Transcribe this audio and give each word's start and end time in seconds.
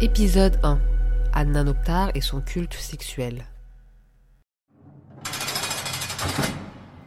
Épisode 0.00 0.60
1 0.62 0.78
Adnan 1.32 1.66
Oktar 1.66 2.12
et 2.14 2.20
son 2.20 2.40
culte 2.40 2.74
sexuel. 2.74 3.46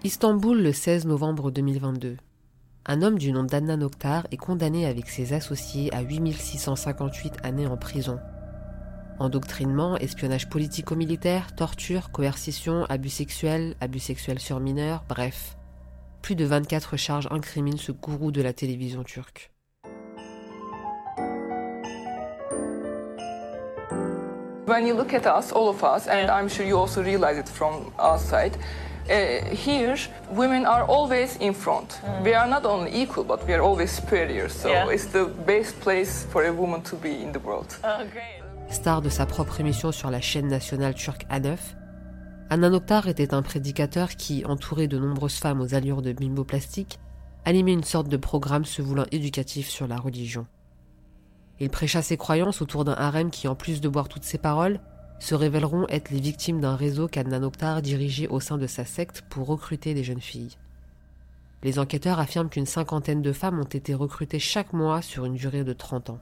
Istanbul 0.04 0.62
le 0.62 0.74
16 0.74 1.06
novembre 1.06 1.52
2022. 1.52 2.18
Un 2.86 3.02
homme 3.02 3.18
du 3.18 3.32
nom 3.32 3.46
d'Adnan 3.46 3.82
Oktar 3.82 4.28
est 4.32 4.38
condamné 4.38 4.86
avec 4.86 5.08
ses 5.08 5.32
associés 5.32 5.90
à 5.94 6.02
8658 6.02 7.36
années 7.44 7.66
en 7.66 7.78
prison. 7.78 8.20
Endoctrinement, 9.20 9.96
espionnage 9.96 10.50
politico-militaire, 10.50 11.56
torture, 11.56 12.12
coercition, 12.12 12.84
abus 12.90 13.08
sexuels, 13.08 13.78
abus 13.80 14.00
sexuels 14.00 14.40
sur 14.40 14.60
mineurs, 14.60 15.06
bref. 15.08 15.56
Plus 16.22 16.36
de 16.36 16.44
24 16.44 16.98
charges 16.98 17.30
incriminent 17.32 17.78
ce 17.78 17.94
gourou 17.94 18.34
de 18.34 18.42
la 18.42 18.52
télévision 18.52 19.06
turque. 19.06 19.54
When 24.66 24.86
you 24.86 24.94
look 24.94 25.14
at 25.14 25.26
us, 25.26 25.52
all 25.52 25.70
of 25.70 25.84
us, 25.84 26.08
and 26.08 26.30
I'm 26.30 26.48
sure 26.48 26.66
you 26.66 26.78
also 26.78 27.02
realize 27.04 27.38
it 27.38 27.50
from 27.50 27.92
outside, 28.00 28.56
uh, 29.10 29.46
here 29.56 29.96
women 30.32 30.66
are 30.66 30.84
always 30.86 31.36
in 31.40 31.54
front. 31.54 32.00
We 32.24 32.34
are 32.34 32.48
not 32.48 32.66
only 32.66 32.92
equal, 33.02 33.24
but 33.24 33.46
we 33.48 33.54
are 33.54 33.62
always 33.62 33.92
superior. 33.92 34.50
So 34.50 34.70
Yeah. 34.70 34.88
it's 34.94 35.08
the 35.12 35.26
best 35.46 35.80
place 35.80 36.26
for 36.32 36.46
a 36.46 36.52
woman 36.52 36.82
to 36.84 36.96
be 36.96 37.10
in 37.10 37.32
the 37.32 37.40
world. 37.40 37.76
Oh, 37.84 38.04
great. 38.12 38.42
Star 38.72 39.02
de 39.02 39.10
sa 39.10 39.26
propre 39.26 39.60
émission 39.60 39.92
sur 39.92 40.12
la 40.12 40.22
chaîne 40.22 40.48
nationale 40.48 40.94
turque 40.94 41.26
A9, 41.30 41.58
Adnan 42.50 42.74
Oktar 42.74 43.08
était 43.08 43.34
un 43.34 43.42
prédicateur 43.42 44.10
qui, 44.16 44.46
entouré 44.46 44.88
de 44.88 44.98
nombreuses 45.00 45.40
femmes 45.40 45.62
aux 45.62 45.74
allures 45.74 46.02
de 46.02 46.14
bimbo 46.14 46.44
plastique, 46.44 47.00
animait 47.46 47.74
une 47.74 47.84
sorte 47.84 48.08
de 48.10 48.18
programme 48.18 48.66
se 48.66 48.82
voulant 48.82 49.06
éducatif 49.12 49.68
sur 49.70 49.88
la 49.88 49.98
religion. 49.98 50.46
Il 51.62 51.70
prêcha 51.70 52.02
ses 52.02 52.18
croyances 52.18 52.64
autour 52.64 52.86
d'un 52.86 52.96
harem 52.96 53.30
qui, 53.30 53.48
en 53.48 53.54
plus 53.54 53.82
de 53.82 53.88
boire 53.88 54.10
toutes 54.10 54.24
ses 54.24 54.40
paroles, 54.40 54.80
se 55.20 55.36
révéleront 55.36 55.86
être 55.90 56.10
les 56.10 56.20
victimes 56.20 56.60
d'un 56.60 56.76
réseau 56.76 57.08
qu'Adnan 57.08 57.52
dirigeait 57.84 58.28
au 58.28 58.40
sein 58.40 58.58
de 58.58 58.66
sa 58.66 58.84
secte 58.84 59.22
pour 59.30 59.46
recruter 59.46 59.94
des 59.94 60.04
jeunes 60.04 60.22
filles. 60.22 60.58
Les 61.62 61.78
enquêteurs 61.78 62.20
affirment 62.20 62.50
qu'une 62.50 62.66
cinquantaine 62.66 63.22
de 63.22 63.32
femmes 63.32 63.60
ont 63.60 63.64
été 63.64 63.94
recrutées 63.94 64.40
chaque 64.40 64.74
mois 64.74 65.04
sur 65.04 65.24
une 65.26 65.36
durée 65.36 65.64
de 65.64 65.74
30 65.74 66.10
ans. 66.10 66.20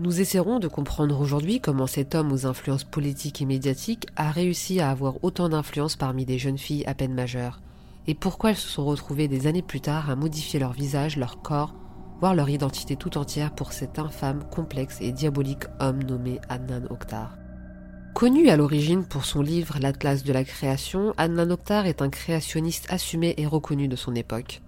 Nous 0.00 0.20
essaierons 0.20 0.58
de 0.58 0.66
comprendre 0.66 1.20
aujourd'hui 1.20 1.60
comment 1.60 1.86
cet 1.86 2.16
homme 2.16 2.32
aux 2.32 2.46
influences 2.46 2.82
politiques 2.82 3.40
et 3.40 3.46
médiatiques 3.46 4.08
a 4.16 4.32
réussi 4.32 4.80
à 4.80 4.90
avoir 4.90 5.22
autant 5.22 5.48
d'influence 5.48 5.94
parmi 5.94 6.24
des 6.24 6.38
jeunes 6.38 6.58
filles 6.58 6.84
à 6.86 6.94
peine 6.94 7.14
majeures, 7.14 7.60
et 8.08 8.16
pourquoi 8.16 8.50
elles 8.50 8.56
se 8.56 8.68
sont 8.68 8.84
retrouvées 8.84 9.28
des 9.28 9.46
années 9.46 9.62
plus 9.62 9.80
tard 9.80 10.10
à 10.10 10.16
modifier 10.16 10.58
leur 10.58 10.72
visage, 10.72 11.16
leur 11.16 11.42
corps, 11.42 11.76
leur 12.28 12.50
identité 12.50 12.96
tout 12.96 13.18
entière 13.18 13.52
pour 13.52 13.72
cet 13.72 13.98
infâme, 13.98 14.44
complexe 14.50 14.98
et 15.00 15.12
diabolique 15.12 15.64
homme 15.80 16.02
nommé 16.02 16.40
Adnan 16.48 16.84
Oktar. 16.90 17.36
Connu 18.14 18.50
à 18.50 18.56
l'origine 18.56 19.04
pour 19.04 19.24
son 19.24 19.40
livre 19.40 19.78
L'Atlas 19.80 20.22
de 20.22 20.32
la 20.32 20.44
création, 20.44 21.14
Adnan 21.16 21.50
Oktar 21.50 21.86
est 21.86 22.02
un 22.02 22.10
créationniste 22.10 22.86
assumé 22.90 23.34
et 23.38 23.46
reconnu 23.46 23.88
de 23.88 23.96
son 23.96 24.14
époque. 24.14 24.60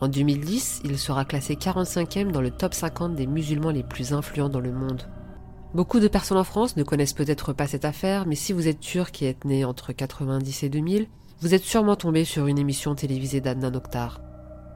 En 0.00 0.08
2010, 0.08 0.82
il 0.84 0.98
sera 0.98 1.24
classé 1.24 1.54
45e 1.54 2.32
dans 2.32 2.40
le 2.40 2.50
top 2.50 2.74
50 2.74 3.14
des 3.14 3.26
musulmans 3.26 3.70
les 3.70 3.82
plus 3.82 4.12
influents 4.12 4.48
dans 4.48 4.60
le 4.60 4.72
monde. 4.72 5.02
Beaucoup 5.74 6.00
de 6.00 6.08
personnes 6.08 6.38
en 6.38 6.44
France 6.44 6.76
ne 6.76 6.82
connaissent 6.82 7.12
peut-être 7.12 7.52
pas 7.52 7.66
cette 7.66 7.84
affaire, 7.84 8.26
mais 8.26 8.34
si 8.34 8.52
vous 8.52 8.68
êtes 8.68 8.80
turc 8.80 9.22
et 9.22 9.28
êtes 9.28 9.44
né 9.44 9.64
entre 9.64 9.92
90 9.92 10.62
et 10.62 10.68
2000, 10.68 11.06
vous 11.40 11.54
êtes 11.54 11.64
sûrement 11.64 11.96
tombé 11.96 12.24
sur 12.24 12.46
une 12.46 12.58
émission 12.58 12.94
télévisée 12.94 13.40
d'Adnan 13.40 13.74
Oktar. 13.74 14.20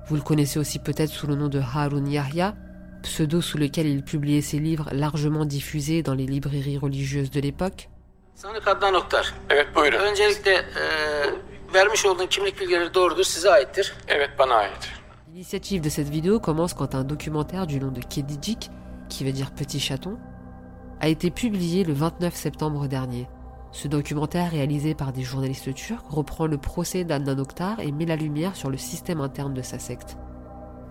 Vous 0.09 0.17
le 0.17 0.23
connaissez 0.23 0.59
aussi 0.59 0.79
peut-être 0.79 1.11
sous 1.11 1.27
le 1.27 1.35
nom 1.37 1.49
de 1.49 1.61
Harun 1.61 2.07
Yahya, 2.07 2.55
pseudo 3.03 3.41
sous 3.41 3.59
lequel 3.59 3.87
il 3.87 4.03
publiait 4.03 4.41
ses 4.43 4.59
livres 4.59 4.89
largement 4.93 5.45
diffusés 5.45 6.03
dans 6.03 6.15
les 6.15 6.27
librairies 6.27 6.79
religieuses 6.79 7.31
de 7.31 7.41
l'époque. 7.41 7.89
Sanık 8.35 8.67
Adnan 8.67 8.95
Oktar. 8.95 9.33
Evet 9.51 9.67
buyurun. 9.77 9.99
Öncelikle 9.99 10.51
eee, 10.51 11.35
vermiş 11.75 12.07
olduğun 12.07 12.27
kimlik 12.27 12.61
bilgileri 12.61 12.95
doğrudur, 12.95 13.25
size 13.25 13.51
aittir. 13.51 13.95
Evet 14.09 14.31
bana 14.39 14.63
ait. 14.65 14.89
L'initiative 15.33 15.83
de 15.85 15.89
cette 15.89 16.11
vidéo 16.11 16.41
commence 16.41 16.75
quand 16.75 16.95
un 16.95 17.05
documentaire 17.05 17.67
du 17.67 17.81
nom 17.81 17.93
de 17.95 18.01
Kedicik, 18.01 18.71
qui 19.09 19.25
veut 19.25 19.33
dire 19.33 19.51
petit 19.51 19.81
chaton, 19.81 20.19
a 21.01 21.09
été 21.09 21.31
publié 21.31 21.85
le 21.85 21.93
29 21.95 22.35
septembre 22.35 22.87
dernier. 22.89 23.27
Ce 23.73 23.89
documentaire 23.89 24.51
réalisé 24.51 24.95
par 24.95 25.13
des 25.13 25.23
journalistes 25.23 25.73
turcs 25.75 26.05
reprend 26.11 26.47
le 26.47 26.59
procès 26.59 27.05
d'Adnan 27.05 27.39
Oktar 27.39 27.81
et 27.81 27.91
met 27.91 28.05
la 28.05 28.17
lumière 28.17 28.55
sur 28.55 28.71
le 28.71 28.77
système 28.77 29.21
interne 29.21 29.55
de 29.55 29.63
sa 29.63 29.79
secte. 29.79 30.19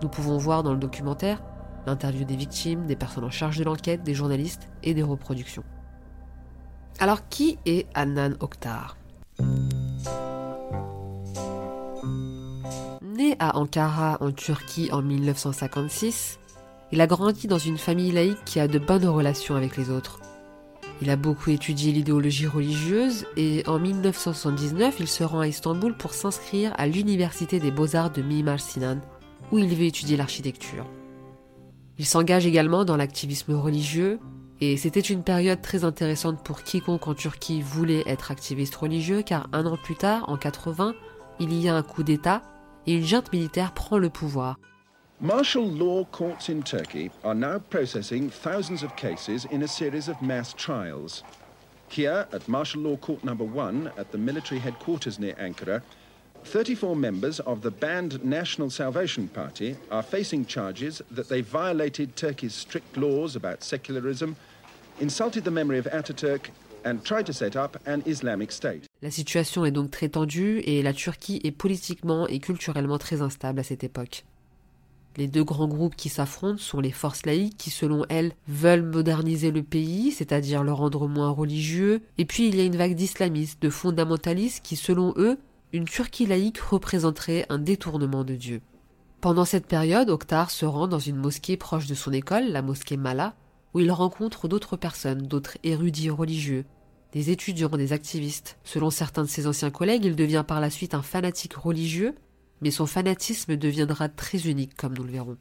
Nous 0.02 0.08
pouvons 0.08 0.36
voir 0.36 0.64
dans 0.64 0.72
le 0.72 0.78
documentaire 0.78 1.42
l'interview 1.86 2.24
des 2.24 2.36
victimes, 2.36 2.86
des 2.86 2.96
personnes 2.96 3.24
en 3.24 3.30
charge 3.30 3.58
de 3.58 3.64
l'enquête, 3.64 4.02
des 4.02 4.14
journalistes 4.14 4.68
et 4.82 4.94
des 4.94 5.02
reproductions. 5.02 5.62
Alors 6.98 7.28
qui 7.28 7.58
est 7.66 7.86
Adnan 7.94 8.34
Oktar? 8.40 8.96
Né 13.00 13.36
à 13.38 13.56
Ankara 13.58 14.18
en 14.20 14.32
Turquie 14.32 14.90
en 14.92 15.02
1956, 15.02 16.40
il 16.90 17.00
a 17.00 17.06
grandi 17.06 17.46
dans 17.46 17.58
une 17.58 17.78
famille 17.78 18.10
laïque 18.10 18.44
qui 18.44 18.58
a 18.58 18.66
de 18.66 18.78
bonnes 18.78 19.06
relations 19.06 19.54
avec 19.54 19.76
les 19.76 19.88
autres. 19.90 20.21
Il 21.02 21.10
a 21.10 21.16
beaucoup 21.16 21.50
étudié 21.50 21.90
l'idéologie 21.90 22.46
religieuse 22.46 23.26
et 23.36 23.64
en 23.66 23.80
1979, 23.80 25.00
il 25.00 25.08
se 25.08 25.24
rend 25.24 25.40
à 25.40 25.48
Istanbul 25.48 25.96
pour 25.96 26.14
s'inscrire 26.14 26.72
à 26.78 26.86
l'université 26.86 27.58
des 27.58 27.72
beaux-arts 27.72 28.12
de 28.12 28.22
Mimar 28.22 28.60
Sinan, 28.60 29.00
où 29.50 29.58
il 29.58 29.66
veut 29.66 29.86
étudier 29.86 30.16
l'architecture. 30.16 30.86
Il 31.98 32.06
s'engage 32.06 32.46
également 32.46 32.84
dans 32.84 32.96
l'activisme 32.96 33.52
religieux 33.54 34.20
et 34.60 34.76
c'était 34.76 35.00
une 35.00 35.24
période 35.24 35.60
très 35.60 35.82
intéressante 35.82 36.44
pour 36.44 36.62
quiconque 36.62 37.08
en 37.08 37.14
Turquie 37.14 37.62
voulait 37.62 38.04
être 38.06 38.30
activiste 38.30 38.76
religieux 38.76 39.22
car 39.22 39.48
un 39.52 39.66
an 39.66 39.76
plus 39.82 39.96
tard, 39.96 40.28
en 40.28 40.36
80, 40.36 40.94
il 41.40 41.52
y 41.52 41.68
a 41.68 41.74
un 41.74 41.82
coup 41.82 42.04
d'État 42.04 42.42
et 42.86 42.94
une 42.94 43.04
junte 43.04 43.32
militaire 43.32 43.74
prend 43.74 43.98
le 43.98 44.08
pouvoir. 44.08 44.56
Martial 45.22 45.64
law 45.64 46.04
courts 46.06 46.48
in 46.48 46.64
Turkey 46.64 47.08
are 47.22 47.32
now 47.32 47.60
processing 47.60 48.28
thousands 48.28 48.82
of 48.82 48.96
cases 48.96 49.44
in 49.44 49.62
a 49.62 49.68
series 49.68 50.08
of 50.08 50.20
mass 50.20 50.52
trials. 50.52 51.22
Here, 51.88 52.26
at 52.32 52.48
Martial 52.48 52.82
Law 52.82 52.96
Court 52.96 53.22
Number 53.22 53.44
One 53.44 53.92
at 53.96 54.10
the 54.10 54.18
military 54.18 54.58
headquarters 54.58 55.20
near 55.20 55.34
Ankara, 55.34 55.80
34 56.42 56.96
members 56.96 57.38
of 57.38 57.62
the 57.62 57.70
banned 57.70 58.24
National 58.24 58.68
Salvation 58.68 59.28
Party 59.28 59.76
are 59.92 60.02
facing 60.02 60.44
charges 60.44 61.00
that 61.12 61.28
they 61.28 61.40
violated 61.40 62.16
Turkey's 62.16 62.52
strict 62.52 62.96
laws 62.96 63.36
about 63.36 63.62
secularism, 63.62 64.34
insulted 64.98 65.44
the 65.44 65.52
memory 65.52 65.78
of 65.78 65.84
Ataturk, 65.84 66.48
and 66.84 67.04
tried 67.04 67.26
to 67.26 67.32
set 67.32 67.54
up 67.54 67.80
an 67.86 68.02
Islamic 68.06 68.50
State. 68.50 68.88
La 69.02 69.10
situation 69.10 69.64
est 69.64 69.70
donc 69.70 69.92
très 69.92 70.08
tendue 70.08 70.62
et 70.64 70.82
la 70.82 70.92
Turquie 70.92 71.40
est 71.44 71.52
politiquement 71.52 72.26
et 72.26 72.40
culturellement 72.40 72.98
très 72.98 73.22
instable 73.22 73.60
à 73.60 73.62
cette 73.62 73.84
époque. 73.84 74.24
Les 75.16 75.28
deux 75.28 75.44
grands 75.44 75.68
groupes 75.68 75.94
qui 75.94 76.08
s'affrontent 76.08 76.58
sont 76.58 76.80
les 76.80 76.90
forces 76.90 77.26
laïques 77.26 77.58
qui, 77.58 77.70
selon 77.70 78.06
elles, 78.08 78.32
veulent 78.48 78.82
moderniser 78.82 79.50
le 79.50 79.62
pays, 79.62 80.10
c'est-à-dire 80.10 80.64
le 80.64 80.72
rendre 80.72 81.06
moins 81.06 81.30
religieux, 81.30 82.00
et 82.16 82.24
puis 82.24 82.48
il 82.48 82.56
y 82.56 82.60
a 82.60 82.64
une 82.64 82.76
vague 82.76 82.94
d'islamistes, 82.94 83.60
de 83.60 83.68
fondamentalistes 83.68 84.64
qui, 84.64 84.76
selon 84.76 85.12
eux, 85.16 85.38
une 85.72 85.84
Turquie 85.84 86.26
laïque 86.26 86.58
représenterait 86.58 87.46
un 87.50 87.58
détournement 87.58 88.24
de 88.24 88.34
Dieu. 88.34 88.60
Pendant 89.20 89.44
cette 89.44 89.66
période, 89.66 90.10
Oktar 90.10 90.50
se 90.50 90.64
rend 90.64 90.88
dans 90.88 90.98
une 90.98 91.16
mosquée 91.16 91.56
proche 91.56 91.86
de 91.86 91.94
son 91.94 92.12
école, 92.12 92.48
la 92.48 92.62
mosquée 92.62 92.96
Mala, 92.96 93.34
où 93.74 93.80
il 93.80 93.92
rencontre 93.92 94.48
d'autres 94.48 94.76
personnes, 94.76 95.26
d'autres 95.26 95.58
érudits 95.62 96.10
religieux, 96.10 96.64
des 97.12 97.30
étudiants, 97.30 97.68
des 97.68 97.92
activistes. 97.92 98.58
Selon 98.64 98.90
certains 98.90 99.22
de 99.22 99.28
ses 99.28 99.46
anciens 99.46 99.70
collègues, 99.70 100.04
il 100.04 100.16
devient 100.16 100.44
par 100.46 100.60
la 100.60 100.70
suite 100.70 100.94
un 100.94 101.02
fanatique 101.02 101.54
religieux, 101.54 102.14
mais 102.62 102.70
son 102.70 102.86
fanatisme 102.86 103.56
deviendra 103.56 104.08
très 104.08 104.48
unique, 104.48 104.74
comme 104.74 104.94
nous 104.94 105.04
le 105.04 105.12
verrons. 105.12 105.36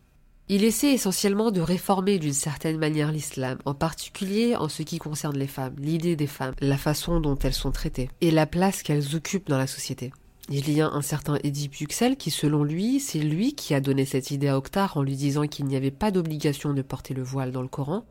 Il 0.50 0.65
essaie 0.65 0.91
essentiellement 0.91 1.51
de 1.51 1.62
réformer 1.62 2.19
d'une 2.19 2.33
certaine 2.33 2.77
manière 2.77 3.12
l'islam, 3.12 3.59
en 3.63 3.73
particulier 3.73 4.57
en 4.57 4.68
ce 4.68 4.83
qui 4.83 4.97
concerne 4.97 5.38
les 5.38 5.47
femmes, 5.47 5.75
l'idée 5.77 6.18
des 6.18 6.27
femmes, 6.27 6.56
la 6.59 6.77
façon 6.77 7.21
dont 7.21 7.38
elles 7.38 7.53
sont 7.53 7.71
traitées, 7.71 8.09
et 8.19 8.31
la 8.31 8.45
place 8.45 8.83
qu'elles 8.83 9.15
occupent 9.15 9.47
dans 9.47 9.57
la 9.57 9.68
société. 9.68 10.12
Il 10.50 10.69
y 10.69 10.81
a 10.81 10.89
un 10.89 11.01
certain 11.01 11.38
Édip 11.44 11.75
Yüksel 11.79 12.18
qui, 12.18 12.31
selon 12.31 12.65
lui, 12.65 13.00
c'est 13.00 13.19
lui 13.19 13.53
qui 13.53 13.74
a 13.74 13.79
donné 13.79 14.03
cette 14.03 14.31
idée 14.31 14.50
à 14.50 14.57
Oktar 14.57 14.97
en 14.97 15.03
lui 15.03 15.15
disant 15.15 15.47
qu'il 15.47 15.65
n'y 15.65 15.77
avait 15.77 15.91
pas 15.91 16.12
d'obligation 16.12 16.74
de 16.74 16.81
porter 16.81 17.13
le 17.13 17.24
voile 17.24 17.53
dans 17.53 17.62
le 17.62 17.69
Coran. 17.69 18.03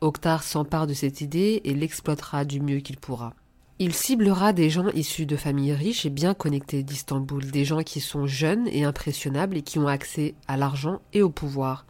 Oktar 0.00 0.42
s'empare 0.42 0.86
de 0.86 0.94
cette 0.94 1.20
idée 1.20 1.60
et 1.64 1.74
l'exploitera 1.74 2.46
du 2.46 2.60
mieux 2.60 2.80
qu'il 2.80 2.96
pourra. 2.96 3.34
Il 3.84 3.94
ciblera 3.94 4.52
des 4.52 4.70
gens 4.70 4.90
issus 4.90 5.26
de 5.26 5.34
familles 5.34 5.72
riches 5.72 6.06
et 6.06 6.10
bien 6.10 6.34
connectées 6.34 6.84
d'Istanbul, 6.84 7.50
des 7.50 7.64
gens 7.64 7.82
qui 7.82 7.98
sont 7.98 8.28
jeunes 8.28 8.68
et 8.68 8.84
impressionnables 8.84 9.56
et 9.56 9.62
qui 9.62 9.80
ont 9.80 9.88
accès 9.88 10.36
à 10.46 10.56
l'argent 10.56 11.02
et 11.12 11.20
au 11.20 11.30
pouvoir. 11.30 11.84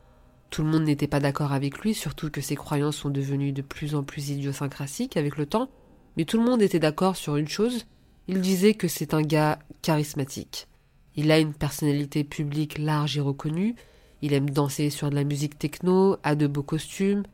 Tout 0.49 0.63
le 0.63 0.71
monde 0.71 0.85
n'était 0.85 1.07
pas 1.07 1.21
d'accord 1.21 1.53
avec 1.53 1.81
lui, 1.81 1.93
surtout 1.93 2.31
que 2.31 2.41
ses 2.41 2.57
croyances 2.57 2.97
sont 2.97 3.11
devenues 3.11 3.53
de 3.53 3.61
plus 3.61 3.95
en 3.95 4.05
plus 4.05 4.31
idiosyncrasiques 4.31 5.19
avec 5.19 5.37
le 5.37 5.45
temps, 5.45 5.69
mais 6.17 6.25
tout 6.25 6.39
le 6.39 6.47
monde 6.47 6.63
était 6.63 6.79
d'accord 6.79 7.15
sur 7.15 7.37
une 7.37 7.47
chose, 7.47 7.85
il 8.27 8.41
disait 8.41 8.73
que 8.73 8.89
c'est 8.89 9.13
un 9.13 9.21
gars 9.21 9.59
charismatique. 9.83 10.69
Il 11.15 11.31
a 11.31 11.39
une 11.39 11.53
personnalité 11.53 12.25
publique 12.25 12.79
large 12.79 13.19
et 13.19 13.21
reconnue, 13.21 13.75
il 14.23 14.33
aime 14.33 14.49
danser 14.49 14.89
sur 14.89 15.11
de 15.11 15.15
la 15.15 15.25
musique 15.25 15.59
techno, 15.59 16.17
a 16.23 16.37
de 16.37 16.47
beaux 16.47 16.63
costumes, 16.63 17.25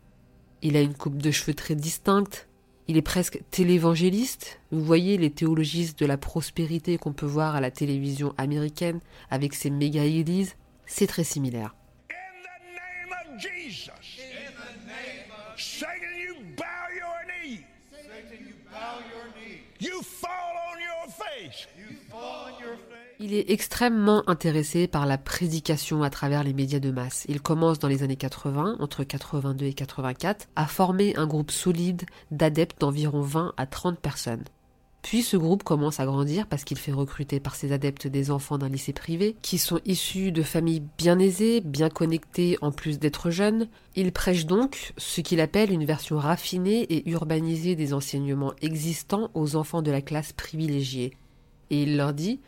Il 0.62 0.76
a 0.76 0.81
une 0.81 0.94
coupe 0.94 1.22
de 1.22 1.31
cheveux 1.31 1.55
très 1.55 1.76
distincte. 1.76 2.48
Il 2.90 2.96
est 2.96 3.02
presque 3.02 3.40
télévangéliste. 3.50 4.61
Vous 4.73 4.82
voyez 4.82 5.19
les 5.19 5.29
théologistes 5.29 5.99
de 5.99 6.06
la 6.06 6.17
prospérité 6.17 6.96
qu'on 6.96 7.12
peut 7.12 7.26
voir 7.26 7.55
à 7.55 7.61
la 7.61 7.70
télévision 7.70 8.32
américaine 8.38 9.00
avec 9.31 9.52
ses 9.52 9.69
méga 9.69 10.05
églises. 10.05 10.56
C'est 10.87 11.06
très 11.06 11.25
similaire. 11.25 11.75
Il 23.20 23.35
est 23.35 23.50
extrêmement 23.50 24.23
intéressé 24.29 24.87
par 24.87 25.05
la 25.05 25.19
prédication 25.19 26.05
à 26.05 26.11
travers 26.11 26.44
les 26.44 26.53
médias 26.53 26.79
de 26.79 26.93
masse. 26.93 27.25
Il 27.29 27.43
commence 27.43 27.81
dans 27.81 27.88
les 27.88 28.05
années 28.05 28.15
80, 28.15 28.76
entre 28.79 29.03
82 29.03 29.67
et 29.67 29.73
84, 29.73 30.47
à 30.55 30.67
former 30.69 31.17
un 31.17 31.26
groupe 31.26 31.50
solide 31.50 32.05
d'adeptes 32.31 32.81
d'environ 32.81 33.20
20 33.20 33.55
à 33.56 33.67
30 33.67 33.99
personnes. 33.99 34.44
Puis 35.03 35.23
ce 35.23 35.37
groupe 35.37 35.65
commence 35.65 35.99
à 35.99 36.06
grandir 36.06 36.47
parce 36.47 36.62
qu'il 36.62 36.79
fait 36.79 36.93
recruter 36.93 37.41
par 37.41 37.56
ses 37.56 37.73
adeptes 37.73 38.06
des 38.06 38.31
enfants 38.31 38.56
d'un 38.56 38.69
lycée 38.69 38.93
privé 38.93 39.35
qui 39.43 39.59
sont 39.59 39.81
issus 39.85 40.31
de 40.31 40.44
familles 40.44 40.85
bien 40.97 41.19
aisées, 41.19 41.61
bien 41.61 41.88
connectées 41.88 42.56
en 42.61 42.70
plus 42.70 43.00
d'être 43.00 43.31
jeunes. 43.31 43.67
Il 43.97 44.12
prêche 44.12 44.47
donc 44.47 44.93
ce 44.97 45.23
qu'il 45.23 45.41
appelle 45.41 45.73
une 45.73 45.85
version 45.85 46.19
raffinée 46.19 46.82
et 46.82 47.09
urbanisée 47.11 47.75
des 47.75 47.94
enseignements 47.94 48.53
existants 48.62 49.32
aux 49.35 49.56
enfants 49.56 49.82
de 49.82 49.91
la 49.91 50.03
classe 50.03 50.32
privilégiée. 50.32 51.15
Et 51.70 51.82
il 51.82 51.97
leur 51.97 52.12
dit 52.12 52.38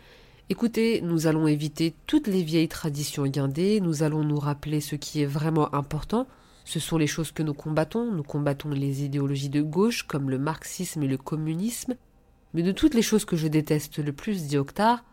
Écoutez, 0.52 1.00
nous 1.00 1.29
allons 1.29 1.47
éviter 1.47 1.94
toutes 2.08 2.26
les 2.26 2.43
vieilles 2.43 2.67
traditions 2.67 3.25
guindées, 3.25 3.81
nous 3.81 4.02
allons 4.02 4.25
nous 4.25 4.41
rappeler 4.41 4.81
ce 4.81 4.97
qui 4.97 5.23
est 5.23 5.26
vraiment 5.26 5.73
important. 5.73 6.26
Ce 6.64 6.81
sont 6.81 6.99
les 6.99 7.06
choses 7.06 7.31
que 7.31 7.44
nous 7.44 7.55
combattons. 7.55 8.11
Nous 8.11 8.25
combattons 8.25 8.70
les 8.70 9.05
idéologies 9.05 9.49
de 9.49 9.62
gauche 9.62 10.02
comme 10.02 10.29
le 10.29 10.38
marxisme 10.38 11.05
et 11.05 11.06
le 11.06 11.17
communisme. 11.17 11.94
Mais 12.52 12.64
de 12.64 12.73
toutes 12.73 12.94
les 12.94 13.00
choses 13.00 13.25
que 13.25 13.37
je 13.37 13.47
déteste 13.47 14.00
le 14.00 14.12
plus, 14.12 14.49
dit 14.49 14.58
Octar, 14.58 15.05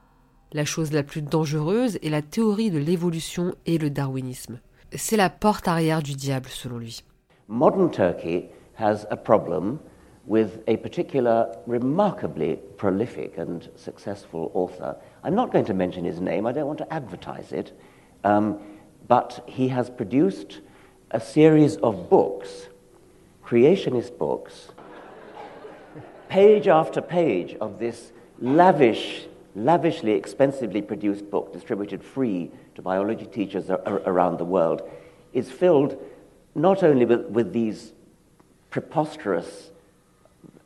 la 0.53 0.65
chose 0.65 0.91
la 0.91 1.03
plus 1.03 1.21
dangereuse 1.21 1.99
est 2.01 2.09
la 2.09 2.23
théorie 2.23 2.71
de 2.71 2.79
l'évolution 2.79 3.53
et 3.67 3.77
le 3.77 3.91
darwinisme. 3.91 4.59
C'est 4.95 5.17
la 5.17 5.29
porte 5.29 5.67
arrière 5.67 6.01
du 6.01 6.15
diable, 6.15 6.49
selon 6.49 6.79
lui. 6.79 7.03
Modern 7.47 7.91
Turkey 7.91 8.49
has 8.79 9.05
a 9.11 9.15
problem 9.15 9.77
with 10.27 10.61
a 10.67 10.75
particular 10.77 11.57
remarkably 11.65 12.57
prolific 12.75 13.37
and 13.37 13.69
successful 13.77 14.51
author. 14.53 14.95
I'm 15.23 15.33
not 15.33 15.53
going 15.53 15.65
to 15.65 15.73
mention 15.73 16.03
his 16.03 16.19
name, 16.19 16.45
I 16.45 16.51
don't 16.51 16.67
want 16.67 16.79
to 16.79 16.93
advertise 16.93 17.53
it, 17.53 17.71
um, 18.25 18.59
but 19.07 19.43
he 19.47 19.69
has 19.69 19.89
produced 19.89 20.59
a 21.11 21.21
series 21.21 21.77
of 21.77 22.09
books, 22.09 22.67
creationist 23.43 24.17
books, 24.17 24.67
page 26.27 26.67
after 26.67 27.01
page 27.01 27.55
of 27.61 27.79
this 27.79 28.11
lavish, 28.39 29.27
lavishly, 29.55 30.11
expensively 30.11 30.81
produced 30.81 31.31
book, 31.31 31.53
distributed 31.53 32.03
free 32.03 32.51
to 32.75 32.81
biology 32.81 33.25
teachers 33.25 33.69
around 33.69 34.39
the 34.39 34.45
world, 34.45 34.81
is 35.31 35.49
filled 35.49 35.97
not 36.53 36.83
only 36.83 37.05
with, 37.05 37.27
with 37.27 37.53
these 37.53 37.93
preposterous 38.69 39.71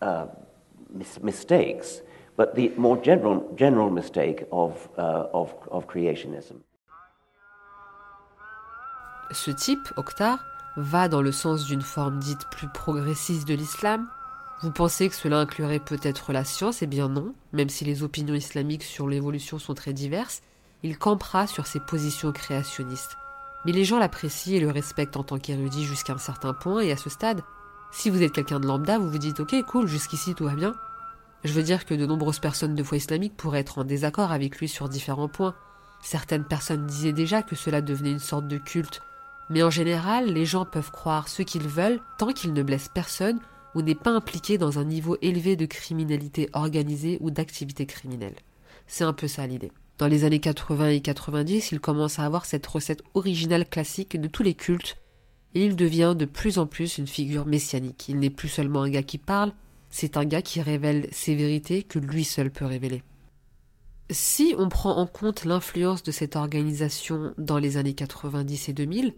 mis- 0.01 1.19
mistakes, 1.21 2.03
but 2.37 2.53
the 2.55 2.71
more 2.77 2.97
general, 3.03 3.43
general 3.55 3.89
mistake 3.89 4.45
of, 4.51 4.89
of, 4.97 5.53
of 5.69 5.85
creationism. 5.87 6.61
Ce 9.31 9.51
type, 9.51 9.87
Oktar, 9.95 10.39
va 10.77 11.07
dans 11.07 11.21
le 11.21 11.31
sens 11.31 11.65
d'une 11.65 11.81
forme 11.81 12.19
dite 12.19 12.49
plus 12.49 12.67
progressiste 12.67 13.47
de 13.47 13.53
l'islam. 13.53 14.07
Vous 14.61 14.71
pensez 14.71 15.09
que 15.09 15.15
cela 15.15 15.39
inclurait 15.39 15.79
peut-être 15.79 16.33
la 16.33 16.43
science 16.43 16.81
Eh 16.81 16.87
bien 16.87 17.09
non, 17.09 17.33
même 17.51 17.69
si 17.69 17.83
les 17.85 18.03
opinions 18.03 18.35
islamiques 18.35 18.83
sur 18.83 19.07
l'évolution 19.07 19.57
sont 19.57 19.73
très 19.73 19.93
diverses, 19.93 20.41
il 20.83 20.97
campera 20.97 21.47
sur 21.47 21.65
ses 21.65 21.79
positions 21.79 22.31
créationnistes. 22.31 23.17
Mais 23.65 23.71
les 23.71 23.85
gens 23.85 23.99
l'apprécient 23.99 24.55
et 24.57 24.59
le 24.59 24.69
respectent 24.69 25.17
en 25.17 25.23
tant 25.23 25.39
qu'érudit 25.39 25.85
jusqu'à 25.85 26.13
un 26.13 26.17
certain 26.17 26.53
point, 26.53 26.81
et 26.81 26.91
à 26.91 26.97
ce 26.97 27.09
stade, 27.09 27.41
si 27.91 28.09
vous 28.09 28.23
êtes 28.23 28.31
quelqu'un 28.31 28.59
de 28.59 28.67
lambda, 28.67 28.97
vous 28.97 29.09
vous 29.09 29.17
dites 29.17 29.39
ok, 29.39 29.55
cool, 29.65 29.87
jusqu'ici 29.87 30.33
tout 30.33 30.45
va 30.45 30.55
bien. 30.55 30.73
Je 31.43 31.53
veux 31.53 31.63
dire 31.63 31.85
que 31.85 31.93
de 31.93 32.05
nombreuses 32.05 32.39
personnes 32.39 32.75
de 32.75 32.83
foi 32.83 32.97
islamique 32.97 33.35
pourraient 33.35 33.59
être 33.59 33.79
en 33.79 33.83
désaccord 33.83 34.31
avec 34.31 34.57
lui 34.57 34.67
sur 34.67 34.87
différents 34.87 35.27
points. 35.27 35.55
Certaines 36.01 36.45
personnes 36.45 36.85
disaient 36.85 37.13
déjà 37.13 37.41
que 37.41 37.55
cela 37.55 37.81
devenait 37.81 38.11
une 38.11 38.19
sorte 38.19 38.47
de 38.47 38.57
culte. 38.57 39.01
Mais 39.49 39.63
en 39.63 39.69
général, 39.69 40.27
les 40.31 40.45
gens 40.45 40.65
peuvent 40.65 40.91
croire 40.91 41.27
ce 41.27 41.41
qu'ils 41.41 41.67
veulent 41.67 41.99
tant 42.17 42.31
qu'ils 42.31 42.53
ne 42.53 42.63
blessent 42.63 42.91
personne 42.93 43.39
ou 43.75 43.81
n'est 43.81 43.95
pas 43.95 44.11
impliqué 44.11 44.57
dans 44.57 44.79
un 44.79 44.83
niveau 44.83 45.17
élevé 45.21 45.55
de 45.55 45.65
criminalité 45.65 46.49
organisée 46.53 47.17
ou 47.21 47.31
d'activité 47.31 47.85
criminelle. 47.85 48.35
C'est 48.87 49.03
un 49.03 49.13
peu 49.13 49.27
ça 49.27 49.47
l'idée. 49.47 49.71
Dans 49.97 50.07
les 50.07 50.23
années 50.23 50.39
80 50.39 50.89
et 50.89 51.01
90, 51.01 51.71
il 51.71 51.79
commence 51.79 52.19
à 52.19 52.25
avoir 52.25 52.45
cette 52.45 52.65
recette 52.65 53.03
originale 53.13 53.67
classique 53.67 54.19
de 54.19 54.27
tous 54.27 54.43
les 54.43 54.53
cultes 54.53 54.97
et 55.53 55.65
il 55.65 55.75
devient 55.75 56.15
de 56.17 56.25
plus 56.25 56.57
en 56.57 56.65
plus 56.65 56.97
une 56.97 57.07
figure 57.07 57.45
messianique. 57.45 58.07
Il 58.09 58.19
n'est 58.19 58.29
plus 58.29 58.49
seulement 58.49 58.83
un 58.83 58.89
gars 58.89 59.03
qui 59.03 59.17
parle, 59.17 59.53
c'est 59.89 60.17
un 60.17 60.25
gars 60.25 60.41
qui 60.41 60.61
révèle 60.61 61.07
ces 61.11 61.35
vérités 61.35 61.83
que 61.83 61.99
lui 61.99 62.23
seul 62.23 62.51
peut 62.51 62.65
révéler. 62.65 63.03
Si 64.09 64.55
on 64.57 64.69
prend 64.69 64.97
en 64.97 65.07
compte 65.07 65.45
l'influence 65.45 66.03
de 66.03 66.11
cette 66.11 66.35
organisation 66.35 67.33
dans 67.37 67.57
les 67.57 67.77
années 67.77 67.93
90 67.93 68.69
et 68.69 68.73
2000, 68.73 69.13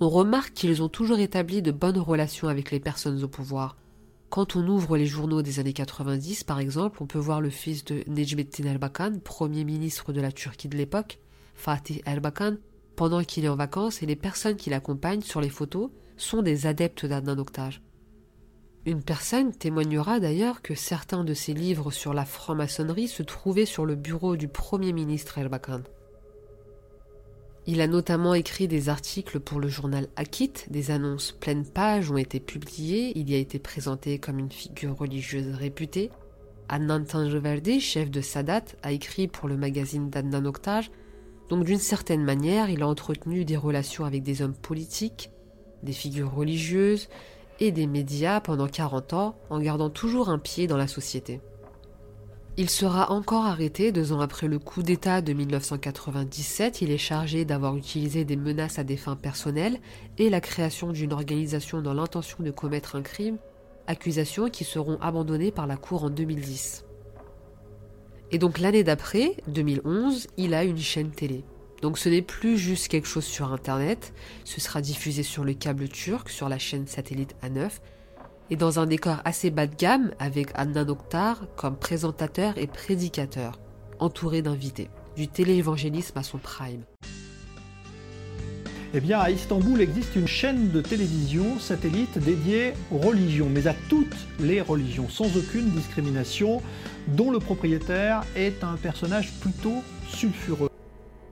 on 0.00 0.08
remarque 0.08 0.52
qu'ils 0.52 0.82
ont 0.82 0.88
toujours 0.88 1.18
établi 1.18 1.62
de 1.62 1.72
bonnes 1.72 1.98
relations 1.98 2.48
avec 2.48 2.70
les 2.70 2.80
personnes 2.80 3.22
au 3.24 3.28
pouvoir. 3.28 3.76
Quand 4.28 4.56
on 4.56 4.66
ouvre 4.66 4.96
les 4.96 5.06
journaux 5.06 5.42
des 5.42 5.60
années 5.60 5.72
90, 5.72 6.44
par 6.44 6.58
exemple, 6.58 7.02
on 7.02 7.06
peut 7.06 7.18
voir 7.18 7.40
le 7.40 7.50
fils 7.50 7.84
de 7.84 8.02
Necmettin 8.06 8.64
Erbakan, 8.64 9.18
premier 9.20 9.64
ministre 9.64 10.12
de 10.12 10.20
la 10.20 10.32
Turquie 10.32 10.68
de 10.68 10.76
l'époque, 10.76 11.18
Fatih 11.54 12.02
Erbakan, 12.04 12.56
pendant 12.96 13.22
qu'il 13.22 13.44
est 13.44 13.48
en 13.48 13.56
vacances 13.56 14.02
et 14.02 14.06
les 14.06 14.16
personnes 14.16 14.56
qui 14.56 14.70
l'accompagnent 14.70 15.22
sur 15.22 15.40
les 15.40 15.50
photos 15.50 15.90
sont 16.16 16.42
des 16.42 16.66
adeptes 16.66 17.04
Oktar. 17.04 17.72
Une 18.86 19.02
personne 19.02 19.52
témoignera 19.52 20.20
d'ailleurs 20.20 20.62
que 20.62 20.74
certains 20.74 21.24
de 21.24 21.34
ses 21.34 21.52
livres 21.52 21.90
sur 21.90 22.14
la 22.14 22.24
franc-maçonnerie 22.24 23.08
se 23.08 23.22
trouvaient 23.22 23.66
sur 23.66 23.84
le 23.84 23.96
bureau 23.96 24.36
du 24.36 24.48
Premier 24.48 24.92
ministre 24.92 25.38
Erbakan. 25.38 25.82
Il 27.66 27.80
a 27.80 27.88
notamment 27.88 28.34
écrit 28.34 28.68
des 28.68 28.88
articles 28.88 29.40
pour 29.40 29.58
le 29.58 29.66
journal 29.66 30.06
Akit, 30.14 30.52
des 30.70 30.92
annonces 30.92 31.32
pleines 31.32 31.66
pages 31.66 32.12
ont 32.12 32.16
été 32.16 32.38
publiées, 32.38 33.12
il 33.18 33.28
y 33.28 33.34
a 33.34 33.38
été 33.38 33.58
présenté 33.58 34.20
comme 34.20 34.38
une 34.38 34.52
figure 34.52 34.96
religieuse 34.96 35.52
réputée. 35.52 36.10
Adnan 36.68 37.04
chef 37.80 38.10
de 38.10 38.20
Sadat, 38.20 38.64
a 38.84 38.92
écrit 38.92 39.26
pour 39.26 39.48
le 39.48 39.56
magazine 39.56 40.10
d'Adnan 40.10 40.46
Oktar 40.46 40.84
donc 41.48 41.64
d'une 41.64 41.78
certaine 41.78 42.24
manière, 42.24 42.70
il 42.70 42.82
a 42.82 42.88
entretenu 42.88 43.44
des 43.44 43.56
relations 43.56 44.04
avec 44.04 44.22
des 44.22 44.42
hommes 44.42 44.54
politiques, 44.54 45.30
des 45.82 45.92
figures 45.92 46.34
religieuses 46.34 47.08
et 47.60 47.72
des 47.72 47.86
médias 47.86 48.40
pendant 48.40 48.66
40 48.66 49.12
ans 49.12 49.36
en 49.50 49.60
gardant 49.60 49.90
toujours 49.90 50.28
un 50.28 50.38
pied 50.38 50.66
dans 50.66 50.76
la 50.76 50.88
société. 50.88 51.40
Il 52.58 52.70
sera 52.70 53.12
encore 53.12 53.44
arrêté 53.44 53.92
deux 53.92 54.12
ans 54.12 54.20
après 54.20 54.48
le 54.48 54.58
coup 54.58 54.82
d'État 54.82 55.20
de 55.20 55.34
1997. 55.34 56.80
Il 56.80 56.90
est 56.90 56.96
chargé 56.96 57.44
d'avoir 57.44 57.76
utilisé 57.76 58.24
des 58.24 58.36
menaces 58.36 58.78
à 58.78 58.84
des 58.84 58.96
fins 58.96 59.14
personnelles 59.14 59.78
et 60.16 60.30
la 60.30 60.40
création 60.40 60.90
d'une 60.90 61.12
organisation 61.12 61.82
dans 61.82 61.92
l'intention 61.92 62.38
de 62.42 62.50
commettre 62.50 62.96
un 62.96 63.02
crime, 63.02 63.36
accusations 63.86 64.48
qui 64.48 64.64
seront 64.64 64.98
abandonnées 65.02 65.52
par 65.52 65.66
la 65.66 65.76
Cour 65.76 66.04
en 66.04 66.10
2010. 66.10 66.85
Et 68.32 68.38
donc 68.38 68.58
l'année 68.58 68.84
d'après, 68.84 69.36
2011, 69.48 70.26
il 70.36 70.54
a 70.54 70.64
une 70.64 70.78
chaîne 70.78 71.10
télé. 71.10 71.44
Donc 71.82 71.98
ce 71.98 72.08
n'est 72.08 72.22
plus 72.22 72.58
juste 72.58 72.88
quelque 72.88 73.06
chose 73.06 73.24
sur 73.24 73.52
Internet, 73.52 74.12
ce 74.44 74.60
sera 74.60 74.80
diffusé 74.80 75.22
sur 75.22 75.44
le 75.44 75.54
câble 75.54 75.88
turc, 75.88 76.30
sur 76.30 76.48
la 76.48 76.58
chaîne 76.58 76.86
satellite 76.86 77.36
A9, 77.42 77.70
et 78.50 78.56
dans 78.56 78.78
un 78.80 78.86
décor 78.86 79.18
assez 79.24 79.50
bas 79.50 79.66
de 79.66 79.74
gamme 79.74 80.12
avec 80.18 80.48
Adnan 80.54 80.88
Oktar 80.88 81.46
comme 81.56 81.76
présentateur 81.76 82.56
et 82.58 82.66
prédicateur, 82.66 83.60
entouré 83.98 84.42
d'invités, 84.42 84.88
du 85.16 85.28
téléévangélisme 85.28 86.18
à 86.18 86.22
son 86.22 86.38
prime. 86.38 86.82
Eh 88.94 89.00
bien, 89.00 89.18
à 89.18 89.30
Istanbul 89.30 89.80
existe 89.80 90.14
une 90.16 90.28
chaîne 90.28 90.70
de 90.70 90.80
télévision 90.80 91.58
satellite 91.58 92.18
dédiée 92.18 92.72
aux 92.92 92.98
religions, 92.98 93.48
mais 93.50 93.66
à 93.66 93.74
toutes 93.88 94.16
les 94.38 94.60
religions, 94.60 95.08
sans 95.08 95.36
aucune 95.36 95.70
discrimination, 95.70 96.62
dont 97.08 97.30
le 97.30 97.40
propriétaire 97.40 98.22
est 98.36 98.62
un 98.62 98.76
personnage 98.76 99.32
plutôt 99.40 99.82
sulfureux. 100.08 100.70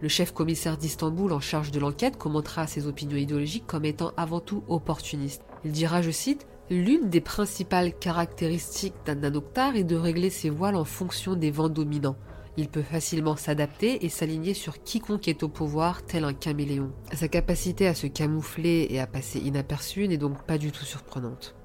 Le 0.01 0.09
chef 0.09 0.33
commissaire 0.33 0.77
d'Istanbul 0.77 1.33
en 1.33 1.41
charge 1.41 1.71
de 1.71 1.79
l'enquête 1.81 2.19
commentera 2.19 2.67
ses 2.67 2.87
opinions 2.87 3.17
idéologiques 3.17 3.67
comme 3.67 3.85
étant 3.85 4.13
avant 4.17 4.41
tout 4.41 4.65
opportunistes. 4.69 5.43
Il 5.65 5.73
dira, 5.73 6.03
je 6.03 6.11
cite, 6.11 6.47
L'une 6.71 7.11
des 7.11 7.21
principales 7.21 7.93
caractéristiques 7.93 8.95
d'un 9.05 9.35
Oktar 9.35 9.77
est 9.77 9.85
de 9.85 9.97
régler 9.97 10.31
ses 10.31 10.49
voiles 10.49 10.77
en 10.77 10.87
fonction 10.87 11.35
des 11.35 11.51
vents 11.51 11.69
dominants. 11.69 12.17
Il 12.57 12.69
peut 12.69 12.83
facilement 12.83 13.35
s'adapter 13.35 14.05
et 14.05 14.09
s'aligner 14.09 14.55
sur 14.55 14.83
quiconque 14.83 15.27
est 15.27 15.43
au 15.43 15.49
pouvoir, 15.49 16.05
tel 16.05 16.23
un 16.23 16.35
caméléon. 16.35 16.93
Sa 17.13 17.27
capacité 17.27 17.89
à 17.89 17.95
se 17.95 18.07
camoufler 18.07 18.87
et 18.91 19.01
à 19.01 19.09
passer 19.09 19.41
inaperçu 19.41 20.07
n'est 20.07 20.19
donc 20.19 20.47
pas 20.47 20.57
du 20.57 20.71
tout 20.71 20.85
surprenante. 20.85 21.57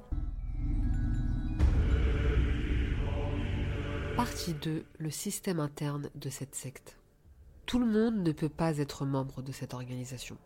Partie 4.15 4.53
2. 4.53 4.83
Le 4.97 5.09
système 5.11 5.59
interne 5.59 6.09
de 6.15 6.29
cette 6.29 6.55
secte. 6.55 6.97
Tout 7.67 7.77
le 7.77 7.85
monde 7.85 8.23
ne 8.23 8.31
peut 8.31 8.49
pas 8.49 8.79
être 8.79 9.05
membre 9.05 9.43
de 9.43 9.51
cette 9.51 9.75
organisation. 9.75 10.37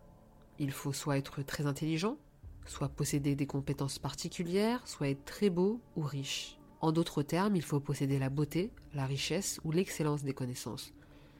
Il 0.59 0.71
faut 0.71 0.91
soit 0.91 1.17
être 1.17 1.41
très 1.41 1.65
intelligent, 1.65 2.17
soit 2.65 2.89
posséder 2.89 3.33
des 3.35 3.47
compétences 3.47 3.97
particulières, 3.97 4.85
soit 4.85 5.07
être 5.07 5.23
très 5.23 5.49
beau 5.49 5.79
ou 5.95 6.01
riche. 6.01 6.59
En 6.83 6.91
d'autres 6.91 7.23
termes, 7.23 7.55
il 7.55 7.61
faut 7.61 7.79
posséder 7.79 8.19
la 8.19 8.29
beauté, 8.29 8.69
la 8.93 9.05
richesse 9.05 9.57
ou 9.63 9.71
l'excellence 9.71 10.25
des 10.25 10.33
connaissances. 10.33 10.93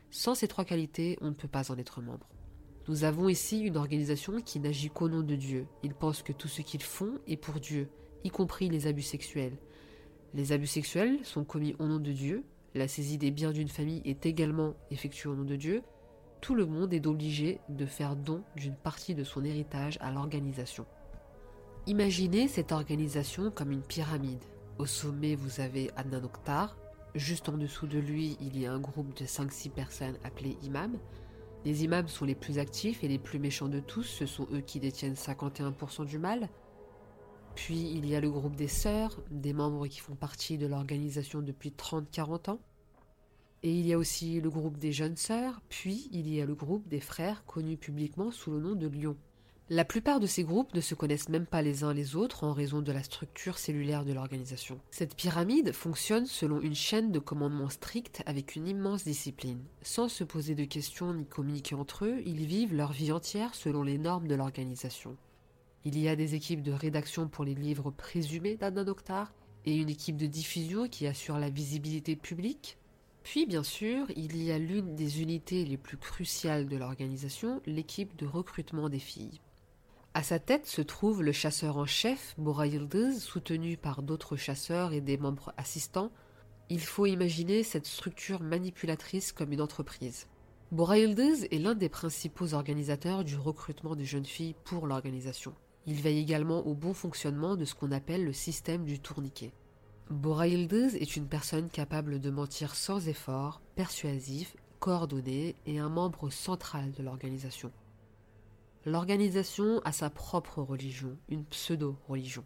Sans 0.09 0.35
ces 0.35 0.47
trois 0.47 0.63
qualités, 0.63 1.17
on 1.19 1.27
ne 1.27 1.33
peut 1.33 1.50
pas 1.50 1.69
en 1.69 1.77
être 1.77 2.01
membre. 2.01 2.29
Nous 2.88 3.03
avons 3.03 3.27
ici 3.27 3.59
une 3.59 3.75
organisation 3.75 4.39
qui 4.39 4.62
n'agit 4.62 4.89
qu'au 4.89 5.09
nom 5.09 5.19
de 5.19 5.35
Dieu. 5.35 5.67
Ils 5.83 5.95
pensent 5.95 6.23
que 6.23 6.31
tout 6.31 6.47
ce 6.47 6.62
qu'ils 6.62 6.81
font 6.81 7.19
est 7.27 7.35
pour 7.35 7.55
Dieu, 7.55 7.89
y 8.23 8.29
compris 8.29 8.69
les 8.69 8.88
abus 8.88 9.01
sexuels. 9.01 9.57
Les 10.33 10.53
abus 10.53 10.67
sexuels 10.67 11.19
sont 11.25 11.43
commis 11.43 11.75
au 11.77 11.88
nom 11.88 12.00
de 12.00 12.13
Dieu, 12.13 12.45
la 12.73 12.88
saisie 12.88 13.17
des 13.17 13.31
biens 13.31 13.51
d'une 13.51 13.67
famille 13.67 14.01
est 14.05 14.25
également 14.25 14.75
effectuée 14.91 15.27
au 15.27 15.35
nom 15.35 15.43
de 15.43 15.57
Dieu, 15.57 15.81
tout 16.39 16.55
le 16.55 16.65
monde 16.65 16.93
est 16.93 17.05
obligé 17.05 17.59
de 17.67 17.85
faire 17.85 18.15
don 18.15 18.43
d'une 18.55 18.75
partie 18.75 19.13
de 19.13 19.25
son 19.25 19.43
héritage 19.43 19.97
à 20.00 20.09
l'organisation. 20.09 20.85
Imaginez 21.85 22.47
cette 22.47 22.71
organisation 22.71 23.51
comme 23.51 23.71
une 23.71 23.83
pyramide. 23.83 24.39
Au 24.79 24.87
sommet, 24.87 25.35
vous 25.35 25.59
avez 25.61 25.91
Adnan 25.95 26.23
Oktar. 26.23 26.75
Juste 27.13 27.47
en 27.47 27.57
dessous 27.57 27.85
de 27.85 27.99
lui, 27.99 28.37
il 28.41 28.59
y 28.59 28.65
a 28.65 28.73
un 28.73 28.79
groupe 28.79 29.13
de 29.15 29.25
5-6 29.25 29.69
personnes 29.69 30.17
appelées 30.23 30.57
imams. 30.63 30.97
Les 31.63 31.83
imams 31.83 32.07
sont 32.07 32.25
les 32.25 32.33
plus 32.33 32.57
actifs 32.57 33.03
et 33.03 33.07
les 33.07 33.19
plus 33.19 33.37
méchants 33.37 33.69
de 33.69 33.79
tous, 33.79 34.03
ce 34.03 34.25
sont 34.25 34.47
eux 34.51 34.61
qui 34.61 34.79
détiennent 34.79 35.13
51% 35.13 36.05
du 36.05 36.17
mal. 36.17 36.49
Puis 37.53 37.91
il 37.93 38.07
y 38.07 38.15
a 38.15 38.19
le 38.19 38.31
groupe 38.31 38.55
des 38.55 38.67
sœurs, 38.67 39.21
des 39.29 39.53
membres 39.53 39.85
qui 39.85 39.99
font 39.99 40.15
partie 40.15 40.57
de 40.57 40.65
l'organisation 40.65 41.43
depuis 41.43 41.69
30-40 41.69 42.49
ans. 42.49 42.59
Et 43.61 43.71
il 43.71 43.85
y 43.85 43.93
a 43.93 43.97
aussi 43.99 44.41
le 44.41 44.49
groupe 44.49 44.77
des 44.79 44.91
jeunes 44.91 45.15
sœurs, 45.15 45.61
puis 45.69 46.09
il 46.11 46.27
y 46.27 46.41
a 46.41 46.45
le 46.47 46.55
groupe 46.55 46.87
des 46.87 46.99
frères 46.99 47.45
connus 47.45 47.77
publiquement 47.77 48.31
sous 48.31 48.49
le 48.51 48.59
nom 48.59 48.73
de 48.73 48.87
Lion. 48.87 49.15
La 49.70 49.86
plupart 49.86 50.20
de 50.20 50.27
ces 50.27 50.43
groupes 50.43 50.74
ne 50.75 50.82
se 50.82 50.93
connaissent 50.93 51.29
même 51.29 51.46
pas 51.46 51.62
les 51.62 51.86
uns 51.86 51.93
les 51.93 52.17
autres 52.17 52.43
en 52.43 52.51
raison 52.51 52.82
de 52.82 52.91
la 52.91 53.01
structure 53.01 53.58
cellulaire 53.58 54.03
de 54.03 54.12
l'organisation. 54.12 54.82
Cette 54.91 55.15
pyramide 55.15 55.72
fonctionne 55.72 56.25
selon 56.25 56.60
une 56.60 56.75
chaîne 56.75 57.13
de 57.13 57.20
commandement 57.20 57.70
stricte 57.70 58.24
avec 58.25 58.58
une 58.58 58.67
immense 58.67 59.05
discipline. 59.05 59.63
Sans 59.82 60.10
se 60.10 60.25
poser 60.25 60.53
de 60.53 60.65
questions 60.65 61.13
ni 61.13 61.25
communiquer 61.25 61.75
entre 61.75 62.05
eux, 62.05 62.22
ils 62.25 62.46
vivent 62.46 62.75
leur 62.75 62.91
vie 62.91 63.13
entière 63.13 63.55
selon 63.55 63.84
les 63.84 63.98
normes 63.98 64.27
de 64.27 64.36
l'organisation. 64.36 65.15
Il 65.86 65.98
y 65.98 66.10
a 66.10 66.17
des 66.17 66.36
équipes 66.36 66.62
de 66.62 66.74
rédaction 66.74 67.29
pour 67.29 67.46
les 67.46 67.55
livres 67.55 67.89
présumés 67.89 68.58
d'Adnan 68.58 68.89
Oktar 68.89 69.34
et 69.65 69.77
une 69.77 69.89
équipe 69.89 70.17
de 70.17 70.27
diffusion 70.27 70.89
qui 70.89 71.08
assure 71.08 71.39
la 71.39 71.50
visibilité 71.50 72.17
publique. 72.17 72.77
Puis, 73.24 73.46
bien 73.46 73.63
sûr, 73.63 74.08
il 74.17 74.36
y 74.43 74.51
a 74.51 74.60
l'une 74.60 74.96
des 74.96 75.22
unités 75.22 75.63
les 75.63 75.77
plus 75.77 75.98
cruciales 75.98 76.67
de 76.67 76.75
l'organisation, 76.75 77.62
l'équipe 77.65 78.17
de 78.17 78.25
recrutement 78.25 78.89
des 78.89 79.00
filles. 79.00 79.39
À 80.15 80.22
sa 80.22 80.38
tête 80.38 80.67
se 80.67 80.84
trouve 80.84 81.24
le 81.24 81.32
chasseur 81.32 81.77
en 81.77 81.88
chef, 81.88 82.36
Bora 82.38 82.65
soutenu 83.17 83.77
par 83.77 84.03
d'autres 84.03 84.36
chasseurs 84.36 84.93
et 84.93 85.01
des 85.01 85.17
membres 85.17 85.53
assistants. 85.58 86.12
Il 86.70 86.82
faut 86.82 87.08
imaginer 87.08 87.63
cette 87.63 87.88
structure 87.88 88.39
manipulatrice 88.41 89.32
comme 89.32 89.51
une 89.51 89.62
entreprise. 89.62 90.27
Bora 90.72 91.00
est 91.00 91.60
l'un 91.60 91.74
des 91.74 91.89
principaux 91.89 92.53
organisateurs 92.53 93.24
du 93.24 93.38
recrutement 93.38 93.96
des 93.96 94.05
jeunes 94.05 94.25
filles 94.25 94.55
pour 94.63 94.86
l'organisation. 94.86 95.55
Il 95.88 95.96
veille 95.96 96.20
également 96.20 96.65
au 96.67 96.75
bon 96.75 96.93
fonctionnement 96.93 97.55
de 97.55 97.65
ce 97.65 97.74
qu'on 97.74 97.91
appelle 97.91 98.24
le 98.24 98.34
système 98.34 98.86
du 98.86 99.00
tourniquet. 99.00 99.51
Bora 100.12 100.48
est 100.48 101.15
une 101.15 101.27
personne 101.27 101.70
capable 101.70 102.20
de 102.20 102.29
mentir 102.29 102.75
sans 102.75 103.08
effort, 103.08 103.62
persuasif, 103.75 104.55
coordonné 104.79 105.55
et 105.65 105.79
un 105.79 105.89
membre 105.89 106.29
central 106.29 106.91
de 106.91 107.01
l'organisation. 107.01 107.72
L'organisation 108.85 109.81
a 109.85 109.93
sa 109.93 110.09
propre 110.09 110.61
religion, 110.61 111.17
une 111.29 111.45
pseudo-religion. 111.45 112.43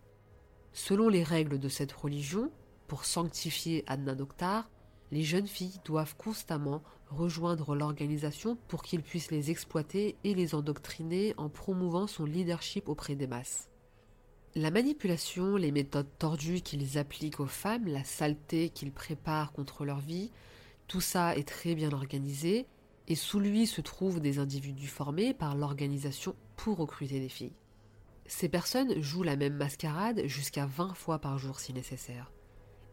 Selon 0.71 1.09
les 1.09 1.23
règles 1.23 1.59
de 1.59 1.67
cette 1.67 1.91
religion, 1.91 2.51
pour 2.87 3.05
sanctifier 3.05 3.83
Adnan 3.87 4.19
Oktar, 4.19 4.69
les 5.11 5.23
jeunes 5.23 5.47
filles 5.47 5.79
doivent 5.83 6.15
constamment 6.15 6.83
rejoindre 7.09 7.75
l'organisation 7.75 8.55
pour 8.67 8.83
qu'il 8.83 9.01
puisse 9.01 9.31
les 9.31 9.49
exploiter 9.49 10.15
et 10.23 10.35
les 10.35 10.53
endoctriner 10.53 11.33
en 11.37 11.49
promouvant 11.49 12.05
son 12.05 12.25
leadership 12.25 12.87
auprès 12.87 13.15
des 13.15 13.27
masses. 13.27 13.69
La 14.53 14.69
manipulation, 14.69 15.55
les 15.55 15.71
méthodes 15.71 16.09
tordues 16.19 16.61
qu'ils 16.61 16.99
appliquent 16.99 17.39
aux 17.39 17.47
femmes, 17.47 17.87
la 17.87 18.03
saleté 18.03 18.69
qu'ils 18.69 18.91
préparent 18.91 19.53
contre 19.53 19.85
leur 19.85 19.99
vie, 19.99 20.31
tout 20.87 21.01
ça 21.01 21.35
est 21.35 21.47
très 21.47 21.73
bien 21.73 21.91
organisé 21.93 22.67
et 23.07 23.15
sous 23.15 23.39
lui 23.39 23.67
se 23.67 23.81
trouvent 23.81 24.19
des 24.19 24.39
individus 24.39 24.87
formés 24.87 25.33
par 25.33 25.55
l'organisation 25.55 26.35
pour 26.55 26.77
recruter 26.77 27.19
des 27.19 27.29
filles. 27.29 27.55
Ces 28.25 28.49
personnes 28.49 29.01
jouent 29.01 29.23
la 29.23 29.37
même 29.37 29.55
mascarade 29.55 30.23
jusqu'à 30.25 30.65
20 30.65 30.93
fois 30.93 31.19
par 31.19 31.37
jour 31.37 31.59
si 31.59 31.73
nécessaire. 31.73 32.31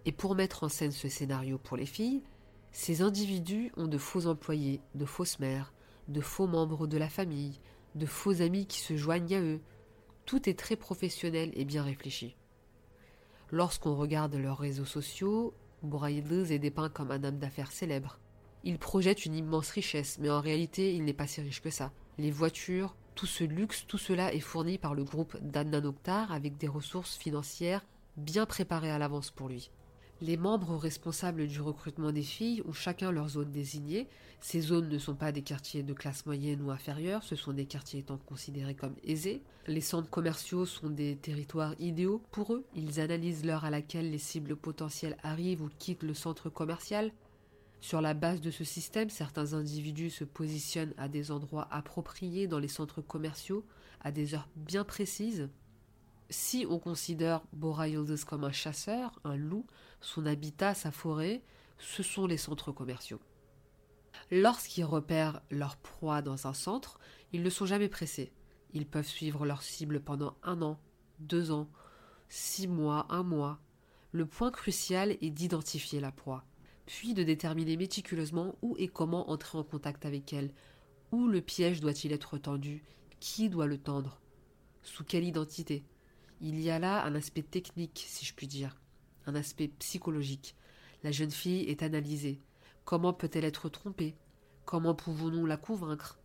Et 0.05 0.13
pour 0.13 0.37
mettre 0.37 0.63
en 0.63 0.69
scène 0.69 0.93
ce 0.93 1.09
scénario 1.09 1.59
pour 1.59 1.77
les 1.77 1.87
filles, 1.87 2.23
ces 2.71 3.03
individus 3.03 3.73
ont 3.77 3.89
de 3.89 3.99
faux 3.99 4.27
employés, 4.27 4.81
de 4.95 5.05
fausses 5.05 5.41
mères, 5.41 5.73
de 6.09 6.21
faux 6.21 6.47
membres 6.47 6.87
de 6.87 6.99
la 6.99 7.09
famille, 7.09 7.61
de 7.95 8.07
faux 8.07 8.43
amis 8.43 8.67
qui 8.67 8.81
se 8.81 8.97
joignent 8.97 9.35
à 9.35 9.41
eux. 9.41 9.61
Tout 10.27 10.49
est 10.49 10.59
très 10.59 10.77
professionnel 10.77 11.51
et 11.55 11.65
bien 11.65 11.83
réfléchi. 11.83 12.37
Lorsqu'on 13.51 13.97
regarde 13.97 14.35
leurs 14.35 14.59
réseaux 14.59 14.85
sociaux, 14.85 15.55
Bouraïdez 15.83 16.53
est 16.53 16.59
dépeint 16.59 16.89
comme 16.89 17.11
un 17.11 17.25
homme 17.25 17.39
d'affaires 17.39 17.73
célèbre. 17.73 18.19
Il 18.67 18.79
projette 18.79 19.27
une 19.27 19.35
immense 19.35 19.71
richesse, 19.71 20.17
mais 20.19 20.31
en 20.31 20.41
réalité, 20.41 20.95
il 20.95 21.05
n'est 21.05 21.13
pas 21.13 21.27
si 21.27 21.43
riche 21.43 21.61
que 21.61 21.69
ça. 21.69 21.93
Les 22.17 22.31
voitures, 22.31 22.97
tout 23.15 23.27
ce 23.27 23.45
luxe, 23.45 23.85
tout 23.87 23.99
cela 23.99 24.33
est 24.33 24.41
fourni 24.41 24.79
par 24.79 24.95
le 24.95 25.05
groupe 25.05 25.37
d'Adnan 25.43 25.85
Oktar 25.85 26.33
avec 26.33 26.57
des 26.57 26.67
ressources 26.67 27.17
financières 27.17 27.85
bien 28.17 28.47
préparées 28.47 28.91
à 28.91 28.99
l'avance 28.99 29.31
pour 29.31 29.51
lui. 29.51 29.71
Les 30.23 30.39
membres 30.39 30.77
responsables 30.77 31.47
du 31.47 31.61
recrutement 31.61 32.11
des 32.11 32.23
filles 32.23 32.63
ont 32.67 32.73
chacun 32.73 33.13
leur 33.13 33.29
zone 33.29 33.51
désignée. 33.51 34.09
Ces 34.41 34.61
zones 34.61 34.89
ne 34.89 34.99
sont 34.99 35.15
pas 35.15 35.33
des 35.33 35.43
quartiers 35.43 35.83
de 35.83 35.93
classe 35.93 36.25
moyenne 36.25 36.63
ou 36.63 36.71
inférieure, 36.71 37.23
ce 37.23 37.37
sont 37.37 37.53
des 37.53 37.67
quartiers 37.67 38.01
étant 38.01 38.17
considérés 38.17 38.75
comme 38.75 38.95
aisés. 39.05 39.43
Les 39.67 39.83
centres 39.83 40.09
commerciaux 40.09 40.65
sont 40.65 40.89
des 40.89 41.17
territoires 41.17 41.75
idéaux 41.79 42.23
pour 42.31 42.55
eux. 42.55 42.65
Ils 42.75 43.01
analysent 43.01 43.45
l'heure 43.45 43.65
à 43.67 43.71
laquelle 43.71 44.11
les 44.11 44.19
cibles 44.19 44.57
potentielles 44.57 45.19
arrivent 45.23 45.63
ou 45.63 45.69
quittent 45.79 46.05
le 46.05 46.15
centre 46.15 46.49
commercial. 46.49 47.13
Sur 47.85 48.01
la 48.01 48.15
base 48.15 48.41
de 48.41 48.51
ce 48.51 48.65
système, 48.65 49.11
certains 49.11 49.53
individus 49.53 50.09
se 50.09 50.25
positionnent 50.25 50.95
à 50.97 51.07
des 51.07 51.31
endroits 51.31 51.69
appropriés 51.71 52.47
dans 52.47 52.59
les 52.59 52.67
centres 52.67 53.03
commerciaux, 53.03 53.63
à 54.01 54.11
des 54.11 54.35
heures 54.35 54.49
bien 54.57 54.85
précises. 54.85 55.51
Si 56.31 56.65
on 56.67 56.79
considère 56.79 57.43
Bora 57.53 57.87
Yıldız 57.89 58.25
comme 58.25 58.45
un 58.45 58.53
chasseur, 58.53 59.21
un 59.23 59.37
loup, 59.37 59.67
son 60.01 60.25
habitat, 60.25 60.73
sa 60.73 60.93
forêt, 60.93 61.43
ce 61.77 62.03
sont 62.03 62.27
les 62.27 62.39
centres 62.39 62.73
commerciaux. 62.73 63.21
Lorsqu'ils 64.31 64.87
repèrent 64.87 65.43
leur 65.51 65.77
proie 65.77 66.23
dans 66.23 66.47
un 66.47 66.55
centre, 66.55 66.99
ils 67.35 67.43
ne 67.43 67.51
sont 67.51 67.67
jamais 67.67 67.91
pressés. 67.91 68.33
Ils 68.73 68.87
peuvent 68.87 69.07
suivre 69.07 69.45
leur 69.45 69.63
cible 69.63 70.01
pendant 70.01 70.39
un 70.43 70.63
an, 70.63 70.81
deux 71.19 71.51
ans, 71.51 71.69
six 72.31 72.67
mois, 72.67 73.05
un 73.11 73.25
mois. 73.25 73.61
Le 74.11 74.25
point 74.25 74.51
crucial 74.51 75.19
est 75.21 75.31
d'identifier 75.31 76.01
la 76.01 76.13
proie 76.13 76.47
puis 76.87 77.15
de 77.15 77.23
déterminer 77.23 77.77
méticuleusement 77.77 78.57
où 78.63 78.77
et 78.79 78.89
comment 78.89 79.31
entrer 79.31 79.59
en 79.59 79.65
contact 79.65 80.05
avec 80.05 80.33
elle, 80.33 80.53
où 81.13 81.27
le 81.27 81.41
piège 81.41 81.81
doit-il 81.81 82.13
être 82.13 82.39
tendu, 82.39 82.85
qui 83.21 83.49
doit 83.49 83.67
le 83.67 83.79
tendre, 83.79 84.21
sous 84.83 85.05
quelle 85.05 85.25
identité? 85.25 85.85
Il 86.41 86.61
y 86.61 86.71
a 86.71 86.79
là 86.79 87.05
un 87.05 87.15
aspect 87.15 87.43
technique, 87.43 88.05
si 88.07 88.25
je 88.25 88.35
puis 88.35 88.47
dire, 88.47 88.77
un 89.27 89.35
aspect 89.35 89.69
psychologique. 89.79 90.57
La 91.03 91.13
jeune 91.13 91.31
fille 91.31 91.63
est 91.63 91.83
analysée. 91.83 92.41
Comment 92.85 93.13
peut-elle 93.13 93.45
être 93.45 93.69
trompée? 93.69 94.17
Comment 94.65 94.95
pouvons-nous 94.95 95.47
la 95.47 95.57
convaincre? 95.57 96.19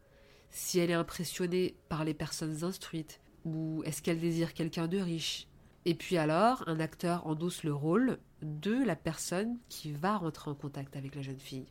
Si 0.49 0.79
elle 0.79 0.89
est 0.89 0.93
impressionnée 0.93 1.77
par 1.89 2.03
les 2.03 2.13
personnes 2.13 2.63
instruites, 2.63 3.21
ou 3.45 3.81
est-ce 3.85 4.01
qu'elle 4.01 4.19
désire 4.19 4.53
quelqu'un 4.53 4.87
de 4.87 4.97
riche? 4.97 5.47
Et 5.85 5.95
puis 5.95 6.17
alors, 6.17 6.63
un 6.67 6.79
acteur 6.79 7.25
endosse 7.27 7.63
le 7.63 7.73
rôle 7.73 8.19
de 8.41 8.83
la 8.83 8.95
personne 8.95 9.57
qui 9.69 9.91
va 9.91 10.17
rentrer 10.17 10.49
en 10.49 10.55
contact 10.55 10.95
avec 10.95 11.15
la 11.15 11.21
jeune 11.21 11.39
fille. 11.39 11.67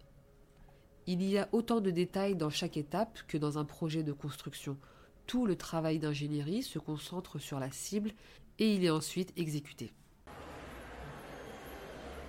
Il 1.06 1.22
y 1.22 1.38
a 1.38 1.48
autant 1.52 1.80
de 1.80 1.90
détails 1.90 2.36
dans 2.36 2.50
chaque 2.50 2.76
étape 2.76 3.20
que 3.26 3.38
dans 3.38 3.58
un 3.58 3.64
projet 3.64 4.02
de 4.02 4.12
construction. 4.12 4.76
Tout 5.26 5.46
le 5.46 5.56
travail 5.56 5.98
d'ingénierie 5.98 6.62
se 6.62 6.78
concentre 6.78 7.38
sur 7.38 7.58
la 7.58 7.70
cible 7.70 8.12
et 8.58 8.74
il 8.74 8.84
est 8.84 8.90
ensuite 8.90 9.32
exécuté. 9.36 9.92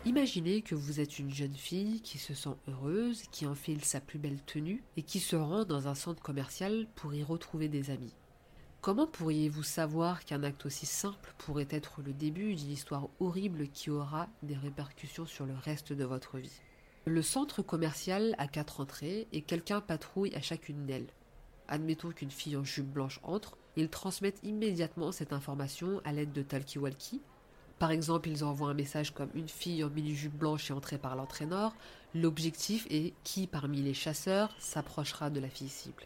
Imaginez 0.06 0.62
que 0.62 0.76
vous 0.76 1.02
êtes 1.02 1.20
une 1.20 1.34
jeune 1.34 1.56
fille 1.56 2.00
qui 2.02 2.18
se 2.18 2.34
sent 2.34 2.56
heureuse, 2.70 3.24
qui 3.32 3.46
enfile 3.46 3.84
sa 3.84 4.00
plus 4.00 4.18
belle 4.18 4.42
tenue 4.44 4.82
et 4.96 5.04
qui 5.04 5.20
se 5.20 5.36
rend 5.36 5.66
dans 5.66 5.90
un 5.90 5.96
centre 5.96 6.24
commercial 6.24 6.88
pour 6.96 7.14
y 7.14 7.22
retrouver 7.22 7.68
des 7.68 7.90
amis. 7.90 8.14
Comment 8.82 9.08
pourriez-vous 9.08 9.64
savoir 9.64 10.24
qu'un 10.24 10.42
acte 10.42 10.66
aussi 10.66 10.86
simple 10.86 11.34
pourrait 11.38 11.68
être 11.70 12.02
le 12.02 12.14
début 12.14 12.56
d'une 12.56 12.72
histoire 12.72 13.10
horrible 13.20 13.68
qui 13.68 13.90
aura 13.90 14.30
des 14.42 14.56
répercussions 14.56 15.26
sur 15.26 15.46
le 15.46 15.54
reste 15.54 15.92
de 15.92 16.06
votre 16.06 16.38
vie? 16.38 16.62
Le 17.06 17.22
centre 17.22 17.62
commercial 17.62 18.36
a 18.38 18.48
quatre 18.48 18.80
entrées 18.80 19.28
et 19.34 19.42
quelqu'un 19.42 19.82
patrouille 19.82 20.34
à 20.34 20.42
chacune 20.42 20.86
d'elles. 20.86 21.10
Admettons 21.68 22.12
qu'une 22.12 22.32
fille 22.32 22.56
en 22.56 22.64
jupe 22.64 22.88
blanche 22.88 23.20
entre, 23.22 23.58
ils 23.76 23.90
transmettent 23.90 24.40
immédiatement 24.44 25.12
cette 25.12 25.34
information 25.34 26.00
à 26.06 26.14
l'aide 26.14 26.32
de 26.32 26.42
talkie-walkie. 26.42 27.20
Par 27.80 27.92
exemple, 27.92 28.30
ils 28.30 28.46
envoient 28.46 28.70
un 28.70 28.76
message 28.76 29.14
comme 29.14 29.30
une 29.36 29.50
fille 29.50 29.84
en 29.84 29.90
mini-jupe 29.90 30.38
blanche 30.38 30.72
est 30.72 30.74
entrée 30.74 30.98
par 30.98 31.18
l'entraîneur. 31.18 31.76
L'objectif 32.16 32.88
est 32.90 33.14
qui 33.26 33.46
parmi 33.46 33.82
les 33.82 33.94
chasseurs 33.94 34.56
s'approchera 34.58 35.30
de 35.30 35.42
la 35.42 35.50
fille 35.50 35.68
cible? 35.68 36.06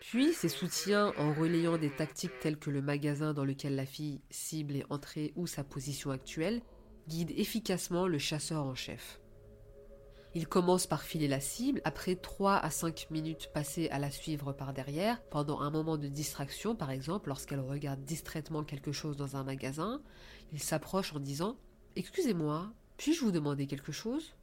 Puis 0.00 0.32
ses 0.32 0.48
soutiens 0.48 1.12
en 1.18 1.32
relayant 1.34 1.76
des 1.76 1.90
tactiques 1.90 2.38
telles 2.40 2.58
que 2.58 2.70
le 2.70 2.80
magasin 2.80 3.34
dans 3.34 3.44
lequel 3.44 3.76
la 3.76 3.84
fille 3.84 4.22
cible 4.30 4.76
est 4.76 4.86
entrée 4.90 5.32
ou 5.36 5.46
sa 5.46 5.62
position 5.62 6.10
actuelle 6.10 6.62
guident 7.06 7.34
efficacement 7.36 8.06
le 8.06 8.18
chasseur 8.18 8.64
en 8.64 8.74
chef. 8.74 9.20
Il 10.34 10.46
commence 10.46 10.86
par 10.86 11.02
filer 11.02 11.28
la 11.28 11.40
cible, 11.40 11.82
après 11.84 12.14
3 12.14 12.54
à 12.54 12.70
5 12.70 13.08
minutes 13.10 13.50
passées 13.52 13.88
à 13.90 13.98
la 13.98 14.10
suivre 14.10 14.52
par 14.52 14.72
derrière, 14.72 15.20
pendant 15.24 15.60
un 15.60 15.70
moment 15.70 15.98
de 15.98 16.06
distraction 16.06 16.74
par 16.74 16.90
exemple, 16.90 17.28
lorsqu'elle 17.28 17.60
regarde 17.60 18.02
distraitement 18.04 18.64
quelque 18.64 18.92
chose 18.92 19.16
dans 19.16 19.36
un 19.36 19.44
magasin, 19.44 20.00
il 20.52 20.62
s'approche 20.62 21.12
en 21.14 21.20
disant 21.20 21.56
Excusez-moi, 21.96 22.72
puis-je 22.96 23.20
vous 23.20 23.32
demander 23.32 23.66
quelque 23.66 23.92
chose? 23.92 24.34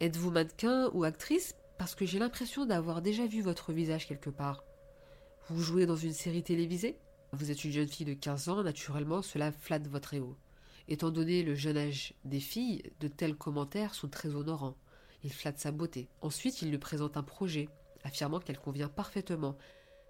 Êtes-vous 0.00 0.30
mannequin 0.30 0.90
ou 0.92 1.04
actrice? 1.04 1.54
Parce 1.78 1.94
que 1.94 2.04
j'ai 2.04 2.18
l'impression 2.18 2.66
d'avoir 2.66 3.00
déjà 3.00 3.26
vu 3.26 3.40
votre 3.40 3.72
visage 3.72 4.06
quelque 4.06 4.30
part. 4.30 4.62
Vous 5.52 5.64
jouez 5.64 5.84
dans 5.84 5.96
une 5.96 6.12
série 6.12 6.44
télévisée? 6.44 6.96
Vous 7.32 7.50
êtes 7.50 7.64
une 7.64 7.72
jeune 7.72 7.88
fille 7.88 8.06
de 8.06 8.14
15 8.14 8.50
ans, 8.50 8.62
naturellement 8.62 9.20
cela 9.20 9.50
flatte 9.50 9.88
votre 9.88 10.14
ego. 10.14 10.36
Étant 10.86 11.10
donné 11.10 11.42
le 11.42 11.56
jeune 11.56 11.76
âge 11.76 12.14
des 12.24 12.38
filles, 12.38 12.84
de 13.00 13.08
tels 13.08 13.34
commentaires 13.34 13.96
sont 13.96 14.06
très 14.06 14.36
honorants. 14.36 14.76
Ils 15.24 15.32
flattent 15.32 15.58
sa 15.58 15.72
beauté. 15.72 16.06
Ensuite, 16.22 16.62
il 16.62 16.70
lui 16.70 16.78
présente 16.78 17.16
un 17.16 17.24
projet, 17.24 17.68
affirmant 18.04 18.38
qu'elle 18.38 18.60
convient 18.60 18.88
parfaitement. 18.88 19.56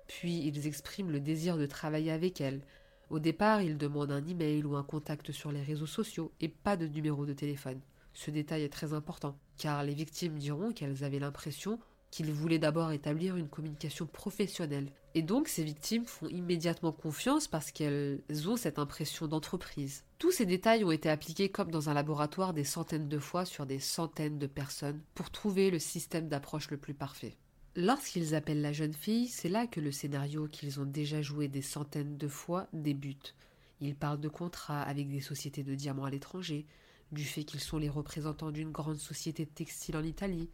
Puis 0.08 0.44
ils 0.44 0.66
expriment 0.66 1.10
le 1.10 1.20
désir 1.20 1.56
de 1.56 1.64
travailler 1.64 2.12
avec 2.12 2.42
elle. 2.42 2.60
Au 3.08 3.18
départ, 3.18 3.62
ils 3.62 3.78
demandent 3.78 4.12
un 4.12 4.26
email 4.26 4.62
ou 4.64 4.76
un 4.76 4.84
contact 4.84 5.32
sur 5.32 5.52
les 5.52 5.62
réseaux 5.62 5.86
sociaux 5.86 6.32
et 6.42 6.48
pas 6.48 6.76
de 6.76 6.86
numéro 6.86 7.24
de 7.24 7.32
téléphone. 7.32 7.80
Ce 8.12 8.30
détail 8.30 8.64
est 8.64 8.68
très 8.68 8.92
important, 8.92 9.38
car 9.56 9.84
les 9.84 9.94
victimes 9.94 10.36
diront 10.36 10.72
qu'elles 10.72 11.02
avaient 11.02 11.18
l'impression 11.18 11.80
qu'il 12.10 12.32
voulait 12.32 12.58
d'abord 12.58 12.92
établir 12.92 13.36
une 13.36 13.48
communication 13.48 14.06
professionnelle. 14.06 14.90
Et 15.14 15.22
donc 15.22 15.48
ces 15.48 15.64
victimes 15.64 16.06
font 16.06 16.28
immédiatement 16.28 16.92
confiance 16.92 17.48
parce 17.48 17.72
qu'elles 17.72 18.20
ont 18.46 18.56
cette 18.56 18.78
impression 18.78 19.26
d'entreprise. 19.26 20.04
Tous 20.18 20.30
ces 20.30 20.46
détails 20.46 20.84
ont 20.84 20.90
été 20.90 21.08
appliqués 21.08 21.48
comme 21.48 21.70
dans 21.70 21.88
un 21.88 21.94
laboratoire 21.94 22.52
des 22.52 22.64
centaines 22.64 23.08
de 23.08 23.18
fois 23.18 23.44
sur 23.44 23.66
des 23.66 23.80
centaines 23.80 24.38
de 24.38 24.46
personnes 24.46 25.00
pour 25.14 25.30
trouver 25.30 25.70
le 25.70 25.78
système 25.78 26.28
d'approche 26.28 26.70
le 26.70 26.76
plus 26.76 26.94
parfait. 26.94 27.36
Lorsqu'ils 27.76 28.34
appellent 28.34 28.62
la 28.62 28.72
jeune 28.72 28.92
fille, 28.92 29.28
c'est 29.28 29.48
là 29.48 29.66
que 29.66 29.80
le 29.80 29.92
scénario 29.92 30.48
qu'ils 30.48 30.80
ont 30.80 30.86
déjà 30.86 31.22
joué 31.22 31.48
des 31.48 31.62
centaines 31.62 32.18
de 32.18 32.28
fois 32.28 32.66
débute. 32.72 33.34
Ils 33.80 33.94
parlent 33.94 34.20
de 34.20 34.28
contrats 34.28 34.82
avec 34.82 35.08
des 35.08 35.20
sociétés 35.20 35.62
de 35.62 35.74
diamants 35.74 36.04
à 36.04 36.10
l'étranger, 36.10 36.66
du 37.12 37.24
fait 37.24 37.44
qu'ils 37.44 37.60
sont 37.60 37.78
les 37.78 37.88
représentants 37.88 38.50
d'une 38.50 38.72
grande 38.72 38.98
société 38.98 39.46
textile 39.46 39.96
en 39.96 40.02
Italie, 40.02 40.50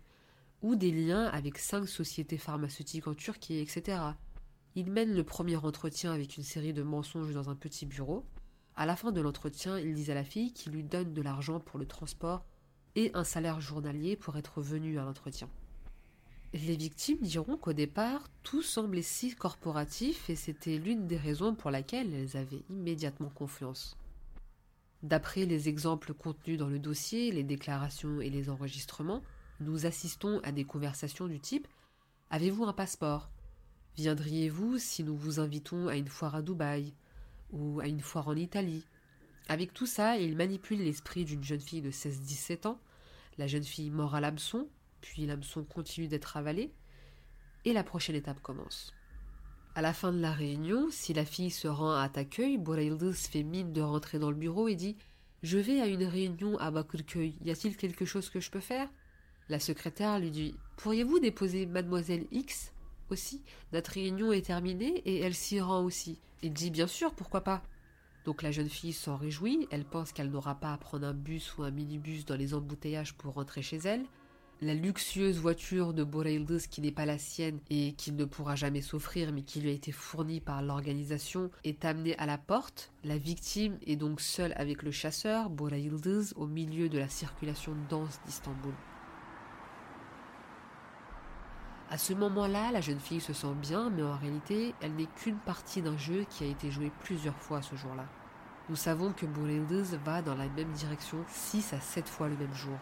ou 0.62 0.76
des 0.76 0.90
liens 0.90 1.24
avec 1.26 1.58
cinq 1.58 1.88
sociétés 1.88 2.38
pharmaceutiques 2.38 3.06
en 3.06 3.14
Turquie, 3.14 3.58
etc. 3.58 3.98
Il 4.74 4.90
mène 4.90 5.14
le 5.14 5.24
premier 5.24 5.56
entretien 5.56 6.12
avec 6.12 6.36
une 6.36 6.42
série 6.42 6.72
de 6.72 6.82
mensonges 6.82 7.32
dans 7.32 7.50
un 7.50 7.54
petit 7.54 7.86
bureau. 7.86 8.24
À 8.74 8.84
la 8.84 8.96
fin 8.96 9.12
de 9.12 9.20
l'entretien, 9.20 9.78
il 9.78 9.94
dit 9.94 10.10
à 10.10 10.14
la 10.14 10.24
fille 10.24 10.52
qu'il 10.52 10.72
lui 10.72 10.84
donne 10.84 11.14
de 11.14 11.22
l'argent 11.22 11.60
pour 11.60 11.78
le 11.78 11.86
transport 11.86 12.44
et 12.94 13.10
un 13.14 13.24
salaire 13.24 13.60
journalier 13.60 14.16
pour 14.16 14.36
être 14.36 14.60
venu 14.60 14.98
à 14.98 15.04
l'entretien. 15.04 15.48
Les 16.52 16.76
victimes 16.76 17.20
diront 17.20 17.56
qu'au 17.56 17.72
départ, 17.72 18.28
tout 18.42 18.62
semblait 18.62 19.02
si 19.02 19.34
corporatif 19.34 20.30
et 20.30 20.36
c'était 20.36 20.78
l'une 20.78 21.06
des 21.06 21.16
raisons 21.16 21.54
pour 21.54 21.70
laquelle 21.70 22.14
elles 22.14 22.36
avaient 22.36 22.64
immédiatement 22.70 23.28
confiance. 23.28 23.96
D'après 25.02 25.44
les 25.44 25.68
exemples 25.68 26.14
contenus 26.14 26.58
dans 26.58 26.68
le 26.68 26.78
dossier, 26.78 27.30
les 27.30 27.44
déclarations 27.44 28.20
et 28.20 28.30
les 28.30 28.48
enregistrements, 28.48 29.22
nous 29.60 29.86
assistons 29.86 30.40
à 30.42 30.52
des 30.52 30.64
conversations 30.64 31.26
du 31.26 31.40
type 31.40 31.66
Avez-vous 32.30 32.64
un 32.64 32.72
passeport? 32.72 33.30
Viendriez-vous 33.96 34.78
si 34.78 35.04
nous 35.04 35.16
vous 35.16 35.40
invitons 35.40 35.88
à 35.88 35.96
une 35.96 36.08
foire 36.08 36.34
à 36.34 36.42
Dubaï 36.42 36.92
ou 37.50 37.80
à 37.80 37.86
une 37.86 38.00
foire 38.00 38.28
en 38.28 38.36
Italie? 38.36 38.84
Avec 39.48 39.72
tout 39.72 39.86
ça, 39.86 40.18
il 40.18 40.36
manipule 40.36 40.82
l'esprit 40.82 41.24
d'une 41.24 41.44
jeune 41.44 41.60
fille 41.60 41.82
de 41.82 41.90
16-17 41.90 42.66
ans. 42.66 42.80
La 43.38 43.46
jeune 43.46 43.64
fille 43.64 43.90
mord 43.90 44.14
à 44.14 44.20
l'hameçon, 44.20 44.68
puis 45.00 45.24
l'hameçon 45.24 45.64
continue 45.64 46.08
d'être 46.08 46.36
avalé, 46.36 46.72
et 47.64 47.72
la 47.72 47.84
prochaine 47.84 48.16
étape 48.16 48.40
commence. 48.40 48.92
À 49.74 49.82
la 49.82 49.92
fin 49.92 50.12
de 50.12 50.20
la 50.20 50.32
réunion, 50.32 50.88
si 50.90 51.14
la 51.14 51.24
fille 51.24 51.50
se 51.50 51.68
rend 51.68 51.92
à 51.92 52.10
accueil, 52.14 52.58
Boraildus 52.58 53.28
fait 53.30 53.42
mine 53.42 53.72
de 53.72 53.82
rentrer 53.82 54.18
dans 54.18 54.30
le 54.30 54.36
bureau 54.36 54.68
et 54.68 54.74
dit 54.74 54.96
Je 55.42 55.58
vais 55.58 55.80
à 55.80 55.86
une 55.86 56.04
réunion 56.04 56.58
à 56.58 56.70
Bakurköy, 56.70 57.38
y 57.42 57.50
a-t-il 57.50 57.76
quelque 57.76 58.04
chose 58.04 58.30
que 58.30 58.40
je 58.40 58.50
peux 58.50 58.60
faire? 58.60 58.88
La 59.48 59.61
secrétaire 59.61 60.18
lui 60.18 60.30
dit 60.30 60.54
Pourriez-vous 60.76 61.18
déposer 61.18 61.66
mademoiselle 61.66 62.26
X 62.32 62.72
aussi? 63.11 63.42
Notre 63.72 63.92
réunion 63.92 64.32
est 64.32 64.46
terminée 64.46 65.02
et 65.04 65.20
elle 65.20 65.35
s'y 65.35 65.61
rend 65.61 65.85
aussi. 65.85 66.20
Il 66.42 66.52
dit 66.52 66.70
Bien 66.70 66.87
sûr, 66.87 67.14
pourquoi 67.14 67.42
pas 67.42 67.62
donc 68.26 68.42
la 68.42 68.50
jeune 68.50 68.68
fille 68.68 68.92
s'en 68.92 69.14
réjouit, 69.14 69.68
elle 69.70 69.85
pense 69.85 70.11
qu'elle 70.11 70.32
n'aura 70.32 70.56
pas 70.56 70.72
à 70.72 70.78
prendre 70.78 71.06
un 71.06 71.14
bus 71.14 71.56
ou 71.56 71.62
un 71.62 71.70
minibus 71.70 72.24
dans 72.24 72.35
les 72.35 72.54
embouteillages 72.54 73.14
pour 73.14 73.35
rentrer 73.35 73.62
chez 73.62 73.76
elle. 73.76 74.04
La 74.61 74.74
luxueuse 74.74 75.38
voiture 75.38 75.94
de 75.94 76.02
Boreildus 76.02 76.66
qui 76.68 76.80
n'est 76.80 76.90
pas 76.90 77.06
la 77.06 77.18
sienne 77.18 77.61
et 77.70 77.92
qu'il 77.92 78.16
ne 78.16 78.24
pourra 78.24 78.56
jamais 78.56 78.80
s'offrir 78.80 79.30
mais 79.30 79.42
qui 79.42 79.61
lui 79.61 79.68
a 79.68 79.72
été 79.72 79.92
fournie 79.92 80.40
par 80.40 80.61
l'organisation 80.61 81.52
est 81.62 81.85
amenée 81.85 82.18
à 82.18 82.26
la 82.26 82.37
porte. 82.37 82.90
La 83.04 83.16
victime 83.16 83.78
est 83.87 83.96
donc 83.96 84.20
seule 84.20 84.54
avec 84.56 84.82
le 84.82 84.90
chasseur, 84.90 85.48
Boreildus, 85.48 86.32
au 86.35 86.46
milieu 86.46 86.88
de 86.88 86.98
la 86.98 87.09
circulation 87.09 87.76
dense 87.88 88.18
d'Istanbul. 88.26 88.72
À 91.88 91.99
ce 91.99 92.12
moment-là, 92.14 92.72
la 92.72 92.81
jeune 92.81 92.99
fille 92.99 93.20
se 93.20 93.33
sent 93.33 93.55
bien, 93.62 93.90
mais 93.90 94.03
en 94.03 94.16
réalité, 94.16 94.75
elle 94.81 94.94
n'est 94.94 95.07
qu'une 95.07 95.38
partie 95.38 95.83
d'un 95.83 95.96
jeu 95.96 96.25
qui 96.29 96.42
a 96.42 96.49
été 96.49 96.72
joué 96.72 96.90
plusieurs 97.01 97.37
fois 97.37 97.62
ce 97.62 97.77
jour-là. 97.77 98.07
Nous 98.68 98.75
savons 98.75 99.12
que 99.12 99.25
Bourildez 99.25 99.96
va 100.05 100.20
dans 100.20 100.35
la 100.35 100.49
même 100.49 100.72
direction 100.72 101.18
6 101.29 101.75
à 101.75 101.81
7 101.81 102.09
fois 102.09 102.29
le 102.29 102.37
même 102.37 102.55
jour. 102.55 102.77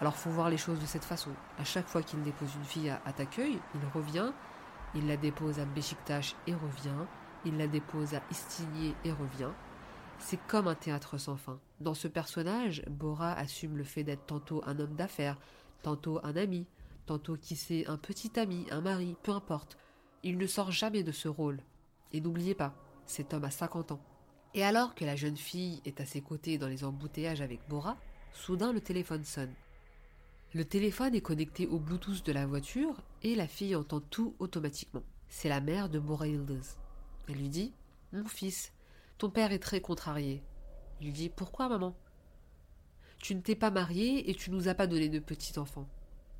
Alors 0.00 0.16
faut 0.16 0.30
voir 0.30 0.50
les 0.50 0.56
choses 0.56 0.80
de 0.80 0.86
cette 0.86 1.04
façon. 1.04 1.30
À 1.56 1.62
chaque 1.62 1.86
fois 1.86 2.02
qu'il 2.02 2.20
dépose 2.22 2.52
une 2.56 2.64
fille 2.64 2.90
à, 2.90 3.00
Atacueil, 3.06 3.60
il 3.76 3.80
revient, 3.94 4.32
il 4.96 5.06
la 5.06 5.16
dépose 5.16 5.60
à 5.60 5.64
Beşiktaş 5.64 6.34
et 6.48 6.54
revient, 6.54 7.06
il 7.44 7.56
la 7.56 7.68
dépose 7.68 8.14
à 8.14 8.22
Istigné 8.32 8.96
et 9.04 9.12
revient. 9.12 9.52
C'est 10.18 10.40
comme 10.48 10.66
un 10.66 10.74
théâtre 10.74 11.16
sans 11.16 11.36
fin. 11.36 11.60
Dans 11.78 11.94
ce 11.94 12.08
personnage, 12.08 12.82
Bora 12.90 13.32
assume 13.34 13.76
le 13.76 13.84
fait 13.84 14.02
d'être 14.02 14.26
tantôt 14.26 14.62
un 14.66 14.80
homme 14.80 14.94
d'affaires, 14.94 15.38
tantôt 15.82 16.18
un 16.24 16.36
ami, 16.36 16.66
tantôt 17.06 17.36
qui 17.36 17.56
c'est 17.56 17.86
un 17.86 17.96
petit 17.96 18.38
ami, 18.38 18.66
un 18.70 18.80
mari, 18.80 19.16
peu 19.22 19.32
importe. 19.32 19.78
Il 20.22 20.38
ne 20.38 20.46
sort 20.46 20.70
jamais 20.70 21.02
de 21.02 21.12
ce 21.12 21.28
rôle. 21.28 21.60
Et 22.12 22.20
n'oubliez 22.20 22.54
pas, 22.54 22.74
cet 23.06 23.32
homme 23.32 23.44
a 23.44 23.50
50 23.50 23.92
ans. 23.92 24.02
Et 24.54 24.64
alors 24.64 24.94
que 24.94 25.04
la 25.04 25.16
jeune 25.16 25.36
fille 25.36 25.80
est 25.84 26.00
à 26.00 26.06
ses 26.06 26.20
côtés 26.20 26.58
dans 26.58 26.68
les 26.68 26.84
embouteillages 26.84 27.40
avec 27.40 27.60
Bora, 27.68 27.96
soudain 28.32 28.72
le 28.72 28.80
téléphone 28.80 29.24
sonne. 29.24 29.54
Le 30.54 30.64
téléphone 30.64 31.14
est 31.14 31.20
connecté 31.20 31.66
au 31.66 31.78
Bluetooth 31.78 32.24
de 32.24 32.32
la 32.32 32.46
voiture 32.46 33.02
et 33.22 33.34
la 33.34 33.46
fille 33.46 33.76
entend 33.76 34.00
tout 34.00 34.34
automatiquement. 34.38 35.02
C'est 35.28 35.48
la 35.48 35.60
mère 35.60 35.88
de 35.88 35.98
Bora 35.98 36.28
Yildiz. 36.28 36.78
Elle 37.28 37.36
lui 37.36 37.48
dit 37.48 37.74
Mon 38.12 38.24
fils, 38.24 38.72
ton 39.18 39.28
père 39.28 39.52
est 39.52 39.58
très 39.58 39.80
contrarié. 39.80 40.42
Il 41.00 41.06
lui 41.06 41.12
dit 41.12 41.28
Pourquoi, 41.28 41.68
maman? 41.68 41.94
Tu 43.18 43.34
ne 43.34 43.40
t'es 43.40 43.56
pas 43.56 43.70
marié 43.70 44.30
et 44.30 44.34
tu 44.34 44.50
nous 44.50 44.68
as 44.68 44.74
pas 44.74 44.86
donné 44.86 45.08
de 45.08 45.18
petit 45.18 45.58
enfant. 45.58 45.88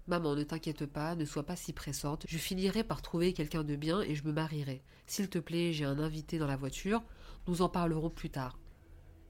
Maman, 0.08 0.36
ne 0.36 0.44
t'inquiète 0.44 0.86
pas, 0.86 1.16
ne 1.16 1.24
sois 1.24 1.42
pas 1.42 1.56
si 1.56 1.72
pressante, 1.72 2.26
je 2.28 2.38
finirai 2.38 2.84
par 2.84 3.02
trouver 3.02 3.32
quelqu'un 3.32 3.64
de 3.64 3.74
bien 3.74 4.02
et 4.02 4.14
je 4.14 4.24
me 4.24 4.32
marierai. 4.32 4.82
S'il 5.06 5.28
te 5.28 5.38
plaît, 5.38 5.72
j'ai 5.72 5.84
un 5.84 5.98
invité 5.98 6.38
dans 6.38 6.46
la 6.46 6.56
voiture, 6.56 7.02
nous 7.48 7.60
en 7.60 7.68
parlerons 7.68 8.10
plus 8.10 8.30
tard. 8.30 8.58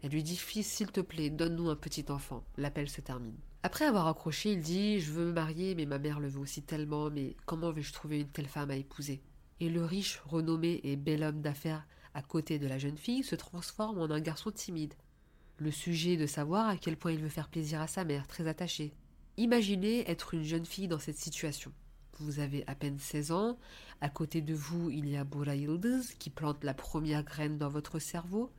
Elle 0.02 0.10
lui 0.10 0.22
dit 0.22 0.36
Fils, 0.36 0.66
s'il 0.66 0.92
te 0.92 1.00
plaît, 1.00 1.30
donne-nous 1.30 1.70
un 1.70 1.76
petit 1.76 2.04
enfant. 2.10 2.44
L'appel 2.58 2.90
se 2.90 3.00
termine. 3.00 3.38
Après 3.62 3.86
avoir 3.86 4.06
accroché, 4.06 4.52
il 4.52 4.60
dit 4.60 5.00
Je 5.00 5.12
veux 5.12 5.26
me 5.26 5.32
marier, 5.32 5.74
mais 5.74 5.86
ma 5.86 5.98
mère 5.98 6.20
le 6.20 6.28
veut 6.28 6.40
aussi 6.40 6.62
tellement, 6.62 7.10
mais 7.10 7.36
comment 7.46 7.72
vais-je 7.72 7.94
trouver 7.94 8.20
une 8.20 8.28
telle 8.28 8.46
femme 8.46 8.70
à 8.70 8.76
épouser? 8.76 9.22
Et 9.60 9.70
le 9.70 9.82
riche, 9.84 10.20
renommé 10.26 10.80
et 10.84 10.96
bel 10.96 11.22
homme 11.22 11.40
d'affaires 11.40 11.86
à 12.12 12.22
côté 12.22 12.58
de 12.58 12.66
la 12.66 12.78
jeune 12.78 12.98
fille 12.98 13.24
se 13.24 13.34
transforme 13.34 13.98
en 13.98 14.10
un 14.10 14.20
garçon 14.20 14.50
timide. 14.50 14.94
Le 15.58 15.70
sujet 15.70 16.16
de 16.16 16.26
savoir 16.26 16.68
à 16.68 16.76
quel 16.76 16.96
point 16.96 17.12
il 17.12 17.20
veut 17.20 17.28
faire 17.28 17.48
plaisir 17.48 17.80
à 17.80 17.86
sa 17.86 18.04
mère, 18.04 18.26
très 18.26 18.46
attachée. 18.46 18.92
Imaginez 19.38 20.11
être 20.11 20.33
une 20.33 20.44
jeune 20.44 20.64
fille 20.64 20.88
dans 20.88 20.99
cette 20.99 21.18
situation. 21.18 21.70
Vous 22.20 22.40
avez 22.40 22.64
à 22.66 22.75
peine 22.75 22.99
16 22.99 23.33
ans, 23.33 23.59
à 24.01 24.09
côté 24.09 24.40
de 24.40 24.55
vous 24.55 24.88
il 24.88 25.07
y 25.11 25.18
a 25.18 25.25
Bora 25.25 25.53
qui 26.18 26.31
plante 26.31 26.64
la 26.64 26.72
première 26.72 27.22
graine 27.22 27.59
dans 27.59 27.68
votre 27.68 27.99
cerveau. 27.99 28.51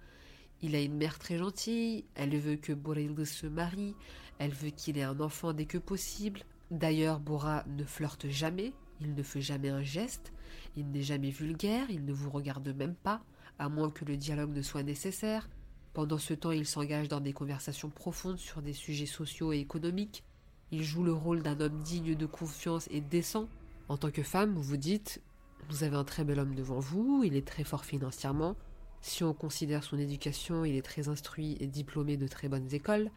Il 0.62 0.76
a 0.76 0.82
une 0.82 0.96
mère 0.96 1.18
très 1.18 1.40
gentille, 1.40 2.06
elle 2.14 2.38
veut 2.38 2.58
que 2.58 2.74
Bora 2.74 3.02
se 3.26 3.48
marie, 3.48 3.96
elle 4.38 4.52
veut 4.52 4.70
qu'il 4.70 5.00
ait 5.00 5.04
un 5.04 5.20
enfant 5.20 5.52
dès 5.52 5.66
que 5.66 5.80
possible. 5.80 6.44
D'ailleurs, 6.70 7.20
Bora 7.20 7.64
ne 7.66 7.84
flirte 7.84 8.28
jamais, 8.28 8.72
il 9.02 9.16
ne 9.16 9.24
fait 9.24 9.42
jamais 9.42 9.70
un 9.70 9.82
geste, 9.82 10.32
il 10.76 10.92
n'est 10.92 11.02
jamais 11.02 11.32
vulgaire, 11.32 11.90
il 11.90 12.06
ne 12.06 12.14
vous 12.14 12.30
regarde 12.30 12.68
même 12.70 12.96
pas, 12.96 13.24
à 13.58 13.68
moins 13.68 13.90
que 13.90 14.06
le 14.06 14.16
dialogue 14.16 14.54
ne 14.54 14.62
soit 14.62 14.84
nécessaire. 14.84 15.50
Pendant 15.94 16.20
ce 16.20 16.36
temps, 16.36 16.52
il 16.52 16.68
s'engage 16.68 17.08
dans 17.08 17.20
des 17.20 17.34
conversations 17.34 17.90
profondes 17.90 18.38
sur 18.38 18.62
des 18.62 18.74
sujets 18.74 19.08
sociaux 19.08 19.54
et 19.54 19.58
économiques. 19.58 20.24
Il 20.72 20.84
joue 20.84 21.04
le 21.04 21.14
rôle 21.14 21.42
d'un 21.42 21.60
homme 21.62 21.82
digne 21.82 22.16
de 22.16 22.26
confiance 22.26 22.88
et 22.92 23.02
décent. 23.02 23.48
En 23.88 23.98
tant 23.98 24.12
que 24.12 24.24
femme, 24.24 24.54
vous 24.54 24.64
vous 24.64 24.78
dites, 24.78 25.22
vous 25.70 25.84
avez 25.84 25.96
un 25.96 26.04
très 26.04 26.24
bel 26.24 26.40
homme 26.40 26.56
devant 26.56 26.80
vous, 26.80 27.24
il 27.24 27.36
est 27.36 27.48
très 27.48 27.64
fort 27.64 27.86
financièrement. 27.86 28.56
Si 29.02 29.24
on 29.24 29.34
considère 29.34 29.84
son 29.84 29.98
éducation, 29.98 30.66
il 30.66 30.76
est 30.76 30.82
très 30.82 31.08
instruit 31.08 31.56
et 31.60 31.68
diplômé 31.68 32.18
de 32.18 32.28
très 32.28 32.50
bonnes 32.50 32.74
écoles. 32.74 33.12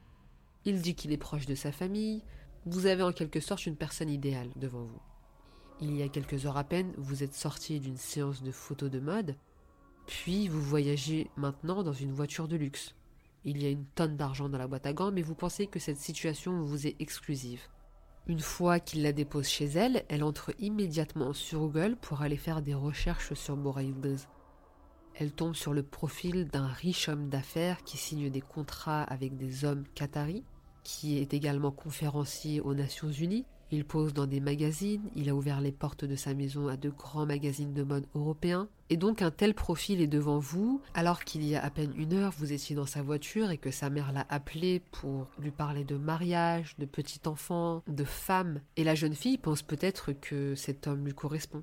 Il 0.64 0.80
dit 0.80 0.94
qu'il 0.94 1.12
est 1.12 1.16
proche 1.16 1.46
de 1.46 1.54
sa 1.54 1.72
famille. 1.72 2.22
Vous 2.66 2.86
avez 2.86 3.02
en 3.02 3.12
quelque 3.12 3.40
sorte 3.40 3.66
une 3.66 3.76
personne 3.76 4.10
idéale 4.10 4.50
devant 4.56 4.84
vous. 4.84 5.00
Il 5.80 5.96
y 5.96 6.02
a 6.02 6.08
quelques 6.08 6.44
heures 6.44 6.58
à 6.58 6.64
peine, 6.64 6.92
vous 6.98 7.22
êtes 7.22 7.34
sorti 7.34 7.80
d'une 7.80 7.96
séance 7.96 8.42
de 8.42 8.52
photos 8.52 8.90
de 8.90 9.00
mode, 9.00 9.34
puis 10.06 10.46
vous 10.46 10.60
voyagez 10.60 11.30
maintenant 11.36 11.82
dans 11.82 11.94
une 11.94 12.12
voiture 12.12 12.48
de 12.48 12.56
luxe. 12.56 12.94
Il 13.44 13.62
y 13.62 13.66
a 13.66 13.70
une 13.70 13.86
tonne 13.86 14.16
d'argent 14.16 14.48
dans 14.48 14.58
la 14.58 14.66
boîte 14.66 14.86
à 14.86 14.92
gants, 14.92 15.12
mais 15.12 15.22
vous 15.22 15.34
pensez 15.34 15.66
que 15.66 15.78
cette 15.78 15.98
situation 15.98 16.60
vous 16.62 16.86
est 16.86 16.96
exclusive. 17.00 17.62
Une 18.26 18.40
fois 18.40 18.80
qu'il 18.80 19.02
la 19.02 19.12
dépose 19.12 19.48
chez 19.48 19.64
elle, 19.64 20.04
elle 20.08 20.22
entre 20.22 20.52
immédiatement 20.58 21.32
sur 21.32 21.60
Google 21.60 21.96
pour 22.00 22.22
aller 22.22 22.36
faire 22.36 22.62
des 22.62 22.74
recherches 22.74 23.34
sur 23.34 23.56
Yıldız. 23.80 24.28
Elle 25.14 25.32
tombe 25.32 25.54
sur 25.54 25.72
le 25.72 25.82
profil 25.82 26.46
d'un 26.48 26.66
riche 26.66 27.08
homme 27.08 27.28
d'affaires 27.28 27.82
qui 27.82 27.96
signe 27.96 28.30
des 28.30 28.40
contrats 28.40 29.02
avec 29.02 29.36
des 29.36 29.64
hommes 29.64 29.84
qataris, 29.94 30.44
qui 30.82 31.18
est 31.18 31.34
également 31.34 31.72
conférencier 31.72 32.60
aux 32.60 32.74
Nations 32.74 33.10
Unies. 33.10 33.46
Il 33.72 33.84
pose 33.84 34.12
dans 34.12 34.26
des 34.26 34.40
magazines, 34.40 35.08
il 35.14 35.28
a 35.28 35.34
ouvert 35.34 35.60
les 35.60 35.70
portes 35.70 36.04
de 36.04 36.16
sa 36.16 36.34
maison 36.34 36.66
à 36.66 36.76
de 36.76 36.90
grands 36.90 37.26
magazines 37.26 37.72
de 37.72 37.84
mode 37.84 38.06
européens. 38.16 38.68
Et 38.88 38.96
donc 38.96 39.22
un 39.22 39.30
tel 39.30 39.54
profil 39.54 40.00
est 40.00 40.08
devant 40.08 40.40
vous, 40.40 40.80
alors 40.94 41.22
qu'il 41.22 41.44
y 41.44 41.54
a 41.54 41.64
à 41.64 41.70
peine 41.70 41.92
une 41.96 42.14
heure, 42.14 42.32
vous 42.36 42.52
étiez 42.52 42.74
dans 42.74 42.86
sa 42.86 43.02
voiture 43.02 43.52
et 43.52 43.58
que 43.58 43.70
sa 43.70 43.88
mère 43.88 44.12
l'a 44.12 44.26
appelé 44.28 44.82
pour 44.90 45.28
lui 45.38 45.52
parler 45.52 45.84
de 45.84 45.96
mariage, 45.96 46.74
de 46.78 46.84
petit 46.84 47.20
enfant, 47.26 47.84
de 47.86 48.02
femme. 48.02 48.60
Et 48.76 48.82
la 48.82 48.96
jeune 48.96 49.14
fille 49.14 49.38
pense 49.38 49.62
peut-être 49.62 50.12
que 50.12 50.56
cet 50.56 50.88
homme 50.88 51.04
lui 51.04 51.14
correspond. 51.14 51.62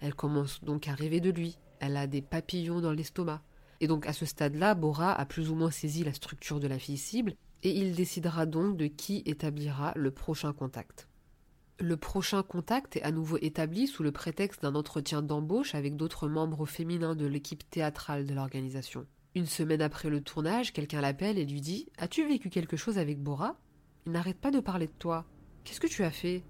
Elle 0.00 0.14
commence 0.14 0.64
donc 0.64 0.88
à 0.88 0.94
rêver 0.94 1.20
de 1.20 1.30
lui. 1.30 1.58
Elle 1.78 1.96
a 1.96 2.08
des 2.08 2.22
papillons 2.22 2.80
dans 2.80 2.92
l'estomac. 2.92 3.40
Et 3.80 3.86
donc 3.86 4.06
à 4.06 4.12
ce 4.12 4.26
stade-là, 4.26 4.74
Bora 4.74 5.12
a 5.12 5.24
plus 5.26 5.48
ou 5.50 5.54
moins 5.54 5.70
saisi 5.70 6.02
la 6.02 6.12
structure 6.12 6.58
de 6.58 6.66
la 6.66 6.80
fille 6.80 6.98
cible 6.98 7.34
et 7.62 7.70
il 7.70 7.94
décidera 7.94 8.46
donc 8.46 8.76
de 8.76 8.86
qui 8.86 9.22
établira 9.26 9.92
le 9.94 10.10
prochain 10.10 10.52
contact. 10.52 11.06
Le 11.82 11.96
prochain 11.96 12.42
contact 12.42 12.96
est 12.96 13.02
à 13.02 13.10
nouveau 13.10 13.38
établi 13.40 13.86
sous 13.86 14.02
le 14.02 14.12
prétexte 14.12 14.60
d'un 14.60 14.74
entretien 14.74 15.22
d'embauche 15.22 15.74
avec 15.74 15.96
d'autres 15.96 16.28
membres 16.28 16.66
féminins 16.66 17.14
de 17.14 17.24
l'équipe 17.24 17.68
théâtrale 17.70 18.26
de 18.26 18.34
l'organisation. 18.34 19.06
Une 19.34 19.46
semaine 19.46 19.80
après 19.80 20.10
le 20.10 20.20
tournage, 20.20 20.74
quelqu'un 20.74 21.00
l'appelle 21.00 21.38
et 21.38 21.46
lui 21.46 21.62
dit 21.62 21.88
As-tu 21.96 22.28
vécu 22.28 22.50
quelque 22.50 22.76
chose 22.76 22.98
avec 22.98 23.18
Bora? 23.22 23.56
Il 24.04 24.12
n'arrête 24.12 24.36
pas 24.36 24.50
de 24.50 24.60
parler 24.60 24.88
de 24.88 24.92
toi. 24.98 25.24
Qu'est-ce 25.64 25.80
que 25.80 25.86
tu 25.86 26.04
as 26.04 26.10
fait? 26.10 26.42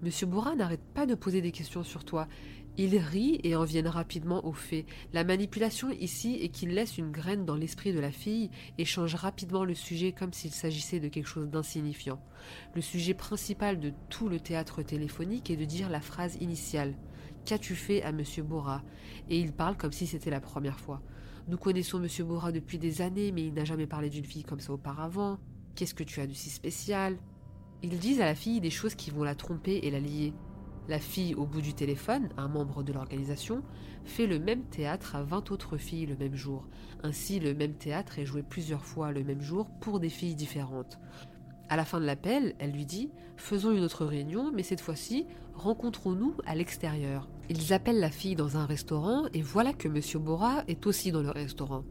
Monsieur 0.00 0.26
Bora 0.26 0.56
n'arrête 0.56 0.84
pas 0.94 1.04
de 1.04 1.14
poser 1.14 1.42
des 1.42 1.52
questions 1.52 1.84
sur 1.84 2.06
toi. 2.06 2.26
Il 2.78 2.96
rit 2.96 3.38
et 3.44 3.54
en 3.54 3.64
viennent 3.64 3.88
rapidement 3.88 4.46
aux 4.46 4.54
faits. 4.54 4.86
La 5.12 5.24
manipulation 5.24 5.90
ici 5.90 6.38
est 6.40 6.48
qu'il 6.48 6.70
laisse 6.70 6.96
une 6.96 7.10
graine 7.10 7.44
dans 7.44 7.54
l'esprit 7.54 7.92
de 7.92 8.00
la 8.00 8.10
fille 8.10 8.50
et 8.78 8.86
change 8.86 9.14
rapidement 9.14 9.64
le 9.64 9.74
sujet 9.74 10.12
comme 10.12 10.32
s'il 10.32 10.52
s'agissait 10.52 11.00
de 11.00 11.08
quelque 11.08 11.28
chose 11.28 11.50
d'insignifiant. 11.50 12.18
Le 12.74 12.80
sujet 12.80 13.12
principal 13.12 13.78
de 13.78 13.92
tout 14.08 14.30
le 14.30 14.40
théâtre 14.40 14.82
téléphonique 14.82 15.50
est 15.50 15.56
de 15.56 15.66
dire 15.66 15.90
la 15.90 16.00
phrase 16.00 16.38
initiale. 16.40 16.94
Qu'as-tu 17.44 17.74
fait 17.74 18.02
à 18.02 18.12
Monsieur 18.12 18.42
Bora 18.42 18.82
Et 19.28 19.38
il 19.38 19.52
parle 19.52 19.76
comme 19.76 19.92
si 19.92 20.06
c'était 20.06 20.30
la 20.30 20.40
première 20.40 20.80
fois. 20.80 21.02
Nous 21.48 21.58
connaissons 21.58 21.98
Monsieur 21.98 22.24
Bora 22.24 22.52
depuis 22.52 22.78
des 22.78 23.02
années, 23.02 23.32
mais 23.32 23.44
il 23.44 23.52
n'a 23.52 23.64
jamais 23.64 23.86
parlé 23.86 24.08
d'une 24.08 24.24
fille 24.24 24.44
comme 24.44 24.60
ça 24.60 24.72
auparavant. 24.72 25.38
Qu'est-ce 25.74 25.94
que 25.94 26.04
tu 26.04 26.20
as 26.20 26.26
de 26.26 26.32
si 26.32 26.48
spécial? 26.48 27.18
Ils 27.82 27.98
disent 27.98 28.20
à 28.20 28.26
la 28.26 28.34
fille 28.34 28.60
des 28.60 28.70
choses 28.70 28.94
qui 28.94 29.10
vont 29.10 29.24
la 29.24 29.34
tromper 29.34 29.80
et 29.82 29.90
la 29.90 29.98
lier. 30.00 30.32
La 30.92 30.98
fille 30.98 31.34
au 31.34 31.46
bout 31.46 31.62
du 31.62 31.72
téléphone, 31.72 32.28
un 32.36 32.48
membre 32.48 32.82
de 32.82 32.92
l'organisation, 32.92 33.62
fait 34.04 34.26
le 34.26 34.38
même 34.38 34.64
théâtre 34.64 35.16
à 35.16 35.22
20 35.22 35.50
autres 35.50 35.78
filles 35.78 36.04
le 36.04 36.16
même 36.16 36.34
jour. 36.34 36.68
Ainsi, 37.02 37.40
le 37.40 37.54
même 37.54 37.72
théâtre 37.72 38.18
est 38.18 38.26
joué 38.26 38.42
plusieurs 38.42 38.84
fois 38.84 39.10
le 39.10 39.24
même 39.24 39.40
jour 39.40 39.70
pour 39.80 40.00
des 40.00 40.10
filles 40.10 40.34
différentes. 40.34 40.98
À 41.70 41.76
la 41.76 41.86
fin 41.86 41.98
de 41.98 42.04
l'appel, 42.04 42.54
elle 42.58 42.72
lui 42.72 42.84
dit 42.84 43.10
Faisons 43.38 43.72
une 43.72 43.84
autre 43.84 44.04
réunion, 44.04 44.52
mais 44.52 44.62
cette 44.62 44.82
fois-ci, 44.82 45.24
rencontrons-nous 45.54 46.34
à 46.44 46.54
l'extérieur. 46.54 47.26
Ils 47.48 47.72
appellent 47.72 47.98
la 47.98 48.10
fille 48.10 48.36
dans 48.36 48.58
un 48.58 48.66
restaurant 48.66 49.28
et 49.32 49.40
voilà 49.40 49.72
que 49.72 49.88
Monsieur 49.88 50.18
Bora 50.18 50.62
est 50.68 50.86
aussi 50.86 51.10
dans 51.10 51.22
le 51.22 51.30
restaurant. 51.30 51.84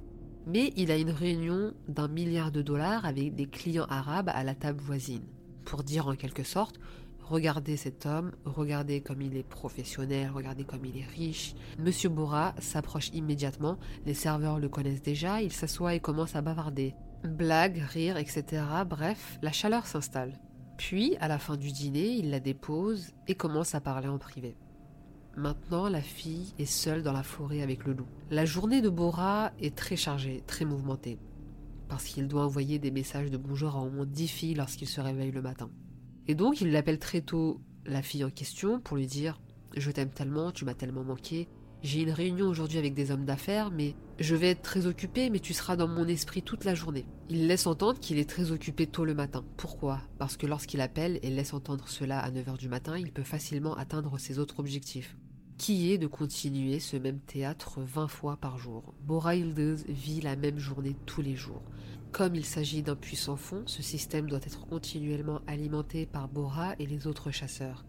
Mais 0.46 0.74
il 0.78 0.92
a 0.92 0.98
une 0.98 1.10
réunion 1.10 1.74
d'un 1.88 2.08
milliard 2.08 2.52
de 2.52 2.62
dollars 2.62 3.04
avec 3.04 3.34
des 3.34 3.48
clients 3.48 3.88
arabes 3.90 4.30
à 4.32 4.44
la 4.44 4.54
table 4.54 4.80
voisine. 4.80 5.26
Pour 5.66 5.82
dire 5.82 6.08
en 6.08 6.16
quelque 6.16 6.44
sorte 6.44 6.80
Regardez 7.32 7.78
cet 7.78 8.06
homme, 8.06 8.34
regardez 8.44 9.00
comme 9.00 9.22
il 9.22 9.38
est 9.38 9.48
professionnel, 9.48 10.30
regardez 10.36 10.66
comme 10.66 10.84
il 10.84 10.98
est 10.98 11.08
riche. 11.16 11.56
Monsieur 11.80 12.10
Bora 12.10 12.54
s'approche 12.60 13.08
immédiatement, 13.14 13.78
les 14.06 14.14
serveurs 14.14 14.60
le 14.60 14.68
connaissent 14.68 15.02
déjà, 15.02 15.42
il 15.42 15.54
s'assoit 15.54 15.96
et 15.96 16.02
commence 16.02 16.36
à 16.36 16.42
bavarder. 16.42 16.94
Blagues, 17.24 17.82
rires, 17.88 18.18
etc. 18.18 18.64
Bref, 18.86 19.40
la 19.42 19.54
chaleur 19.54 19.88
s'installe. 19.88 20.42
Puis, 20.78 21.16
à 21.22 21.30
la 21.30 21.40
fin 21.40 21.56
du 21.56 21.72
dîner, 21.72 22.18
il 22.18 22.32
la 22.32 22.42
dépose 22.42 23.14
et 23.30 23.36
commence 23.36 23.76
à 23.76 23.80
parler 23.80 24.10
en 24.10 24.18
privé. 24.18 24.58
Maintenant, 25.38 25.88
la 25.88 26.02
fille 26.02 26.54
est 26.60 26.66
seule 26.66 27.02
dans 27.02 27.14
la 27.14 27.24
forêt 27.24 27.62
avec 27.62 27.86
le 27.86 27.94
loup. 27.94 28.08
La 28.30 28.44
journée 28.44 28.82
de 28.82 28.90
Bora 28.90 29.54
est 29.58 29.74
très 29.74 29.96
chargée, 29.96 30.44
très 30.48 30.66
mouvementée, 30.66 31.18
parce 31.88 32.04
qu'il 32.04 32.28
doit 32.28 32.44
envoyer 32.44 32.78
des 32.78 32.92
messages 32.92 33.32
de 33.32 33.38
bonjour 33.38 33.78
à 33.78 33.80
au 33.80 33.90
moins 33.90 34.06
dix 34.06 34.28
filles 34.28 34.56
lorsqu'il 34.56 34.90
se 34.90 35.00
réveille 35.00 35.32
le 35.32 35.42
matin. 35.42 35.70
Et 36.28 36.36
donc 36.36 36.62
il 36.62 36.72
l'appelle 36.72 37.00
très 37.00 37.22
tôt 37.22 37.62
la 37.86 38.02
fille 38.02 38.24
en 38.24 38.30
question 38.30 38.80
pour 38.80 38.98
lui 38.98 39.08
dire 39.08 39.40
Je 39.76 39.92
t'aime 39.92 40.10
tellement, 40.10 40.52
tu 40.52 40.66
m'as 40.66 40.74
tellement 40.74 41.04
manqué. 41.04 41.48
J'ai 41.84 42.02
une 42.02 42.12
réunion 42.12 42.48
aujourd'hui 42.48 42.78
avec 42.78 42.94
des 42.94 43.10
hommes 43.10 43.26
d'affaires, 43.26 43.72
mais 43.72 43.96
je 44.20 44.36
vais 44.36 44.52
être 44.52 44.62
très 44.62 44.86
occupé, 44.86 45.32
mais 45.32 45.40
tu 45.40 45.54
seras 45.54 45.76
dans 45.76 45.88
mon 45.88 46.08
esprit 46.08 46.44
toute 46.44 46.64
la 46.64 46.76
journée. 46.76 47.08
Il 47.28 47.48
laisse 47.48 47.66
entendre 47.66 48.00
qu'il 48.00 48.20
est 48.20 48.30
très 48.30 48.52
occupé 48.52 48.86
tôt 48.86 49.04
le 49.04 49.16
matin. 49.16 49.44
Pourquoi? 49.58 50.00
Parce 50.20 50.38
que 50.38 50.46
lorsqu'il 50.46 50.80
appelle 50.80 51.20
et 51.24 51.32
laisse 51.32 51.56
entendre 51.56 51.88
cela 51.88 52.20
à 52.20 52.30
9h 52.30 52.58
du 52.58 52.70
matin, 52.70 53.00
il 53.00 53.12
peut 53.12 53.24
facilement 53.24 53.76
atteindre 53.76 54.20
ses 54.20 54.38
autres 54.38 54.60
objectifs 54.60 55.18
qui 55.62 55.92
est 55.92 56.00
de 56.00 56.08
continuer 56.08 56.80
ce 56.80 56.98
même 56.98 57.20
théâtre 57.20 57.82
20 57.82 58.08
fois 58.08 58.36
par 58.36 58.58
jour? 58.58 58.96
Bora 59.04 59.36
vit 59.36 60.20
la 60.20 60.36
même 60.36 60.58
journée 60.58 60.96
tous 61.06 61.22
les 61.22 61.36
jours. 61.36 61.62
Comme 62.12 62.36
il 62.36 62.46
s'agit 62.46 62.84
d'un 62.84 62.98
puissant 62.98 63.38
fond, 63.38 63.64
ce 63.68 63.82
système 63.82 64.30
doit 64.30 64.40
être 64.40 64.68
continuellement 64.68 65.40
alimenté 65.48 66.06
par 66.06 66.28
Bora 66.28 66.76
et 66.78 66.86
les 66.86 67.08
autres 67.08 67.32
chasseurs. 67.32 67.86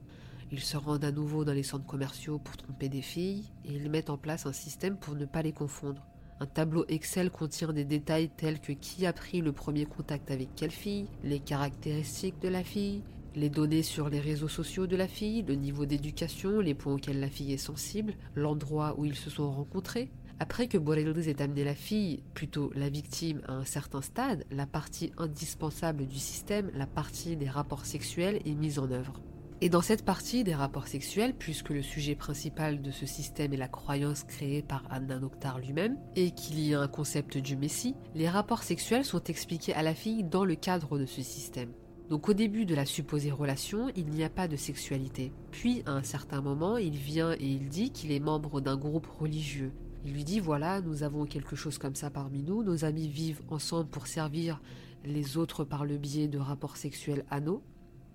Ils 0.53 0.61
se 0.61 0.77
rendent 0.77 1.05
à 1.05 1.11
nouveau 1.11 1.45
dans 1.45 1.53
les 1.53 1.65
centres 1.65 1.87
commerciaux 1.87 2.39
pour 2.39 2.57
tromper 2.57 2.89
des 2.89 3.03
filles 3.03 3.45
et 3.65 3.73
ils 3.73 3.91
mettent 3.91 4.11
en 4.11 4.17
place 4.17 4.47
un 4.47 4.53
système 4.53 4.97
pour 4.97 5.17
ne 5.17 5.25
pas 5.25 5.43
les 5.43 5.53
confondre. 5.53 6.07
Un 6.39 6.47
tableau 6.47 6.85
Excel 6.89 7.31
contient 7.31 7.73
des 7.73 7.85
détails 7.85 8.31
tels 8.37 8.61
que 8.61 8.73
qui 8.73 9.07
a 9.07 9.13
pris 9.13 9.41
le 9.41 9.53
premier 9.53 9.87
contact 9.87 10.31
avec 10.31 10.55
quelle 10.55 10.71
fille, 10.71 11.07
les 11.25 11.41
caractéristiques 11.41 12.41
de 12.41 12.49
la 12.49 12.63
fille, 12.63 13.03
les 13.35 13.51
données 13.51 13.83
sur 13.83 14.09
les 14.09 14.21
réseaux 14.21 14.49
sociaux 14.49 14.87
de 14.87 14.97
la 14.97 15.09
fille, 15.09 15.43
le 15.43 15.55
niveau 15.55 15.85
d'éducation, 15.85 16.61
les 16.61 16.75
points 16.75 16.95
auxquels 16.95 17.21
la 17.21 17.29
fille 17.29 17.53
est 17.53 17.57
sensible, 17.57 18.15
l'endroit 18.37 18.95
où 18.99 19.05
ils 19.05 19.17
se 19.17 19.31
sont 19.31 19.51
rencontrés. 19.51 20.11
Après 20.43 20.67
que 20.67 20.77
Boreldes 20.77 21.29
ait 21.29 21.41
amené 21.41 21.63
la 21.63 21.77
fille, 21.77 22.21
plutôt 22.35 22.73
la 22.75 22.89
victime, 22.89 23.43
à 23.47 23.53
un 23.53 23.65
certain 23.65 24.03
stade, 24.03 24.45
la 24.51 24.67
partie 24.67 25.13
indispensable 25.17 26.05
du 26.05 26.19
système, 26.19 26.73
la 26.75 26.89
partie 26.89 27.37
des 27.37 27.49
rapports 27.49 27.87
sexuels, 27.87 28.41
est 28.45 28.55
mise 28.57 28.81
en 28.81 28.91
œuvre. 28.91 29.21
Et 29.61 29.69
dans 29.69 29.83
cette 29.83 30.05
partie 30.05 30.43
des 30.43 30.57
rapports 30.57 30.89
sexuels, 30.89 31.33
puisque 31.39 31.69
le 31.69 31.81
sujet 31.81 32.17
principal 32.17 32.83
de 32.83 32.91
ce 32.91 33.07
système 33.07 33.53
est 33.53 33.57
la 33.57 33.69
croyance 33.69 34.25
créée 34.25 34.63
par 34.63 34.83
Anna 34.91 35.21
Noctar 35.21 35.61
lui-même, 35.61 35.97
et 36.17 36.33
qu'il 36.33 36.59
y 36.59 36.75
a 36.75 36.81
un 36.81 36.89
concept 36.89 37.39
du 37.39 37.57
Messie, 37.57 37.95
les 38.17 38.29
rapports 38.29 38.65
sexuels 38.65 39.05
sont 39.05 39.23
expliqués 39.23 39.75
à 39.75 39.83
la 39.85 39.95
fille 39.95 40.25
dans 40.25 40.45
le 40.45 40.57
cadre 40.57 40.99
de 40.99 41.07
ce 41.07 41.23
système. 41.23 41.71
Donc 42.11 42.29
au 42.29 42.35
début 42.35 42.67
de 42.67 42.75
la 42.75 42.85
supposée 42.85 43.31
relation, 43.31 43.93
il 43.95 44.07
n'y 44.07 44.25
a 44.25 44.29
pas 44.29 44.49
de 44.49 44.57
sexualité. 44.57 45.31
Puis 45.53 45.85
à 45.87 45.93
un 45.93 46.03
certain 46.03 46.41
moment, 46.41 46.79
il 46.79 46.97
vient 46.97 47.35
et 47.35 47.47
il 47.47 47.69
dit 47.69 47.93
qu'il 47.93 48.11
est 48.11 48.19
membre 48.19 48.61
d'un 48.61 48.77
groupe 48.77 49.07
religieux. 49.07 49.71
Il 50.05 50.13
lui 50.13 50.25
dit 50.25 50.41
voilà, 50.41 50.81
nous 50.81 51.03
avons 51.03 51.27
quelque 51.27 51.57
chose 51.57 51.79
comme 51.79 51.95
ça 51.95 52.11
parmi 52.11 52.43
nous, 52.43 52.63
nos 52.63 52.85
amis 52.85 53.09
vivent 53.09 53.43
ensemble 53.49 53.89
pour 53.89 54.07
servir 54.07 54.61
les 55.05 55.37
autres 55.37 55.65
par 55.65 55.85
le 55.85 55.97
biais 55.97 56.29
de 56.29 56.39
rapports 56.39 56.77
sexuels 56.77 57.25
anneaux. 57.31 57.63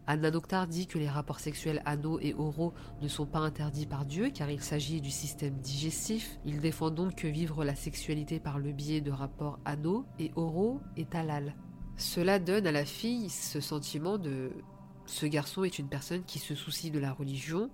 Anna 0.10 0.32
Noctar 0.32 0.68
dit 0.68 0.88
que 0.88 0.98
les 0.98 1.10
rapports 1.10 1.42
sexuels 1.42 1.82
anneaux 1.86 2.18
et 2.22 2.34
oraux 2.34 2.74
ne 3.02 3.10
sont 3.10 3.26
pas 3.26 3.40
interdits 3.40 3.86
par 3.86 4.06
Dieu 4.06 4.32
car 4.34 4.50
il 4.50 4.62
s'agit 4.62 5.02
du 5.02 5.12
système 5.12 5.56
digestif. 5.56 6.40
Il 6.46 6.62
défend 6.62 6.92
donc 6.92 7.16
que 7.16 7.28
vivre 7.28 7.66
la 7.66 7.76
sexualité 7.76 8.40
par 8.40 8.58
le 8.58 8.72
biais 8.72 9.02
de 9.02 9.12
rapports 9.12 9.60
anneaux 9.66 10.06
et 10.18 10.32
oraux 10.38 10.80
est 10.96 11.14
halal. 11.14 11.56
Cela 11.98 12.40
donne 12.40 12.68
à 12.68 12.72
la 12.72 12.86
fille 12.86 13.30
ce 13.30 13.60
sentiment 13.60 14.18
de 14.18 14.52
ce 15.08 15.26
garçon 15.26 15.64
est 15.64 15.80
une 15.80 15.88
personne 15.88 16.24
qui 16.24 16.38
se 16.38 16.54
soucie 16.54 16.92
de 16.92 17.00
la 17.00 17.14
religion. 17.14 17.70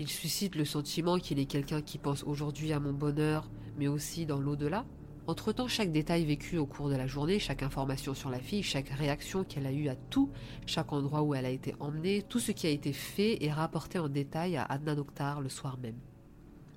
Il 0.00 0.08
suscite 0.08 0.54
le 0.54 0.64
sentiment 0.64 1.18
qu'il 1.18 1.40
est 1.40 1.46
quelqu'un 1.46 1.82
qui 1.82 1.98
pense 1.98 2.22
aujourd'hui 2.22 2.72
à 2.72 2.78
mon 2.78 2.92
bonheur, 2.92 3.50
mais 3.78 3.88
aussi 3.88 4.26
dans 4.26 4.38
l'au-delà. 4.38 4.84
Entre-temps, 5.26 5.66
chaque 5.68 5.90
détail 5.90 6.24
vécu 6.24 6.56
au 6.56 6.66
cours 6.66 6.88
de 6.88 6.94
la 6.94 7.06
journée, 7.06 7.38
chaque 7.38 7.64
information 7.64 8.14
sur 8.14 8.30
la 8.30 8.38
fille, 8.38 8.62
chaque 8.62 8.88
réaction 8.88 9.44
qu'elle 9.44 9.66
a 9.66 9.72
eue 9.72 9.88
à 9.88 9.96
tout, 9.96 10.30
chaque 10.66 10.92
endroit 10.92 11.22
où 11.22 11.34
elle 11.34 11.44
a 11.44 11.50
été 11.50 11.74
emmenée, 11.80 12.24
tout 12.28 12.38
ce 12.38 12.52
qui 12.52 12.66
a 12.66 12.70
été 12.70 12.92
fait 12.92 13.44
est 13.44 13.52
rapporté 13.52 13.98
en 13.98 14.08
détail 14.08 14.56
à 14.56 14.62
Adnan 14.62 14.98
Oktar 14.98 15.40
le 15.40 15.48
soir 15.48 15.78
même. 15.78 15.98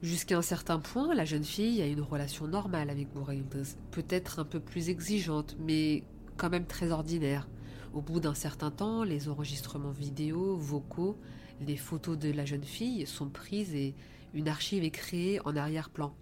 Jusqu'à 0.01 0.37
un 0.37 0.41
certain 0.41 0.79
point, 0.79 1.13
la 1.13 1.23
jeune 1.23 1.43
fille 1.43 1.79
a 1.81 1.85
une 1.85 2.01
relation 2.01 2.47
normale 2.47 2.89
avec 2.89 3.13
Bouraïldez, 3.13 3.75
peut-être 3.91 4.39
un 4.39 4.45
peu 4.45 4.59
plus 4.59 4.89
exigeante, 4.89 5.55
mais 5.59 6.03
quand 6.37 6.49
même 6.49 6.65
très 6.65 6.91
ordinaire. 6.91 7.47
Au 7.93 8.01
bout 8.01 8.19
d'un 8.19 8.33
certain 8.33 8.71
temps, 8.71 9.03
les 9.03 9.29
enregistrements 9.29 9.91
vidéo, 9.91 10.57
vocaux, 10.57 11.17
les 11.61 11.77
photos 11.77 12.17
de 12.17 12.31
la 12.31 12.45
jeune 12.45 12.63
fille 12.63 13.05
sont 13.05 13.29
prises 13.29 13.75
et 13.75 13.93
une 14.33 14.47
archive 14.47 14.83
est 14.83 14.91
créée 14.91 15.39
en 15.45 15.55
arrière-plan. 15.55 16.13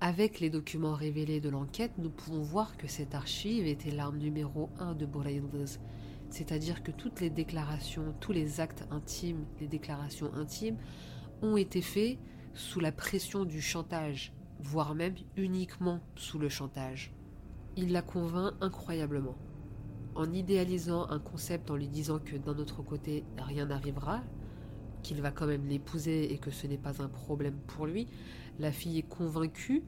Avec 0.00 0.40
les 0.40 0.50
documents 0.50 0.94
révélés 0.94 1.40
de 1.40 1.50
l'enquête, 1.50 1.92
nous 1.98 2.10
pouvons 2.10 2.42
voir 2.42 2.76
que 2.76 2.88
cette 2.88 3.14
archive 3.14 3.66
était 3.66 3.90
l'arme 3.90 4.18
numéro 4.18 4.70
un 4.78 4.94
de 4.94 5.06
Boraildez. 5.06 5.78
C'est-à-dire 6.30 6.82
que 6.82 6.90
toutes 6.90 7.20
les 7.20 7.30
déclarations, 7.30 8.14
tous 8.18 8.32
les 8.32 8.60
actes 8.60 8.84
intimes, 8.90 9.44
les 9.60 9.68
déclarations 9.68 10.32
intimes, 10.34 10.78
ont 11.42 11.56
été 11.56 11.82
faits 11.82 12.18
sous 12.54 12.80
la 12.80 12.92
pression 12.92 13.44
du 13.44 13.60
chantage, 13.60 14.32
voire 14.58 14.94
même 14.94 15.14
uniquement 15.36 16.00
sous 16.16 16.38
le 16.38 16.48
chantage. 16.48 17.12
Il 17.76 17.92
la 17.92 18.02
convainc 18.02 18.54
incroyablement. 18.60 19.36
En 20.14 20.32
idéalisant 20.32 21.08
un 21.10 21.18
concept 21.18 21.70
en 21.70 21.76
lui 21.76 21.88
disant 21.88 22.18
que 22.18 22.36
d'un 22.36 22.58
autre 22.58 22.82
côté 22.82 23.24
rien 23.38 23.66
n'arrivera, 23.66 24.22
qu'il 25.02 25.20
va 25.20 25.30
quand 25.30 25.46
même 25.46 25.66
l'épouser 25.66 26.32
et 26.32 26.38
que 26.38 26.50
ce 26.50 26.66
n'est 26.66 26.78
pas 26.78 27.02
un 27.02 27.08
problème 27.08 27.56
pour 27.66 27.86
lui, 27.86 28.06
la 28.58 28.72
fille 28.72 28.98
est 28.98 29.08
convaincue 29.08 29.82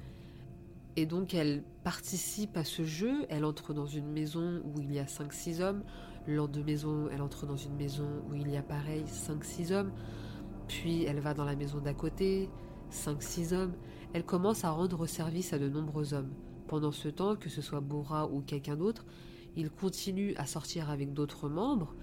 et 0.96 1.07
donc 1.07 1.35
elle 1.35 1.62
participe 1.83 2.57
à 2.57 2.64
ce 2.64 2.85
jeu, 2.85 3.27
elle 3.29 3.44
entre 3.44 3.74
dans 3.74 3.87
une 3.87 4.11
maison 4.11 4.62
où 4.64 4.81
il 4.81 4.92
y 4.92 4.98
a 4.98 5.05
5-6 5.05 5.61
hommes, 5.61 5.83
le 6.27 6.37
lendemain 6.37 7.09
elle 7.12 7.22
entre 7.22 7.46
dans 7.46 7.57
une 7.57 7.74
maison 7.74 8.09
où 8.31 8.35
il 8.35 8.48
y 8.50 8.57
a 8.57 8.62
pareil 8.62 9.05
5-6 9.05 9.72
hommes, 9.72 9.92
puis 10.68 11.05
elle 11.05 11.20
va 11.20 11.35
dans 11.35 11.44
la 11.44 11.57
maison 11.57 11.79
d'à 11.79 11.94
côté, 11.94 12.48
5-6 12.92 13.55
hommes, 13.55 13.72
elle 14.12 14.24
commence 14.24 14.64
à 14.64 14.70
rendre 14.70 15.07
service 15.07 15.53
à 15.53 15.59
de 15.59 15.68
nombreux 15.68 16.14
hommes. 16.14 16.31
Pendant 16.68 16.92
ce 16.92 17.09
temps, 17.09 17.37
que 17.37 17.50
ce 17.50 17.61
soit 17.61 17.81
Bora 17.81 18.29
ou 18.29 18.40
quelqu'un 18.40 18.77
d'autre, 18.77 19.05
il 19.57 19.70
continue 19.70 20.35
à 20.37 20.46
sortir 20.46 20.90
avec 20.90 21.12
d'autres 21.12 21.48
membres 21.48 21.94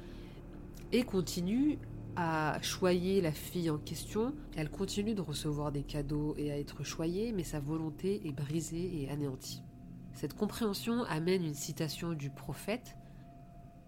et 0.91 1.03
continue 1.03 1.79
à 2.15 2.59
choyer 2.61 3.21
la 3.21 3.31
fille 3.31 3.69
en 3.69 3.77
question. 3.77 4.33
Elle 4.55 4.69
continue 4.69 5.15
de 5.15 5.21
recevoir 5.21 5.71
des 5.71 5.83
cadeaux 5.83 6.35
et 6.37 6.51
à 6.51 6.59
être 6.59 6.83
choyée, 6.83 7.31
mais 7.31 7.43
sa 7.43 7.59
volonté 7.59 8.27
est 8.27 8.31
brisée 8.31 9.01
et 9.01 9.09
anéantie. 9.09 9.63
Cette 10.13 10.33
compréhension 10.33 11.03
amène 11.03 11.43
une 11.43 11.53
citation 11.53 12.13
du 12.13 12.29
prophète. 12.29 12.95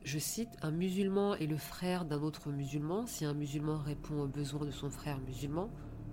Je 0.04 0.20
cite, 0.20 0.50
Un 0.62 0.72
musulman 0.72 1.36
est 1.36 1.48
le 1.48 1.58
frère 1.58 2.06
d'un 2.06 2.22
autre 2.22 2.52
musulman. 2.52 3.06
Si 3.06 3.26
un 3.26 3.34
musulman 3.34 3.78
répond 3.78 4.22
aux 4.22 4.28
besoins 4.28 4.66
de 4.66 4.72
son 4.72 4.90
frère 4.90 5.20
musulman, 5.20 5.70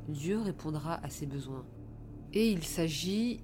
Dieu 0.09 0.38
répondra 0.38 0.94
à 1.05 1.11
ses 1.11 1.27
besoins. 1.27 1.64
Et 2.33 2.51
il 2.51 2.64
s'agit 2.64 3.40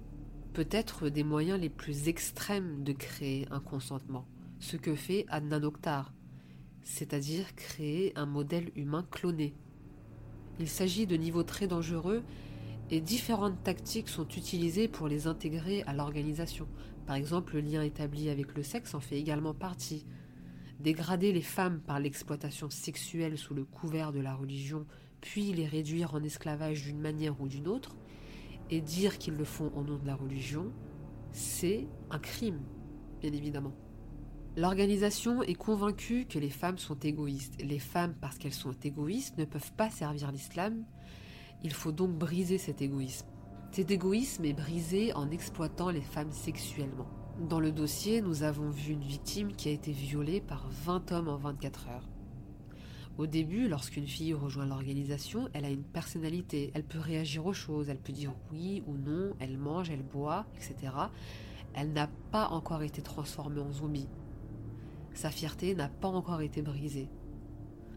peut-être 0.53 1.09
des 1.09 1.23
moyens 1.23 1.59
les 1.59 1.69
plus 1.69 2.07
extrêmes 2.07 2.83
de 2.83 2.93
créer 2.93 3.47
un 3.51 3.59
consentement, 3.59 4.25
ce 4.59 4.77
que 4.77 4.95
fait 4.95 5.25
Adnan 5.29 5.63
Oktar, 5.63 6.13
c'est-à-dire 6.83 7.55
créer 7.55 8.13
un 8.15 8.25
modèle 8.25 8.71
humain 8.75 9.05
cloné. 9.11 9.53
Il 10.59 10.67
s'agit 10.67 11.05
de 11.05 11.15
niveaux 11.15 11.43
très 11.43 11.67
dangereux 11.67 12.23
et 12.89 13.01
différentes 13.01 13.61
tactiques 13.63 14.09
sont 14.09 14.27
utilisées 14.29 14.87
pour 14.87 15.07
les 15.07 15.27
intégrer 15.27 15.83
à 15.83 15.93
l'organisation. 15.93 16.67
Par 17.05 17.15
exemple, 17.15 17.55
le 17.55 17.61
lien 17.61 17.83
établi 17.83 18.29
avec 18.29 18.55
le 18.55 18.63
sexe 18.63 18.93
en 18.93 18.99
fait 18.99 19.17
également 19.17 19.53
partie. 19.53 20.05
Dégrader 20.79 21.31
les 21.31 21.41
femmes 21.41 21.79
par 21.79 21.99
l'exploitation 21.99 22.69
sexuelle 22.69 23.37
sous 23.37 23.53
le 23.53 23.65
couvert 23.65 24.11
de 24.11 24.19
la 24.19 24.35
religion, 24.35 24.85
puis 25.21 25.53
les 25.53 25.65
réduire 25.65 26.13
en 26.13 26.23
esclavage 26.23 26.83
d'une 26.83 26.99
manière 26.99 27.39
ou 27.41 27.47
d'une 27.47 27.67
autre, 27.67 27.95
et 28.69 28.81
dire 28.81 29.17
qu'ils 29.17 29.35
le 29.35 29.45
font 29.45 29.71
au 29.75 29.83
nom 29.83 29.97
de 29.97 30.05
la 30.05 30.15
religion, 30.15 30.71
c'est 31.31 31.87
un 32.09 32.19
crime, 32.19 32.61
bien 33.21 33.31
évidemment. 33.31 33.73
L'organisation 34.57 35.43
est 35.43 35.53
convaincue 35.53 36.25
que 36.25 36.39
les 36.39 36.49
femmes 36.49 36.79
sont 36.79 36.97
égoïstes. 36.97 37.61
Les 37.61 37.77
femmes, 37.77 38.15
parce 38.19 38.39
qu'elles 38.39 38.55
sont 38.55 38.73
égoïstes, 38.83 39.37
ne 39.37 39.45
peuvent 39.45 39.71
pas 39.73 39.91
servir 39.91 40.31
l'islam. 40.31 40.83
Il 41.63 41.71
faut 41.71 41.91
donc 41.91 42.17
briser 42.17 42.57
cet 42.57 42.81
égoïsme. 42.81 43.27
Cet 43.69 43.91
égoïsme 43.91 44.45
est 44.45 44.53
brisé 44.53 45.13
en 45.13 45.29
exploitant 45.29 45.91
les 45.91 46.01
femmes 46.01 46.31
sexuellement. 46.31 47.05
Dans 47.39 47.59
le 47.59 47.71
dossier, 47.71 48.19
nous 48.21 48.41
avons 48.41 48.71
vu 48.71 48.93
une 48.93 49.03
victime 49.03 49.53
qui 49.53 49.69
a 49.69 49.73
été 49.73 49.91
violée 49.91 50.41
par 50.41 50.67
20 50.71 51.11
hommes 51.11 51.27
en 51.27 51.37
24 51.37 51.89
heures. 51.89 52.09
Au 53.19 53.27
début, 53.27 53.67
lorsqu'une 53.67 54.07
fille 54.07 54.33
rejoint 54.33 54.65
l'organisation, 54.65 55.49
elle 55.53 55.65
a 55.65 55.69
une 55.69 55.83
personnalité, 55.83 56.71
elle 56.73 56.83
peut 56.83 56.97
réagir 56.97 57.45
aux 57.45 57.53
choses, 57.53 57.89
elle 57.89 58.01
peut 58.01 58.11
dire 58.11 58.33
oui 58.51 58.81
ou 58.87 58.97
non, 58.97 59.35
elle 59.37 59.59
mange, 59.59 59.91
elle 59.91 60.01
boit, 60.01 60.47
etc. 60.55 60.93
Elle 61.75 61.93
n'a 61.93 62.09
pas 62.31 62.47
encore 62.47 62.81
été 62.81 63.03
transformée 63.03 63.61
en 63.61 63.71
zombie 63.71 64.07
sa 65.17 65.31
fierté 65.31 65.75
n'a 65.75 65.89
pas 65.89 66.07
encore 66.07 66.41
été 66.41 66.61
brisée. 66.61 67.09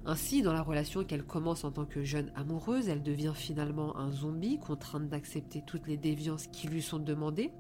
Ainsi, 0.07 0.43
dans 0.43 0.55
la 0.55 0.63
relation 0.63 1.05
qu'elle 1.05 1.25
commence 1.25 1.65
en 1.65 1.71
tant 1.71 1.85
que 1.85 2.03
jeune 2.03 2.33
amoureuse, 2.35 2.89
elle 2.89 3.03
devient 3.03 3.35
finalement 3.35 3.97
un 3.99 4.11
zombie 4.11 4.59
contrainte 4.59 5.09
d'accepter 5.09 5.63
toutes 5.67 5.87
les 5.87 5.99
déviances 5.99 6.47
qui 6.47 6.69
lui 6.69 6.81
sont 6.81 6.99
demandées. 6.99 7.51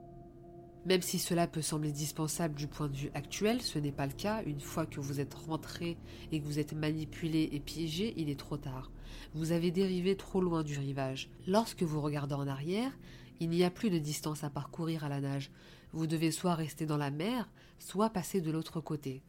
Même 0.86 1.02
si 1.02 1.18
cela 1.18 1.46
peut 1.46 1.60
sembler 1.60 1.92
dispensable 1.92 2.54
du 2.54 2.66
point 2.66 2.88
de 2.88 2.96
vue 2.96 3.10
actuel, 3.12 3.60
ce 3.60 3.78
n'est 3.78 3.92
pas 3.92 4.06
le 4.06 4.14
cas. 4.14 4.42
Une 4.44 4.60
fois 4.60 4.86
que 4.86 4.98
vous 4.98 5.20
êtes 5.20 5.34
rentré 5.34 5.98
et 6.32 6.40
que 6.40 6.46
vous 6.46 6.58
êtes 6.58 6.72
manipulé 6.72 7.50
et 7.52 7.60
piégé, 7.60 8.14
il 8.16 8.30
est 8.30 8.38
trop 8.38 8.56
tard. 8.56 8.90
Vous 9.34 9.52
avez 9.52 9.70
dérivé 9.70 10.16
trop 10.16 10.40
loin 10.40 10.62
du 10.62 10.78
rivage. 10.78 11.28
Lorsque 11.46 11.82
vous 11.82 12.00
regardez 12.00 12.34
en 12.34 12.48
arrière, 12.48 12.92
il 13.40 13.50
n'y 13.50 13.64
a 13.64 13.70
plus 13.70 13.90
de 13.90 13.98
distance 13.98 14.42
à 14.42 14.48
parcourir 14.48 15.04
à 15.04 15.10
la 15.10 15.20
nage. 15.20 15.50
Vous 15.92 16.06
devez 16.06 16.30
soit 16.30 16.54
rester 16.54 16.86
dans 16.86 16.96
la 16.96 17.10
mer, 17.10 17.50
soit 17.78 18.08
passer 18.08 18.40
de 18.40 18.50
l'autre 18.50 18.80
côté. 18.80 19.22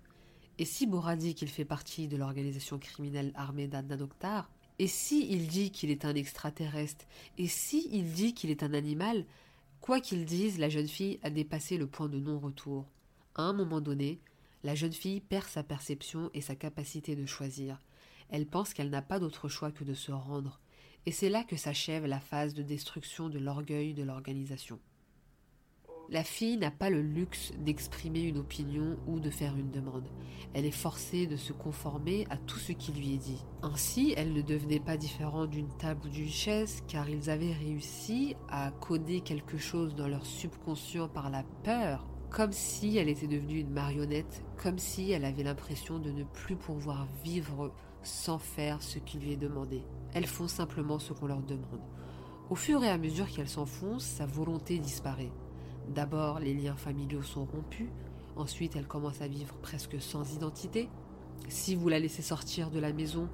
Et 0.58 0.66
si 0.66 0.86
Bora 0.88 1.16
dit 1.16 1.34
qu'il 1.36 1.50
fait 1.50 1.66
partie 1.66 2.08
de 2.08 2.18
l'organisation 2.18 2.78
criminelle 2.78 3.32
armée 3.36 3.68
d'Adnan 3.68 4.08
et 4.80 4.88
si 4.88 5.32
il 5.32 5.48
dit 5.48 5.70
qu'il 5.70 5.92
est 5.92 6.06
un 6.06 6.16
extraterrestre, 6.16 7.06
et 7.38 7.48
si 7.48 7.88
il 7.92 8.14
dit 8.14 8.34
qu'il 8.34 8.50
est 8.50 8.64
un 8.64 8.74
animal, 8.74 9.26
quoi 9.80 10.00
qu'il 10.00 10.26
dise, 10.26 10.58
la 10.58 10.70
jeune 10.70 10.88
fille 10.88 11.20
a 11.22 11.30
dépassé 11.30 11.78
le 11.78 11.86
point 11.86 12.10
de 12.10 12.20
non-retour. 12.20 12.88
À 13.36 13.44
un 13.44 13.54
moment 13.54 13.80
donné, 13.80 14.20
la 14.64 14.74
jeune 14.74 14.92
fille 14.92 15.22
perd 15.22 15.48
sa 15.48 15.62
perception 15.62 16.32
et 16.34 16.42
sa 16.42 16.56
capacité 16.56 17.16
de 17.16 17.28
choisir. 17.28 17.80
Elle 18.30 18.48
pense 18.48 18.74
qu'elle 18.74 18.90
n'a 18.90 19.04
pas 19.04 19.20
d'autre 19.20 19.50
choix 19.50 19.72
que 19.72 19.84
de 19.84 19.94
se 19.94 20.12
rendre, 20.12 20.60
et 21.06 21.12
c'est 21.12 21.30
là 21.30 21.44
que 21.44 21.58
s'achève 21.58 22.08
la 22.08 22.20
phase 22.20 22.56
de 22.56 22.64
destruction 22.64 23.30
de 23.30 23.38
l'orgueil 23.38 23.94
de 23.94 24.02
l'organisation. 24.02 24.80
La 26.14 26.26
fille 26.26 26.58
n'a 26.58 26.72
pas 26.72 26.90
le 26.90 27.02
luxe 27.02 27.54
d'exprimer 27.58 28.20
une 28.24 28.38
opinion 28.38 28.98
ou 29.08 29.22
de 29.22 29.30
faire 29.30 29.56
une 29.56 29.72
demande. 29.72 30.10
Elle 30.54 30.66
est 30.66 30.72
forcée 30.72 31.26
de 31.26 31.38
se 31.38 31.54
conformer 31.54 32.28
à 32.30 32.36
tout 32.36 32.60
ce 32.60 32.74
qui 32.74 32.92
lui 32.92 33.14
est 33.14 33.18
dit. 33.18 33.42
Ainsi, 33.62 34.14
elle 34.18 34.34
ne 34.34 34.42
devenait 34.42 34.82
pas 34.82 34.98
différente 34.98 35.52
d'une 35.52 35.70
table 35.78 36.02
ou 36.08 36.10
d'une 36.10 36.28
chaise 36.28 36.84
car 36.90 37.10
ils 37.10 37.30
avaient 37.30 37.54
réussi 37.54 38.36
à 38.50 38.72
coder 38.72 39.22
quelque 39.22 39.58
chose 39.58 39.96
dans 39.96 40.10
leur 40.10 40.26
subconscient 40.26 41.08
par 41.08 41.30
la 41.30 41.44
peur, 41.64 42.06
comme 42.30 42.52
si 42.52 42.98
elle 42.98 43.08
était 43.08 43.28
devenue 43.28 43.62
une 43.62 43.72
marionnette, 43.72 44.44
comme 44.62 44.80
si 44.80 45.12
elle 45.12 45.24
avait 45.24 45.44
l'impression 45.44 45.98
de 45.98 46.12
ne 46.12 46.26
plus 46.26 46.58
pouvoir 46.58 47.08
vivre 47.24 47.74
sans 48.04 48.38
faire 48.38 48.82
ce 48.82 49.00
qui 49.00 49.18
lui 49.18 49.32
est 49.32 49.38
demandé. 49.38 49.82
Elles 50.14 50.28
font 50.28 50.50
simplement 50.50 51.00
ce 51.00 51.14
qu'on 51.14 51.28
leur 51.28 51.42
demande. 51.42 51.80
Au 52.50 52.56
fur 52.56 52.84
et 52.84 52.90
à 52.90 52.98
mesure 52.98 53.30
qu'elle 53.30 53.48
s'enfonce, 53.48 54.04
sa 54.04 54.26
volonté 54.26 54.78
disparaît. 54.78 55.32
D'abord, 55.90 56.40
les 56.40 56.54
liens 56.54 56.76
familiaux 56.76 57.22
sont 57.22 57.46
rompus, 57.46 57.90
ensuite 58.36 58.76
elle 58.76 58.88
commence 58.88 59.22
à 59.22 59.28
vivre 59.28 59.56
presque 59.62 60.02
sans 60.02 60.34
identité. 60.34 60.90
Si 61.50 61.76
vous 61.76 61.90
la 61.90 62.00
laissez 62.00 62.22
sortir 62.22 62.70
de 62.70 62.80
la 62.80 62.94
maison, 62.94 63.28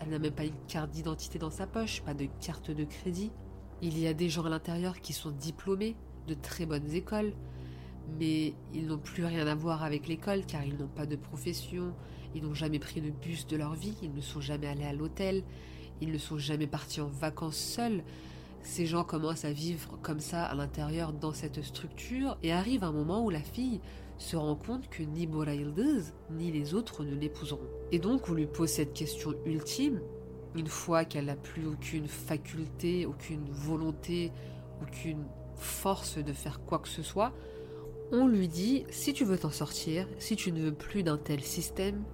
elle 0.00 0.10
n'a 0.10 0.18
même 0.18 0.32
pas 0.32 0.44
une 0.44 0.58
carte 0.68 0.90
d'identité 0.90 1.38
dans 1.38 1.50
sa 1.50 1.66
poche, 1.66 2.02
pas 2.02 2.14
de 2.14 2.26
carte 2.44 2.70
de 2.70 2.84
crédit. 2.84 3.30
Il 3.80 3.98
y 3.98 4.06
a 4.06 4.14
des 4.14 4.28
gens 4.28 4.44
à 4.44 4.50
l'intérieur 4.50 5.00
qui 5.00 5.12
sont 5.12 5.30
diplômés 5.30 5.96
de 6.26 6.34
très 6.34 6.66
bonnes 6.66 6.90
écoles, 6.92 7.32
mais 8.18 8.54
ils 8.74 8.86
n'ont 8.86 8.98
plus 8.98 9.24
rien 9.24 9.46
à 9.46 9.54
voir 9.54 9.82
avec 9.82 10.08
l'école 10.08 10.44
car 10.44 10.64
ils 10.64 10.76
n'ont 10.76 10.88
pas 10.88 11.06
de 11.06 11.16
profession, 11.16 11.94
ils 12.34 12.42
n'ont 12.42 12.54
jamais 12.54 12.78
pris 12.78 13.00
de 13.00 13.10
bus 13.10 13.46
de 13.46 13.56
leur 13.56 13.74
vie, 13.74 13.96
ils 14.02 14.12
ne 14.12 14.20
sont 14.20 14.40
jamais 14.40 14.66
allés 14.66 14.84
à 14.84 14.92
l'hôtel, 14.92 15.42
ils 16.00 16.10
ne 16.10 16.18
sont 16.18 16.38
jamais 16.38 16.66
partis 16.66 17.00
en 17.00 17.08
vacances 17.08 17.56
seuls. 17.56 18.02
Ces 18.62 18.86
gens 18.86 19.04
commencent 19.04 19.44
à 19.44 19.52
vivre 19.52 19.98
comme 20.02 20.20
ça 20.20 20.44
à 20.44 20.54
l'intérieur 20.54 21.12
dans 21.12 21.32
cette 21.32 21.62
structure 21.62 22.38
et 22.42 22.52
arrive 22.52 22.84
un 22.84 22.92
moment 22.92 23.24
où 23.24 23.30
la 23.30 23.40
fille 23.40 23.80
se 24.18 24.36
rend 24.36 24.54
compte 24.54 24.88
que 24.88 25.02
ni 25.02 25.26
Bora 25.26 25.52
ni 26.30 26.52
les 26.52 26.74
autres 26.74 27.04
ne 27.04 27.14
l'épouseront. 27.14 27.68
Et 27.90 27.98
donc 27.98 28.28
on 28.28 28.34
lui 28.34 28.46
pose 28.46 28.70
cette 28.70 28.92
question 28.92 29.34
ultime, 29.44 30.00
une 30.54 30.68
fois 30.68 31.04
qu'elle 31.04 31.24
n'a 31.26 31.36
plus 31.36 31.66
aucune 31.66 32.06
faculté, 32.06 33.04
aucune 33.04 33.48
volonté, 33.50 34.30
aucune 34.80 35.24
force 35.56 36.18
de 36.18 36.32
faire 36.32 36.60
quoi 36.64 36.78
que 36.78 36.88
ce 36.88 37.02
soit, 37.02 37.32
on 38.12 38.26
lui 38.26 38.46
dit 38.46 38.84
si 38.90 39.12
tu 39.12 39.24
veux 39.24 39.38
t'en 39.38 39.50
sortir, 39.50 40.06
si 40.18 40.36
tu 40.36 40.52
ne 40.52 40.60
veux 40.60 40.74
plus 40.74 41.02
d'un 41.02 41.18
tel 41.18 41.40
système, 41.40 42.04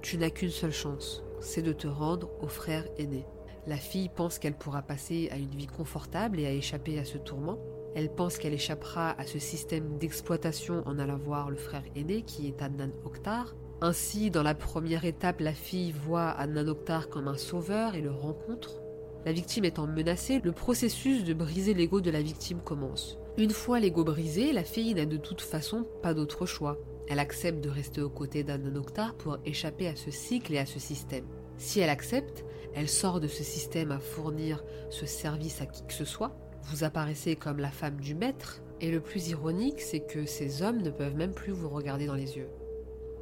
tu 0.00 0.16
n'as 0.16 0.30
qu'une 0.30 0.50
seule 0.50 0.72
chance, 0.72 1.22
c'est 1.40 1.62
de 1.62 1.72
te 1.72 1.86
rendre 1.86 2.30
au 2.40 2.46
frère 2.46 2.86
aîné. 2.96 3.26
La 3.66 3.76
fille 3.76 4.08
pense 4.08 4.38
qu'elle 4.38 4.56
pourra 4.56 4.82
passer 4.82 5.28
à 5.30 5.36
une 5.36 5.54
vie 5.54 5.66
confortable 5.66 6.40
et 6.40 6.46
à 6.46 6.52
échapper 6.52 6.98
à 6.98 7.04
ce 7.04 7.18
tourment. 7.18 7.58
Elle 7.94 8.12
pense 8.14 8.38
qu'elle 8.38 8.54
échappera 8.54 9.10
à 9.20 9.26
ce 9.26 9.38
système 9.38 9.98
d'exploitation 9.98 10.82
en 10.86 10.98
allant 10.98 11.18
voir 11.18 11.50
le 11.50 11.56
frère 11.56 11.82
aîné 11.94 12.22
qui 12.22 12.46
est 12.46 12.62
Adnan 12.62 12.92
Oktar. 13.04 13.54
Ainsi, 13.82 14.30
dans 14.30 14.42
la 14.42 14.54
première 14.54 15.04
étape, 15.04 15.40
la 15.40 15.52
fille 15.52 15.92
voit 15.92 16.30
Adnan 16.30 16.68
Oktar 16.68 17.08
comme 17.08 17.28
un 17.28 17.36
sauveur 17.36 17.94
et 17.94 18.00
le 18.00 18.10
rencontre. 18.10 18.80
La 19.26 19.32
victime 19.32 19.66
étant 19.66 19.86
menacée, 19.86 20.40
le 20.42 20.52
processus 20.52 21.24
de 21.24 21.34
briser 21.34 21.74
l'ego 21.74 22.00
de 22.00 22.10
la 22.10 22.22
victime 22.22 22.60
commence. 22.60 23.18
Une 23.36 23.50
fois 23.50 23.80
l'ego 23.80 24.04
brisé, 24.04 24.52
la 24.52 24.64
fille 24.64 24.94
n'a 24.94 25.04
de 25.04 25.16
toute 25.18 25.42
façon 25.42 25.86
pas 26.02 26.14
d'autre 26.14 26.46
choix. 26.46 26.78
Elle 27.08 27.18
accepte 27.18 27.62
de 27.62 27.68
rester 27.68 28.00
aux 28.00 28.08
côtés 28.08 28.44
d'Adnan 28.44 28.76
Oktar 28.76 29.14
pour 29.14 29.38
échapper 29.44 29.88
à 29.88 29.96
ce 29.96 30.10
cycle 30.10 30.54
et 30.54 30.58
à 30.58 30.66
ce 30.66 30.78
système. 30.78 31.26
Si 31.60 31.78
elle 31.78 31.90
accepte, 31.90 32.44
elle 32.74 32.88
sort 32.88 33.20
de 33.20 33.28
ce 33.28 33.44
système 33.44 33.92
à 33.92 34.00
fournir 34.00 34.64
ce 34.88 35.04
service 35.06 35.60
à 35.60 35.66
qui 35.66 35.86
que 35.86 35.92
ce 35.92 36.04
soit. 36.04 36.36
Vous 36.64 36.84
apparaissez 36.84 37.36
comme 37.36 37.58
la 37.58 37.70
femme 37.70 38.00
du 38.00 38.14
maître, 38.14 38.62
et 38.80 38.90
le 38.90 39.00
plus 39.00 39.28
ironique, 39.28 39.80
c'est 39.80 40.00
que 40.00 40.24
ces 40.24 40.62
hommes 40.62 40.80
ne 40.80 40.90
peuvent 40.90 41.16
même 41.16 41.34
plus 41.34 41.52
vous 41.52 41.68
regarder 41.68 42.06
dans 42.06 42.14
les 42.14 42.36
yeux. 42.36 42.48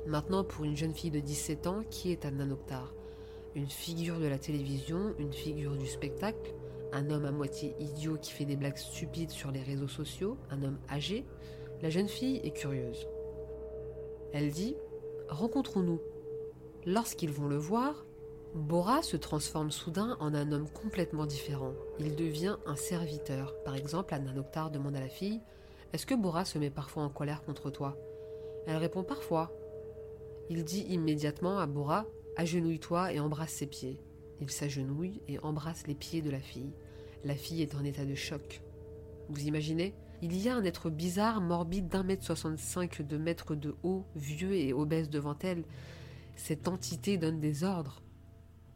Maintenant, 0.06 0.44
pour 0.44 0.64
une 0.64 0.76
jeune 0.76 0.94
fille 0.94 1.10
de 1.10 1.20
17 1.20 1.66
ans, 1.66 1.82
qui 1.90 2.12
est 2.12 2.24
Adnan 2.24 2.52
Oktar 2.52 2.94
une 3.54 3.68
figure 3.68 4.20
de 4.20 4.26
la 4.26 4.38
télévision, 4.38 5.14
une 5.18 5.32
figure 5.32 5.76
du 5.76 5.86
spectacle, 5.86 6.54
un 6.92 7.10
homme 7.10 7.24
à 7.24 7.32
moitié 7.32 7.74
idiot 7.80 8.16
qui 8.16 8.30
fait 8.30 8.44
des 8.44 8.56
blagues 8.56 8.76
stupides 8.76 9.30
sur 9.30 9.50
les 9.50 9.62
réseaux 9.62 9.88
sociaux, 9.88 10.36
un 10.50 10.62
homme 10.62 10.78
âgé, 10.90 11.24
la 11.82 11.90
jeune 11.90 12.08
fille 12.08 12.40
est 12.44 12.52
curieuse. 12.52 13.08
Elle 14.32 14.50
dit 14.50 14.76
Rencontrons-nous. 15.28 16.00
Lorsqu'ils 16.86 17.32
vont 17.32 17.48
le 17.48 17.56
voir, 17.56 18.06
Bora 18.54 19.02
se 19.02 19.16
transforme 19.16 19.70
soudain 19.70 20.16
en 20.20 20.34
un 20.34 20.52
homme 20.52 20.68
complètement 20.70 21.26
différent. 21.26 21.74
Il 22.00 22.16
devient 22.16 22.56
un 22.66 22.76
serviteur. 22.76 23.54
Par 23.62 23.76
exemple, 23.76 24.14
Anna 24.14 24.32
Noctar 24.32 24.70
demande 24.70 24.96
à 24.96 25.00
la 25.00 25.08
fille 25.08 25.40
Est-ce 25.92 26.06
que 26.06 26.14
Bora 26.14 26.44
se 26.44 26.58
met 26.58 26.70
parfois 26.70 27.02
en 27.02 27.10
colère 27.10 27.42
contre 27.42 27.70
toi? 27.70 27.96
Elle 28.66 28.76
répond 28.76 29.04
Parfois. 29.04 29.52
Il 30.48 30.64
dit 30.64 30.86
immédiatement 30.88 31.58
à 31.58 31.66
Bora 31.66 32.06
Agenouille-toi 32.36 33.12
et 33.12 33.20
embrasse 33.20 33.52
ses 33.52 33.66
pieds. 33.66 34.00
Il 34.40 34.50
s'agenouille 34.50 35.20
et 35.28 35.38
embrasse 35.40 35.86
les 35.86 35.94
pieds 35.94 36.22
de 36.22 36.30
la 36.30 36.40
fille. 36.40 36.72
La 37.24 37.34
fille 37.34 37.62
est 37.62 37.74
en 37.74 37.84
état 37.84 38.04
de 38.04 38.14
choc. 38.14 38.62
Vous 39.28 39.46
imaginez? 39.46 39.94
Il 40.22 40.36
y 40.36 40.48
a 40.48 40.56
un 40.56 40.64
être 40.64 40.88
bizarre, 40.88 41.40
morbide 41.40 41.88
d'un 41.88 42.02
mètre 42.02 42.24
soixante-cinq, 42.24 43.02
de 43.02 43.18
mètres 43.18 43.54
de 43.54 43.74
haut, 43.82 44.04
vieux 44.16 44.54
et 44.54 44.72
obèse 44.72 45.10
devant 45.10 45.36
elle. 45.42 45.64
Cette 46.34 46.66
entité 46.66 47.18
donne 47.18 47.40
des 47.40 47.62
ordres. 47.62 48.02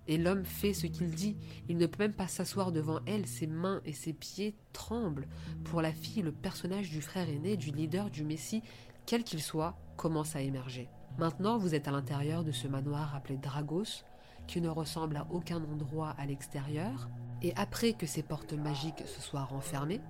Et 0.09 0.19
l'homme 0.19 0.45
fait 0.45 0.75
ce 0.75 0.87
qu'il 0.87 1.11
dit. 1.11 1.37
Il 1.69 1.77
ne 1.77 1.87
peut 1.87 2.03
même 2.03 2.12
pas 2.12 2.27
s'asseoir 2.27 2.73
devant 2.73 3.01
elle. 3.07 3.27
Ses 3.27 3.47
mains 3.47 3.81
et 3.85 3.93
ses 3.93 4.12
pieds 4.12 4.57
tremblent. 4.73 5.29
Pour 5.65 5.83
la 5.83 5.93
fille, 5.93 6.23
le 6.23 6.33
personnage 6.33 6.91
du 6.91 7.01
frère 7.01 7.29
aîné, 7.29 7.57
du 7.57 7.71
leader, 7.71 8.11
du 8.11 8.25
Messie, 8.25 8.62
quel 9.07 9.25
qu'il 9.25 9.43
soit, 9.43 9.77
commence 9.97 10.37
à 10.37 10.43
émerger. 10.43 10.88
Maintenant, 11.19 11.59
vous 11.59 11.75
êtes 11.75 11.88
à 11.88 11.93
l'intérieur 11.93 12.43
de 12.43 12.53
ce 12.53 12.69
manoir 12.69 13.15
appelé 13.15 13.37
Dragos, 13.37 14.05
qui 14.47 14.61
ne 14.61 14.69
ressemble 14.69 15.17
à 15.17 15.27
aucun 15.31 15.62
endroit 15.62 16.15
à 16.19 16.27
l'extérieur, 16.27 17.09
et 17.43 17.55
après 17.57 17.93
que 17.93 18.07
ces 18.07 18.23
portes 18.23 18.55
magiques 18.55 19.07
se 19.07 19.21
soient 19.21 19.45
renfermées, 19.45 20.01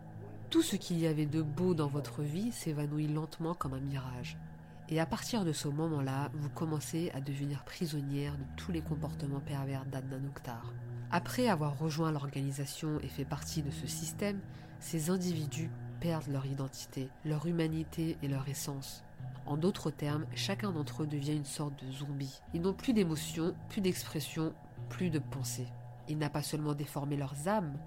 tout 0.51 0.63
ce 0.63 0.77
qu'il 0.77 0.99
y 0.99 1.07
avait 1.07 1.27
de 1.27 1.43
beau 1.43 1.75
dans 1.75 1.89
votre 1.89 2.23
vie 2.23 2.53
s'évanouit 2.53 3.09
lentement 3.09 3.55
comme 3.55 3.75
un 3.75 3.81
mirage. 3.81 4.39
Et 4.89 5.01
à 5.01 5.07
partir 5.07 5.45
de 5.45 5.53
ce 5.53 5.69
moment-là, 5.69 6.31
vous 6.35 6.51
commencez 6.51 7.11
à 7.15 7.21
devenir 7.21 7.65
prisonnière 7.65 8.37
de 8.37 8.45
tous 8.57 8.73
les 8.73 8.83
comportements 8.83 9.41
pervers 9.41 9.87
d'Adnan 9.87 10.27
Oktar. 10.27 10.73
Après 11.11 11.49
avoir 11.49 11.79
rejoint 11.79 12.13
l'organisation 12.13 12.99
et 13.01 13.09
fait 13.09 13.25
partie 13.25 13.63
de 13.63 13.71
ce 13.71 13.87
système, 13.87 14.41
ces 14.81 15.11
individus 15.11 15.71
perdent 16.01 16.29
leur 16.29 16.47
identité, 16.47 17.09
leur 17.25 17.47
humanité 17.47 18.17
et 18.23 18.29
leur 18.29 18.49
essence. 18.49 19.05
En 19.47 19.57
d'autres 19.57 19.91
termes, 19.91 20.27
chacun 20.35 20.73
d'entre 20.73 21.03
eux 21.03 21.07
devient 21.07 21.37
une 21.37 21.45
sorte 21.45 21.85
de 21.85 21.91
zombie. 21.91 22.41
Ils 22.55 22.61
n'ont 22.61 22.73
plus 22.73 22.93
d'émotion, 22.93 23.55
plus 23.69 23.81
d'expression, 23.81 24.53
plus 24.89 25.11
de 25.11 25.19
pensée. 25.19 25.69
Il 26.09 26.19
n'a 26.19 26.31
pas 26.31 26.43
seulement 26.43 26.75
déformé 26.75 27.17
leurs 27.17 27.49
âmes, 27.49 27.79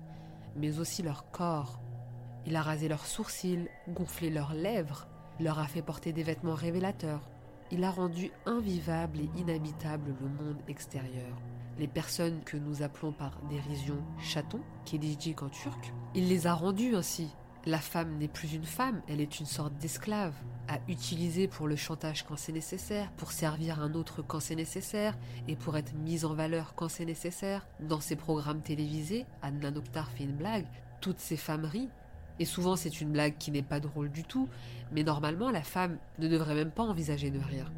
mais 0.56 0.80
aussi 0.80 1.04
leur 1.04 1.30
corps. 1.32 1.82
Il 2.46 2.56
a 2.56 2.62
rasé 2.62 2.88
leurs 2.88 3.06
sourcils, 3.06 3.68
gonflé 3.90 4.30
leurs 4.30 4.54
lèvres, 4.54 5.08
leur 5.40 5.60
a 5.60 5.68
fait 5.68 5.82
porter 5.82 6.14
des 6.14 6.24
vêtements 6.24 6.54
révélateurs. 6.54 7.22
Il 7.72 7.84
a 7.84 7.92
rendu 7.92 8.32
invivable 8.46 9.20
et 9.20 9.30
inhabitable 9.40 10.14
le 10.22 10.28
monde 10.28 10.62
extérieur. 10.68 11.36
Les 11.78 11.88
personnes 11.88 12.42
que 12.46 12.58
nous 12.58 12.84
appelons 12.84 13.12
par 13.12 13.40
dérision 13.50 13.98
chatons, 14.20 14.62
kedijik 14.86 15.42
en 15.42 15.50
turc, 15.50 15.94
il 16.14 16.30
les 16.30 16.48
a 16.48 16.54
rendues 16.54 16.96
ainsi, 16.96 17.30
la 17.66 17.80
femme 17.80 18.18
n'est 18.20 18.28
plus 18.28 18.54
une 18.54 18.66
femme, 18.66 19.02
elle 19.08 19.20
est 19.20 19.40
une 19.40 19.48
sorte 19.48 19.76
d'esclave, 19.78 20.36
à 20.68 20.78
utiliser 20.88 21.48
pour 21.48 21.68
le 21.68 21.76
chantage 21.76 22.24
quand 22.24 22.38
c'est 22.38 22.52
nécessaire, 22.52 23.12
pour 23.18 23.32
servir 23.32 23.82
un 23.82 23.96
autre 23.96 24.22
quand 24.22 24.40
c'est 24.40 24.56
nécessaire, 24.56 25.18
et 25.48 25.56
pour 25.56 25.76
être 25.76 25.96
mise 25.96 26.26
en 26.26 26.36
valeur 26.36 26.76
quand 26.76 26.90
c'est 26.90 27.06
nécessaire. 27.06 27.68
Dans 27.80 28.02
ces 28.02 28.16
programmes 28.16 28.62
télévisés, 28.62 29.26
Anna 29.42 29.72
Noctar 29.72 30.12
fait 30.12 30.26
une 30.26 30.36
blague, 30.36 30.68
toutes 31.02 31.20
ces 31.20 31.38
femmes 31.38 31.66
rient, 31.66 31.90
et 32.40 32.46
souvent 32.46 32.76
c'est 32.76 33.02
une 33.02 33.12
blague 33.12 33.38
qui 33.38 33.52
n'est 33.52 33.62
pas 33.62 33.80
drôle 33.80 34.12
du 34.12 34.24
tout, 34.24 34.50
mais 34.92 35.04
normalement 35.04 35.52
la 35.52 35.64
femme 35.64 35.98
ne 36.20 36.28
devrait 36.28 36.56
même 36.56 36.72
pas 36.72 36.84
envisager 36.84 37.32
de 37.32 37.40
rire. 37.40 37.72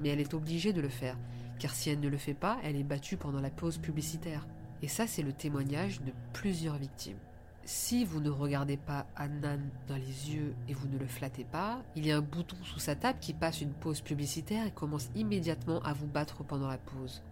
Mais 0.00 0.08
elle 0.08 0.20
est 0.20 0.34
obligée 0.34 0.72
de 0.72 0.80
le 0.80 0.88
faire, 0.88 1.16
car 1.58 1.74
si 1.74 1.90
elle 1.90 2.00
ne 2.00 2.08
le 2.08 2.18
fait 2.18 2.34
pas, 2.34 2.58
elle 2.62 2.76
est 2.76 2.84
battue 2.84 3.16
pendant 3.16 3.40
la 3.40 3.50
pause 3.50 3.78
publicitaire. 3.78 4.46
Et 4.82 4.88
ça 4.88 5.06
c'est 5.06 5.22
le 5.22 5.32
témoignage 5.32 6.00
de 6.02 6.12
plusieurs 6.32 6.76
victimes. 6.76 7.18
Si 7.66 8.04
vous 8.04 8.20
ne 8.20 8.28
regardez 8.28 8.76
pas 8.76 9.06
Annan 9.16 9.58
dans 9.88 9.96
les 9.96 10.34
yeux 10.34 10.54
et 10.68 10.74
vous 10.74 10.86
ne 10.86 10.98
le 10.98 11.06
flattez 11.06 11.44
pas, 11.44 11.80
il 11.96 12.06
y 12.06 12.12
a 12.12 12.18
un 12.18 12.20
bouton 12.20 12.56
sous 12.62 12.78
sa 12.78 12.94
table 12.94 13.18
qui 13.22 13.32
passe 13.32 13.62
une 13.62 13.72
pause 13.72 14.02
publicitaire 14.02 14.66
et 14.66 14.70
commence 14.70 15.08
immédiatement 15.14 15.80
à 15.80 15.94
vous 15.94 16.06
battre 16.06 16.44
pendant 16.44 16.68
la 16.68 16.76
pause. 16.76 17.22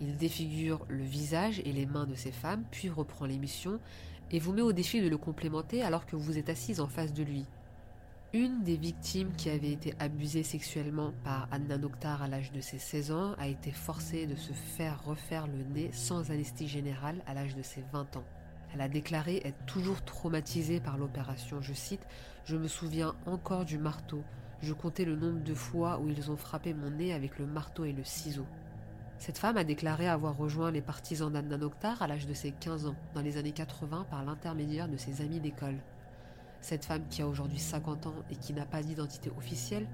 Il 0.00 0.16
défigure 0.16 0.84
le 0.88 1.02
visage 1.02 1.60
et 1.64 1.72
les 1.72 1.86
mains 1.86 2.06
de 2.06 2.14
ces 2.14 2.30
femmes, 2.30 2.62
puis 2.70 2.88
reprend 2.88 3.26
l'émission 3.26 3.80
et 4.30 4.38
vous 4.38 4.52
met 4.52 4.62
au 4.62 4.72
défi 4.72 5.00
de 5.00 5.08
le 5.08 5.18
complémenter 5.18 5.82
alors 5.82 6.06
que 6.06 6.16
vous 6.16 6.38
êtes 6.38 6.48
assise 6.48 6.80
en 6.80 6.88
face 6.88 7.12
de 7.12 7.22
lui. 7.22 7.46
Une 8.32 8.64
des 8.64 8.76
victimes 8.76 9.32
qui 9.36 9.48
avait 9.48 9.70
été 9.70 9.94
abusée 9.98 10.42
sexuellement 10.42 11.12
par 11.24 11.48
Anna 11.52 11.78
Noctar 11.78 12.22
à 12.22 12.28
l'âge 12.28 12.52
de 12.52 12.60
ses 12.60 12.78
16 12.78 13.12
ans 13.12 13.34
a 13.38 13.46
été 13.46 13.70
forcée 13.70 14.26
de 14.26 14.34
se 14.34 14.52
faire 14.52 15.02
refaire 15.04 15.46
le 15.46 15.62
nez 15.74 15.90
sans 15.92 16.30
anesthésie 16.30 16.68
générale 16.68 17.22
à 17.26 17.34
l'âge 17.34 17.54
de 17.54 17.62
ses 17.62 17.82
20 17.92 18.16
ans. 18.16 18.24
Elle 18.74 18.80
a 18.80 18.88
déclaré 18.88 19.40
être 19.44 19.64
toujours 19.66 20.04
traumatisée 20.04 20.80
par 20.80 20.98
l'opération. 20.98 21.62
Je 21.62 21.72
cite 21.72 22.06
Je 22.44 22.56
me 22.56 22.68
souviens 22.68 23.14
encore 23.26 23.64
du 23.64 23.78
marteau. 23.78 24.22
Je 24.60 24.72
comptais 24.72 25.04
le 25.04 25.16
nombre 25.16 25.42
de 25.42 25.54
fois 25.54 25.98
où 25.98 26.08
ils 26.08 26.30
ont 26.30 26.36
frappé 26.36 26.74
mon 26.74 26.90
nez 26.90 27.14
avec 27.14 27.38
le 27.38 27.46
marteau 27.46 27.84
et 27.84 27.92
le 27.92 28.04
ciseau. 28.04 28.44
Cette 29.18 29.38
femme 29.38 29.56
a 29.56 29.64
déclaré 29.64 30.08
avoir 30.08 30.36
rejoint 30.36 30.70
les 30.70 30.82
partisans 30.82 31.32
d'Anna 31.32 31.56
Noctar 31.56 32.00
à 32.02 32.06
l'âge 32.06 32.26
de 32.26 32.34
ses 32.34 32.52
15 32.52 32.86
ans, 32.86 32.96
dans 33.14 33.22
les 33.22 33.38
années 33.38 33.52
80, 33.52 34.06
par 34.10 34.24
l'intermédiaire 34.24 34.88
de 34.88 34.96
ses 34.96 35.22
amis 35.22 35.40
d'école. 35.40 35.78
Cette 36.60 36.84
femme, 36.84 37.04
qui 37.08 37.22
a 37.22 37.28
aujourd'hui 37.28 37.58
50 37.58 38.06
ans 38.06 38.14
et 38.30 38.36
qui 38.36 38.52
n'a 38.52 38.66
pas 38.66 38.82
d'identité 38.82 39.30
officielle, 39.36 39.86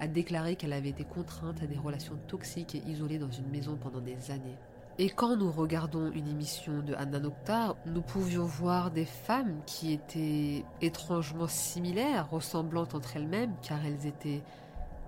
a 0.00 0.06
déclaré 0.06 0.56
qu'elle 0.56 0.72
avait 0.72 0.90
été 0.90 1.04
contrainte 1.04 1.62
à 1.62 1.66
des 1.66 1.78
relations 1.78 2.18
toxiques 2.28 2.74
et 2.74 2.82
isolées 2.86 3.18
dans 3.18 3.30
une 3.30 3.48
maison 3.48 3.76
pendant 3.76 4.00
des 4.00 4.30
années. 4.30 4.58
Et 4.98 5.08
quand 5.08 5.36
nous 5.36 5.50
regardons 5.50 6.12
une 6.12 6.28
émission 6.28 6.80
de 6.80 6.94
Anna 6.94 7.18
Noctar, 7.18 7.76
nous 7.86 8.02
pouvions 8.02 8.44
voir 8.44 8.90
des 8.90 9.06
femmes 9.06 9.60
qui 9.64 9.92
étaient 9.92 10.64
étrangement 10.82 11.48
similaires, 11.48 12.28
ressemblantes 12.30 12.94
entre 12.94 13.16
elles-mêmes, 13.16 13.54
car 13.62 13.78
elles 13.86 14.06
étaient 14.06 14.42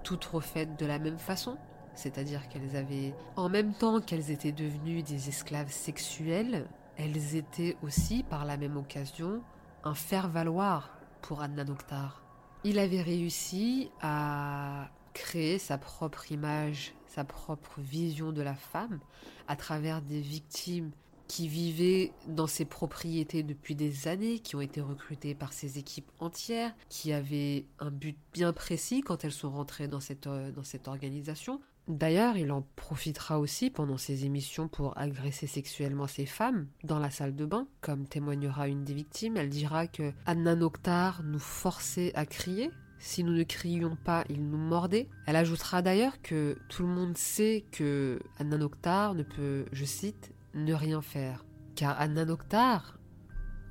toutes 0.02 0.24
refaites 0.24 0.78
de 0.78 0.86
la 0.86 0.98
même 0.98 1.18
façon. 1.18 1.58
C'est-à-dire 1.94 2.48
qu'elles 2.48 2.76
avaient, 2.76 3.14
en 3.36 3.48
même 3.48 3.72
temps 3.72 4.00
qu'elles 4.00 4.30
étaient 4.30 4.52
devenues 4.52 5.02
des 5.02 5.28
esclaves 5.28 5.70
sexuelles, 5.70 6.66
elles 6.96 7.36
étaient 7.36 7.76
aussi, 7.82 8.22
par 8.22 8.44
la 8.44 8.56
même 8.56 8.76
occasion, 8.76 9.42
un 9.84 9.94
faire-valoir 9.94 10.96
pour 11.22 11.42
Adnan 11.42 11.68
Oktar. 11.70 12.22
Il 12.64 12.78
avait 12.78 13.02
réussi 13.02 13.90
à 14.00 14.88
créer 15.12 15.58
sa 15.58 15.78
propre 15.78 16.32
image, 16.32 16.94
sa 17.06 17.24
propre 17.24 17.80
vision 17.80 18.32
de 18.32 18.42
la 18.42 18.54
femme 18.54 19.00
à 19.46 19.56
travers 19.56 20.02
des 20.02 20.20
victimes 20.20 20.90
qui 21.28 21.48
vivaient 21.48 22.12
dans 22.26 22.46
ses 22.46 22.64
propriétés 22.64 23.42
depuis 23.42 23.74
des 23.74 24.08
années, 24.08 24.40
qui 24.40 24.56
ont 24.56 24.60
été 24.60 24.80
recrutées 24.80 25.34
par 25.34 25.52
ses 25.52 25.78
équipes 25.78 26.10
entières, 26.20 26.74
qui 26.88 27.12
avaient 27.12 27.64
un 27.78 27.90
but 27.90 28.16
bien 28.32 28.52
précis 28.52 29.00
quand 29.00 29.24
elles 29.24 29.32
sont 29.32 29.50
rentrées 29.50 29.88
dans 29.88 30.00
cette, 30.00 30.26
euh, 30.26 30.52
dans 30.52 30.64
cette 30.64 30.86
organisation. 30.86 31.60
D'ailleurs, 31.86 32.38
il 32.38 32.50
en 32.50 32.62
profitera 32.76 33.38
aussi 33.38 33.68
pendant 33.68 33.98
ses 33.98 34.24
émissions 34.24 34.68
pour 34.68 34.96
agresser 34.96 35.46
sexuellement 35.46 36.06
ces 36.06 36.24
femmes 36.24 36.66
dans 36.82 36.98
la 36.98 37.10
salle 37.10 37.36
de 37.36 37.44
bain. 37.44 37.66
Comme 37.82 38.06
témoignera 38.06 38.68
une 38.68 38.84
des 38.84 38.94
victimes, 38.94 39.36
elle 39.36 39.50
dira 39.50 39.86
que 39.86 40.12
Anna 40.24 40.54
nous 40.56 41.38
forçait 41.38 42.12
à 42.14 42.24
crier. 42.24 42.70
Si 42.98 43.22
nous 43.22 43.34
ne 43.34 43.42
crions 43.42 43.96
pas, 44.02 44.24
il 44.30 44.48
nous 44.48 44.56
mordait. 44.56 45.10
Elle 45.26 45.36
ajoutera 45.36 45.82
d'ailleurs 45.82 46.22
que 46.22 46.56
tout 46.70 46.84
le 46.84 46.88
monde 46.88 47.18
sait 47.18 47.66
que 47.70 48.18
Anna 48.38 48.56
ne 48.56 49.22
peut, 49.22 49.66
je 49.72 49.84
cite, 49.84 50.32
ne 50.54 50.72
rien 50.72 51.02
faire. 51.02 51.44
Car 51.74 52.00
Anna 52.00 52.24
Noctar 52.24 52.98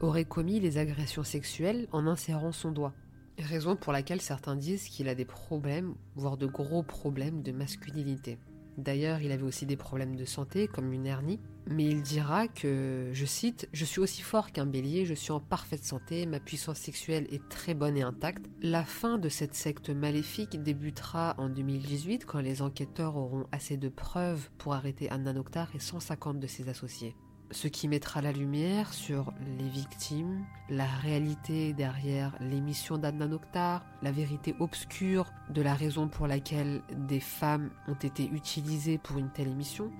aurait 0.01 0.25
commis 0.25 0.59
les 0.59 0.77
agressions 0.77 1.23
sexuelles 1.23 1.87
en 1.91 2.05
insérant 2.05 2.51
son 2.51 2.71
doigt. 2.71 2.93
Raison 3.39 3.75
pour 3.75 3.93
laquelle 3.93 4.21
certains 4.21 4.55
disent 4.55 4.87
qu'il 4.87 5.09
a 5.09 5.15
des 5.15 5.25
problèmes, 5.25 5.95
voire 6.15 6.37
de 6.37 6.45
gros 6.45 6.83
problèmes 6.83 7.41
de 7.41 7.51
masculinité. 7.51 8.37
D'ailleurs, 8.77 9.21
il 9.21 9.31
avait 9.31 9.43
aussi 9.43 9.65
des 9.65 9.75
problèmes 9.75 10.15
de 10.15 10.25
santé, 10.25 10.67
comme 10.67 10.93
une 10.93 11.05
hernie, 11.05 11.39
mais 11.67 11.85
il 11.85 12.01
dira 12.01 12.47
que, 12.47 13.09
je 13.13 13.25
cite, 13.25 13.69
Je 13.71 13.85
suis 13.85 13.99
aussi 13.99 14.21
fort 14.21 14.51
qu'un 14.51 14.65
bélier, 14.65 15.05
je 15.05 15.13
suis 15.13 15.31
en 15.31 15.39
parfaite 15.39 15.83
santé, 15.83 16.25
ma 16.25 16.39
puissance 16.39 16.79
sexuelle 16.79 17.27
est 17.31 17.47
très 17.49 17.73
bonne 17.73 17.97
et 17.97 18.01
intacte. 18.01 18.45
La 18.61 18.83
fin 18.83 19.17
de 19.17 19.29
cette 19.29 19.55
secte 19.55 19.89
maléfique 19.89 20.61
débutera 20.61 21.35
en 21.37 21.49
2018 21.49 22.25
quand 22.25 22.39
les 22.39 22.61
enquêteurs 22.61 23.15
auront 23.15 23.45
assez 23.51 23.77
de 23.77 23.89
preuves 23.89 24.49
pour 24.57 24.73
arrêter 24.73 25.09
Anna 25.09 25.33
Noctar 25.33 25.69
et 25.75 25.79
150 25.79 26.39
de 26.39 26.47
ses 26.47 26.69
associés 26.69 27.15
ce 27.53 27.67
qui 27.67 27.87
mettra 27.87 28.21
la 28.21 28.31
lumière 28.31 28.93
sur 28.93 29.31
les 29.57 29.69
victimes, 29.69 30.43
la 30.69 30.85
réalité 30.85 31.73
derrière 31.73 32.35
l'émission 32.39 32.97
d'Adnan 32.97 33.31
Oktar, 33.31 33.85
la 34.01 34.11
vérité 34.11 34.55
obscure 34.59 35.31
de 35.49 35.61
la 35.61 35.73
raison 35.73 36.07
pour 36.07 36.27
laquelle 36.27 36.81
des 36.91 37.19
femmes 37.19 37.69
ont 37.87 37.93
été 37.93 38.27
utilisées 38.29 38.97
pour 38.97 39.19
une 39.19 39.29
telle 39.29 39.47
émission. 39.47 39.91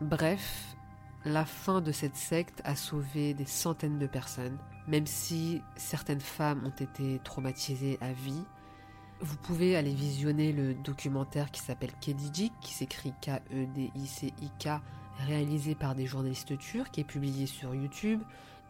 Bref, 0.00 0.76
la 1.24 1.44
fin 1.44 1.80
de 1.80 1.92
cette 1.92 2.16
secte 2.16 2.62
a 2.64 2.74
sauvé 2.74 3.34
des 3.34 3.46
centaines 3.46 3.98
de 3.98 4.06
personnes, 4.06 4.58
même 4.86 5.06
si 5.06 5.62
certaines 5.76 6.20
femmes 6.20 6.64
ont 6.64 6.82
été 6.84 7.20
traumatisées 7.22 7.98
à 8.00 8.12
vie. 8.12 8.44
Vous 9.20 9.36
pouvez 9.36 9.76
aller 9.76 9.92
visionner 9.92 10.52
le 10.52 10.74
documentaire 10.74 11.50
qui 11.50 11.60
s'appelle 11.60 11.92
Kedijik, 12.00 12.52
qui 12.60 12.72
s'écrit 12.72 13.12
K-E-D-I-C-I-K, 13.20 14.68
réalisé 15.26 15.74
par 15.74 15.94
des 15.94 16.06
journalistes 16.06 16.56
turcs 16.58 16.98
et 16.98 17.04
publié 17.04 17.46
sur 17.46 17.74
YouTube 17.74 18.20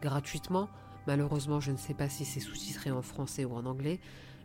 gratuitement. 0.01 0.69
Malheureusement, 1.07 1.59
je 1.59 1.71
ne 1.71 1.77
sais 1.77 1.93
pas 1.93 2.09
si 2.09 2.25
c'est 2.25 2.39
sous-titré 2.39 2.91
en 2.91 3.01
français 3.01 3.45
ou 3.45 3.53
en 3.53 3.65
anglais. 3.65 3.99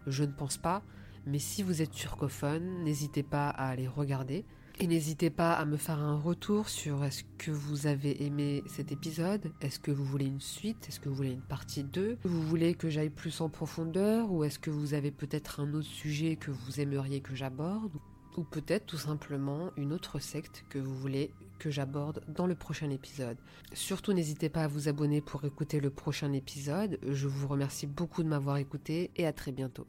Je 0.06 0.24
ne 0.24 0.32
pense 0.32 0.56
pas. 0.56 0.82
Mais 1.26 1.38
si 1.38 1.62
vous 1.62 1.80
êtes 1.80 1.90
turcophone, 1.90 2.84
n'hésitez 2.84 3.22
pas 3.22 3.48
à 3.48 3.68
aller 3.68 3.88
regarder. 3.88 4.44
Et 4.80 4.88
n'hésitez 4.88 5.30
pas 5.30 5.52
à 5.52 5.64
me 5.64 5.76
faire 5.76 6.00
un 6.00 6.18
retour 6.18 6.68
sur 6.68 7.04
est-ce 7.04 7.22
que 7.38 7.52
vous 7.52 7.86
avez 7.86 8.24
aimé 8.24 8.64
cet 8.66 8.90
épisode, 8.90 9.52
est-ce 9.60 9.78
que 9.78 9.92
vous 9.92 10.04
voulez 10.04 10.26
une 10.26 10.40
suite, 10.40 10.88
est-ce 10.88 10.98
que 10.98 11.08
vous 11.08 11.14
voulez 11.14 11.30
une 11.30 11.42
partie 11.42 11.84
2, 11.84 12.18
vous 12.24 12.42
voulez 12.42 12.74
que 12.74 12.90
j'aille 12.90 13.10
plus 13.10 13.40
en 13.40 13.48
profondeur? 13.48 14.32
Ou 14.32 14.42
est-ce 14.42 14.58
que 14.58 14.70
vous 14.70 14.92
avez 14.94 15.12
peut-être 15.12 15.60
un 15.60 15.72
autre 15.74 15.86
sujet 15.86 16.34
que 16.34 16.50
vous 16.50 16.80
aimeriez 16.80 17.20
que 17.20 17.36
j'aborde? 17.36 17.92
Ou 18.36 18.42
peut-être 18.42 18.86
tout 18.86 18.98
simplement 18.98 19.70
une 19.76 19.92
autre 19.92 20.18
secte 20.18 20.64
que 20.68 20.80
vous 20.80 20.96
voulez 20.96 21.30
que 21.64 21.70
j'aborde 21.70 22.22
dans 22.28 22.46
le 22.46 22.54
prochain 22.54 22.90
épisode. 22.90 23.38
Surtout 23.72 24.12
n'hésitez 24.12 24.50
pas 24.50 24.64
à 24.64 24.68
vous 24.68 24.88
abonner 24.88 25.22
pour 25.22 25.46
écouter 25.46 25.80
le 25.80 25.88
prochain 25.88 26.34
épisode. 26.34 26.98
Je 27.02 27.26
vous 27.26 27.48
remercie 27.48 27.86
beaucoup 27.86 28.22
de 28.22 28.28
m'avoir 28.28 28.58
écouté 28.58 29.10
et 29.16 29.26
à 29.26 29.32
très 29.32 29.50
bientôt. 29.50 29.86